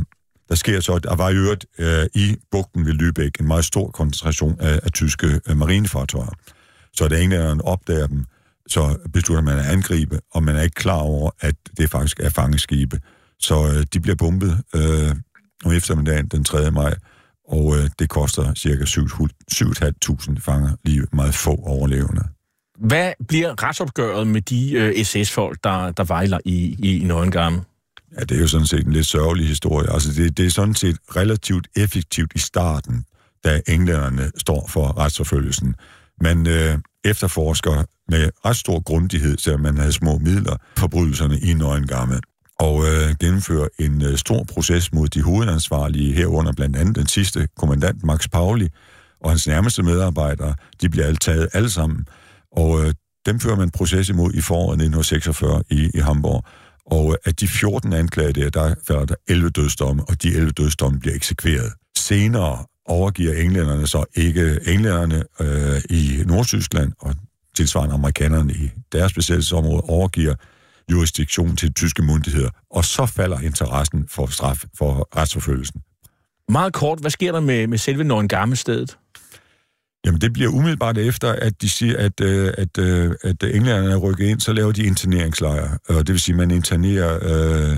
der 0.50 0.56
sker 0.56 0.80
så, 0.80 1.00
der 1.00 1.16
var 1.16 1.30
i 1.30 1.36
øvrigt 1.36 1.66
øh, 1.80 2.06
i 2.14 2.36
bugten 2.52 2.86
ved 2.86 2.94
Lübeck 2.94 3.32
en 3.42 3.48
meget 3.48 3.66
stor 3.66 3.92
koncentration 3.92 4.60
af, 4.60 4.80
af 4.84 4.92
tyske 4.92 5.42
øh, 5.50 5.58
marinefartøjer. 5.58 6.34
Så 6.94 7.08
da 7.08 7.22
englænderne 7.22 7.66
opdager 7.66 8.08
dem, 8.08 8.26
så 8.70 8.98
beslutter 9.14 9.44
man 9.44 9.60
at 9.60 9.66
angribe, 9.66 10.20
og 10.32 10.44
man 10.44 10.56
er 10.56 10.62
ikke 10.62 10.76
klar 10.76 11.00
over, 11.00 11.30
at 11.40 11.56
det 11.78 11.90
faktisk 11.92 12.20
er 12.20 12.30
fangeskibe. 12.30 13.00
Så 13.40 13.68
øh, 13.74 13.86
de 13.94 14.00
bliver 14.00 14.16
bombet 14.16 14.60
øh, 14.76 15.16
om 15.66 15.72
eftermiddagen 15.72 16.28
den 16.28 16.44
3. 16.44 16.72
maj, 16.72 16.96
og 17.48 17.78
øh, 17.78 17.90
det 18.00 18.10
koster 18.10 18.54
ca. 18.54 19.90
7.500 20.34 20.40
fanger, 20.42 20.76
lige 20.86 21.04
meget 21.14 21.34
få 21.34 21.56
overlevende. 21.64 22.22
Hvad 22.80 23.12
bliver 23.28 23.64
retsopgøret 23.64 24.28
med 24.28 24.42
de 24.42 24.72
øh, 24.72 25.04
SS-folk, 25.04 25.58
der, 25.64 25.92
der 25.92 26.04
vejler 26.04 26.40
i, 26.46 26.76
i, 26.80 27.02
i 27.02 27.04
Nøgengarm? 27.04 27.62
Ja, 28.20 28.22
det 28.22 28.38
er 28.38 28.42
jo 28.42 28.48
sådan 28.48 28.66
set 28.66 28.86
en 28.86 28.94
lidt 28.94 29.06
sørgelig 29.06 29.48
historie. 29.48 29.94
Altså, 29.94 30.14
det, 30.14 30.38
det 30.38 30.46
er 30.46 30.50
sådan 30.50 30.76
set 30.76 30.98
relativt 31.16 31.68
effektivt 31.76 32.32
i 32.36 32.40
starten, 32.40 33.06
da 33.44 33.62
englænderne 33.68 34.32
står 34.38 34.66
for 34.70 34.98
retsforfølgelsen. 34.98 35.76
Man 36.22 36.48
øh, 36.48 36.78
efterforsker 37.06 37.84
med 38.10 38.30
ret 38.46 38.56
stor 38.58 38.80
grundighed, 38.80 39.38
selvom 39.38 39.62
man 39.62 39.78
havde 39.78 39.92
små 39.92 40.18
midler, 40.18 40.56
forbrydelserne 40.78 41.40
i 41.40 41.54
Nøgengarme 41.54 42.20
og 42.60 42.86
øh, 42.86 43.16
gennemføre 43.20 43.70
en 43.80 44.02
øh, 44.06 44.18
stor 44.18 44.44
proces 44.54 44.94
mod 44.94 45.08
de 45.08 45.22
hovedansvarlige 45.22 46.14
herunder 46.14 46.54
blandt 46.54 46.76
andet 46.76 46.96
den 46.96 47.08
sidste 47.08 47.48
kommandant 47.58 48.04
Max 48.04 48.30
Pauli 48.32 48.70
og 49.20 49.30
hans 49.32 49.48
nærmeste 49.48 49.84
medarbejdere. 49.84 50.56
De 50.82 50.90
bliver 50.90 51.06
alt 51.06 51.22
taget 51.22 51.48
alle 51.54 51.70
sammen, 51.70 52.06
og 52.52 52.86
øh, 52.86 52.94
dem 53.26 53.40
fører 53.40 53.56
man 53.56 53.70
proces 53.70 54.10
imod 54.10 54.34
i 54.34 54.42
foråret 54.42 54.74
1946 54.82 55.64
i, 55.70 55.90
i 55.94 56.00
Hamburg. 56.00 56.44
Og 56.86 57.10
øh, 57.12 57.16
af 57.26 57.36
de 57.36 57.48
14 57.48 57.94
anklager 57.94 58.32
der, 58.32 58.50
der 58.50 58.76
falder 58.88 59.06
der 59.06 59.16
11 59.28 59.50
dødsdomme, 59.50 60.04
og 60.10 60.24
de 60.24 60.28
11 60.36 60.52
dødsdomme 60.52 61.00
bliver 61.00 61.16
eksekveret. 61.16 61.74
Senere 61.98 62.66
overgiver 62.86 63.34
englænderne 63.34 63.88
så 63.88 64.04
ikke 64.16 64.60
englænderne 64.66 65.24
øh, 65.40 65.82
i 65.90 66.24
Nordtyskland, 66.26 66.92
og 67.00 67.16
tilsvarende 67.56 67.94
amerikanerne 67.94 68.54
i 68.54 68.70
deres 68.92 69.14
besættelsesområde 69.14 69.82
overgiver 69.82 70.34
jurisdiktion 70.92 71.56
til 71.56 71.74
tyske 71.74 72.02
myndigheder, 72.04 72.50
og 72.72 72.86
så 72.86 73.06
falder 73.06 73.40
interessen 73.40 74.06
for 74.10 74.26
straf 74.28 74.62
for 74.78 75.08
retsforfølgelsen. 75.18 75.82
Meget 76.50 76.74
kort, 76.74 77.00
hvad 77.00 77.12
sker 77.12 77.32
der 77.32 77.40
med, 77.40 77.68
med 77.68 77.78
selve 77.78 78.56
stedet? 78.56 78.98
Jamen, 80.06 80.22
det 80.22 80.34
bliver 80.34 80.50
umiddelbart 80.50 80.98
efter, 80.98 81.32
at 81.34 81.62
de 81.62 81.70
siger, 81.70 81.98
at, 81.98 82.22
øh, 82.22 82.48
at, 82.48 82.54
at, 82.78 82.78
øh, 82.78 83.12
at 83.24 83.44
englænderne 83.44 83.92
er 83.92 83.96
rykket 83.98 84.28
ind, 84.28 84.40
så 84.40 84.54
laver 84.54 84.72
de 84.72 84.84
interneringslejre. 84.84 85.78
Og 85.88 85.94
øh, 85.94 85.98
det 86.00 86.10
vil 86.10 86.20
sige, 86.20 86.34
at 86.34 86.38
man 86.38 86.52
internerer 86.52 87.20
øh, 87.22 87.78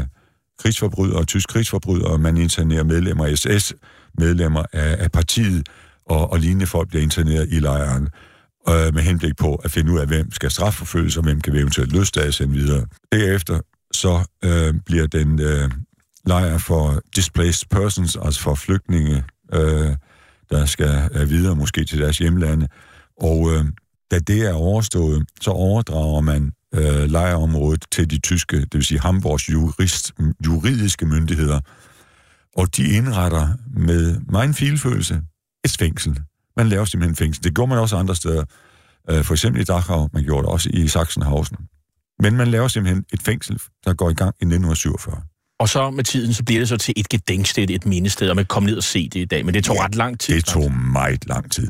krigsforbrydere, 0.62 1.26
tysk 1.26 1.50
krigsforbrydere, 1.50 2.18
man 2.18 2.38
internerer 2.38 2.84
medlemmer 2.84 3.26
af 3.26 3.38
SS, 3.38 3.74
medlemmer 4.18 4.64
af, 4.74 5.04
af 5.04 5.12
partiet, 5.12 5.68
og, 6.06 6.32
og 6.32 6.40
lignende 6.40 6.66
folk 6.68 6.90
bliver 6.90 7.02
interneret 7.04 7.48
i 7.52 7.60
lejren 7.60 8.10
øh, 8.68 8.94
med 8.94 9.02
henblik 9.02 9.36
på 9.38 9.56
at 9.56 9.72
finde 9.72 9.92
ud 9.92 10.00
af, 10.00 10.08
hvem 10.08 10.32
skal 10.32 10.52
strafforfølges, 10.52 11.18
og 11.18 11.24
hvem 11.24 11.42
kan 11.42 11.54
vi 11.54 11.60
eventuelt 11.60 11.94
løslades 11.94 12.42
videre. 12.50 12.86
Derefter 13.12 13.60
så 13.94 14.22
øh, 14.44 14.74
bliver 14.86 15.08
den 15.08 15.40
øh, 15.42 15.72
lejr 16.26 16.58
for 16.58 17.02
displaced 17.16 17.68
persons, 17.70 18.18
altså 18.26 18.42
for 18.42 18.56
flygtninge, 18.56 19.24
øh, 19.54 19.96
der 20.52 20.66
skal 20.66 21.10
øh, 21.14 21.30
videre 21.30 21.56
måske 21.56 21.86
til 21.86 22.00
deres 22.02 22.18
hjemlande. 22.18 22.68
Og 23.22 23.52
øh, 23.54 23.66
da 24.12 24.20
det 24.20 24.42
er 24.42 24.54
overstået, 24.54 25.26
så 25.42 25.52
overdrager 25.52 26.22
man 26.22 26.52
øh, 26.76 27.10
lejrområdet 27.12 27.86
til 27.92 28.10
de 28.12 28.20
tyske, 28.20 28.56
det 28.62 28.74
vil 28.76 28.86
sige 28.86 29.00
Hamburgs 29.00 29.50
jurist, 29.50 30.12
juridiske 30.46 31.06
myndigheder. 31.06 31.60
Og 32.58 32.78
de 32.78 32.84
indretter 32.90 33.48
med 33.74 34.20
meget 34.20 34.48
en 34.48 34.54
filfølelse 34.54 35.22
et 35.66 35.76
fængsel. 35.80 36.20
Man 36.60 36.70
laver 36.70 36.86
simpelthen 36.86 37.16
fængsel. 37.16 37.44
Det 37.44 37.56
gjorde 37.56 37.70
man 37.70 37.78
også 37.80 37.96
andre 37.98 38.16
steder. 38.16 38.44
Øh, 39.10 39.24
for 39.24 39.34
eksempel 39.34 39.62
i 39.62 39.64
Dachau, 39.66 40.10
man 40.14 40.24
gjorde 40.24 40.44
det 40.44 40.50
også 40.52 40.70
i 40.74 40.88
Sachsenhausen. 40.88 41.58
Men 42.20 42.36
man 42.38 42.48
laver 42.48 42.68
simpelthen 42.68 43.06
et 43.14 43.22
fængsel, 43.22 43.62
der 43.86 43.94
går 43.94 44.10
i 44.10 44.14
gang 44.14 44.28
i 44.42 44.46
1947. 44.46 45.22
Og 45.60 45.70
så 45.70 45.92
med 45.92 46.04
tiden, 46.04 46.34
så 46.34 46.44
bliver 46.44 46.62
det 46.62 46.70
så 46.70 46.78
til 46.78 46.94
et 46.98 47.10
gedenksted, 47.10 47.70
et 47.70 47.86
mindested, 47.86 48.30
og 48.30 48.36
man 48.36 48.46
kommer 48.46 48.70
ned 48.70 48.78
og 48.78 48.84
se 48.84 49.10
det 49.10 49.20
i 49.20 49.26
dag. 49.26 49.46
Men 49.46 49.54
det 49.54 49.64
tog 49.64 49.76
ja, 49.76 49.86
ret 49.86 49.96
lang 49.96 50.20
tid. 50.20 50.36
Det 50.36 50.42
faktisk. 50.50 50.56
tog 50.56 50.72
meget 50.74 51.28
lang 51.28 51.52
tid. 51.52 51.68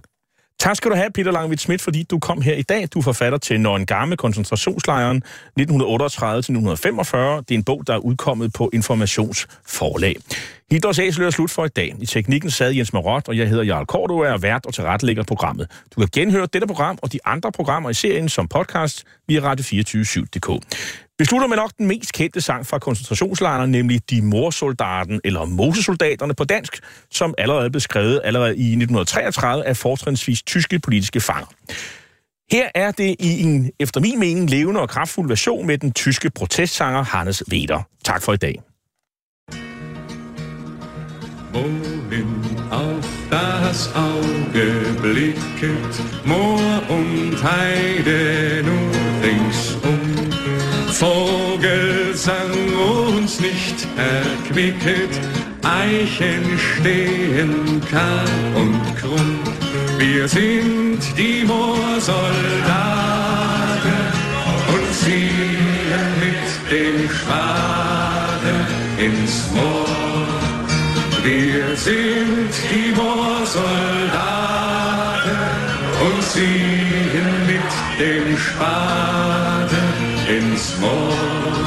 Tak 0.60 0.76
skal 0.78 0.92
du 0.92 0.96
have, 0.96 1.10
Peter 1.12 1.32
Langvidt 1.32 1.62
Schmidt, 1.62 1.82
fordi 1.82 2.04
du 2.04 2.20
kom 2.20 2.42
her 2.42 2.54
i 2.54 2.62
dag. 2.62 2.88
Du 2.94 3.00
er 3.00 3.04
forfatter 3.04 3.38
til 3.38 3.60
Nøgen 3.62 3.86
Gamme, 3.86 4.18
koncentrationslejren 4.18 5.24
1938-1945. 5.60 5.60
Det 5.60 5.72
er 7.16 7.44
en 7.52 7.64
bog, 7.64 7.84
der 7.88 7.94
er 7.94 7.98
udkommet 7.98 8.54
på 8.54 8.70
Informationsforlag. 8.74 10.16
Hitlers 10.72 11.00
Æsel 11.00 11.24
er 11.26 11.30
slut 11.30 11.50
for 11.52 11.66
i 11.66 11.70
dag. 11.70 11.96
I 12.00 12.06
teknikken 12.06 12.52
sad 12.52 12.72
Jens 12.72 12.94
Marot, 12.94 13.28
og 13.30 13.38
jeg 13.38 13.50
hedder 13.50 13.64
Jarl 13.64 13.86
Kort, 13.86 14.12
og 14.12 14.26
er 14.26 14.38
vært 14.38 14.66
og 14.66 14.74
tilrettelægger 14.74 15.24
programmet. 15.24 15.68
Du 15.96 16.00
kan 16.02 16.10
genhøre 16.14 16.48
dette 16.54 16.68
program 16.68 16.98
og 17.02 17.14
de 17.14 17.20
andre 17.26 17.52
programmer 17.52 17.90
i 17.90 17.94
serien 17.94 18.30
som 18.30 18.48
podcast 18.48 19.04
via 19.28 19.40
radio247.dk. 19.54 20.64
Vi 21.20 21.26
slutter 21.26 21.48
med 21.48 21.58
nok 21.58 21.72
den 21.78 21.88
mest 21.88 22.14
kendte 22.14 22.42
sang 22.42 22.68
fra 22.68 22.80
koncentrationslejren, 22.80 23.72
nemlig 23.72 24.02
De 24.10 24.22
Morsoldaten, 24.22 25.22
eller 25.24 25.46
Mosesoldaterne 25.46 26.34
på 26.34 26.44
dansk, 26.44 26.80
som 27.12 27.34
allerede 27.38 27.70
blev 27.70 27.80
skrevet 27.82 28.22
allerede 28.24 28.56
i 28.58 28.66
1933 28.68 29.66
af 29.66 29.78
fortrinsvis 29.78 30.42
tyske 30.42 30.80
politiske 30.80 31.22
fanger. 31.22 31.46
Her 32.52 32.70
er 32.76 32.92
det 32.92 33.16
i 33.20 33.42
en, 33.44 33.72
efter 33.80 34.00
min 34.02 34.20
mening, 34.20 34.50
levende 34.50 34.82
og 34.82 34.90
kraftfuld 34.90 35.28
version 35.28 35.68
med 35.68 35.78
den 35.78 35.92
tyske 35.92 36.30
protestsanger 36.30 37.04
Hannes 37.04 37.44
Weder. 37.52 37.82
Tak 38.04 38.22
for 38.24 38.34
i 38.34 38.38
dag. 38.38 38.56
Wohin 41.54 42.46
auch 42.72 43.10
das 43.32 43.90
Auge 43.96 44.96
blicket, 45.02 46.04
Moor 46.26 46.82
und 46.92 47.36
Heide 47.44 48.62
nur 48.66 48.94
ring. 49.24 49.49
Vogelsang 51.00 52.52
uns 52.76 53.40
nicht 53.40 53.88
erquicket, 53.96 55.18
Eichen 55.64 56.44
stehen 56.60 57.82
kahl 57.90 58.28
und 58.56 58.82
krumm. 59.00 59.40
Wir 59.98 60.28
sind 60.28 60.98
die 61.18 61.46
Moorsoldaten 61.48 62.04
und 64.74 64.94
ziehen 65.02 66.06
mit 66.20 66.72
dem 66.74 67.10
Schwaden 67.10 68.66
ins 68.98 69.44
Moor. 69.56 70.34
Wir 71.24 71.78
sind 71.78 72.52
die 72.74 72.92
Moorsoldaten 72.94 73.70
und 76.06 76.24
ziehen 76.24 77.32
mit 77.48 77.72
dem 78.06 78.38
Schwaden 78.38 79.49
once 80.60 80.80
more. 80.82 81.58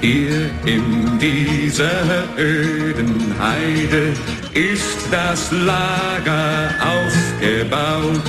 Hier 0.00 0.50
in 0.64 1.18
dieser 1.18 2.24
öden 2.38 3.34
Heide 3.38 4.12
ist 4.54 4.98
das 5.10 5.50
Lager 5.52 6.68
aufgebaut, 6.94 8.24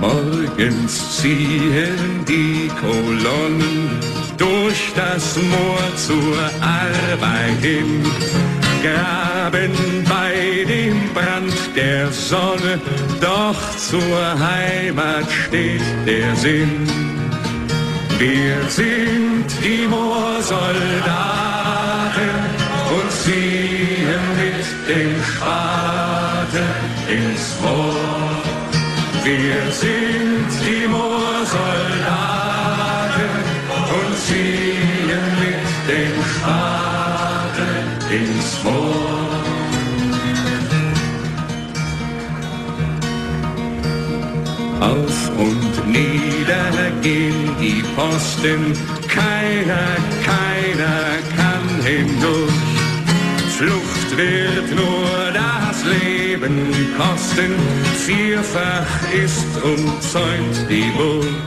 Morgens 0.00 1.18
ziehen 1.20 2.24
die 2.28 2.68
Kolonnen 2.80 3.90
durch 4.36 4.92
das 4.94 5.36
Moor 5.36 5.96
zur 5.96 6.38
Arbeit 6.60 7.60
hin 7.62 8.04
Graben 8.82 9.72
bei 10.08 10.64
dem 10.66 11.12
Brand 11.14 11.52
der 11.74 12.10
Sonne, 12.12 12.80
doch 13.20 13.56
zur 13.76 14.00
Heimat 14.38 15.26
steht 15.46 15.82
der 16.06 16.34
Sinn. 16.36 16.70
Wir 18.18 18.56
sind 18.68 19.46
die 19.64 19.86
Moorsoldaten 19.86 20.66
und 22.94 23.10
ziehen 23.12 24.24
mit 24.42 24.96
dem 24.96 25.14
Spaten 25.24 26.74
ins 27.08 27.54
Moor. 27.62 28.36
Wir 29.24 29.72
sind 29.72 30.50
die 30.66 30.88
Moorsoldaten. 30.88 32.45
niedergehen 45.98 47.54
die 47.60 47.82
Posten. 47.96 48.72
Keiner, 49.08 49.88
keiner 50.28 51.06
kann 51.36 51.66
hindurch. 51.84 52.64
Flucht 53.56 54.16
wird 54.16 54.68
nur 54.74 55.32
das 55.32 55.78
Leben 55.84 56.74
kosten. 56.98 57.52
Vierfach 58.06 58.88
ist 59.24 59.46
umzäunt 59.62 60.56
die 60.68 60.90
Burg. 60.96 61.46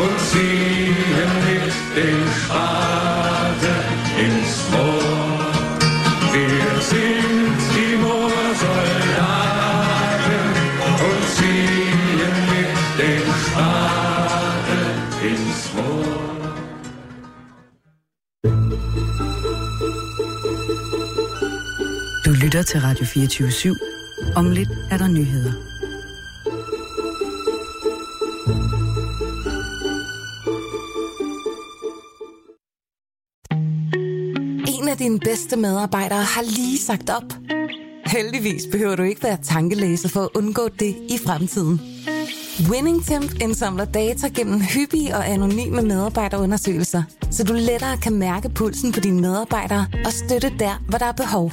und 0.00 0.18
ziehen 0.30 1.34
mit 1.48 1.74
den 1.98 2.18
Spaß. 2.46 2.97
lytter 22.48 22.62
til 22.62 22.80
Radio 22.80 23.04
24-7. 23.04 23.74
Om 24.36 24.50
lidt 24.50 24.68
er 24.90 24.96
der 24.96 25.06
nyheder. 25.08 25.52
En 34.66 34.88
af 34.88 34.96
dine 34.96 35.18
bedste 35.18 35.56
medarbejdere 35.56 36.22
har 36.22 36.42
lige 36.44 36.78
sagt 36.78 37.10
op. 37.16 37.22
Heldigvis 38.06 38.62
behøver 38.72 38.96
du 38.96 39.02
ikke 39.02 39.22
være 39.22 39.38
tankelæser 39.42 40.08
for 40.08 40.20
at 40.20 40.28
undgå 40.34 40.68
det 40.78 40.96
i 41.10 41.18
fremtiden. 41.26 41.80
WinningTemp 42.70 43.32
indsamler 43.42 43.84
data 43.84 44.26
gennem 44.36 44.60
hyppige 44.60 45.16
og 45.16 45.28
anonyme 45.28 45.82
medarbejderundersøgelser, 45.82 47.02
så 47.30 47.44
du 47.44 47.52
lettere 47.52 47.96
kan 47.96 48.14
mærke 48.14 48.48
pulsen 48.48 48.92
på 48.92 49.00
dine 49.00 49.20
medarbejdere 49.20 49.86
og 50.04 50.12
støtte 50.12 50.52
der, 50.58 50.82
hvor 50.88 50.98
der 50.98 51.06
er 51.06 51.12
behov. 51.12 51.52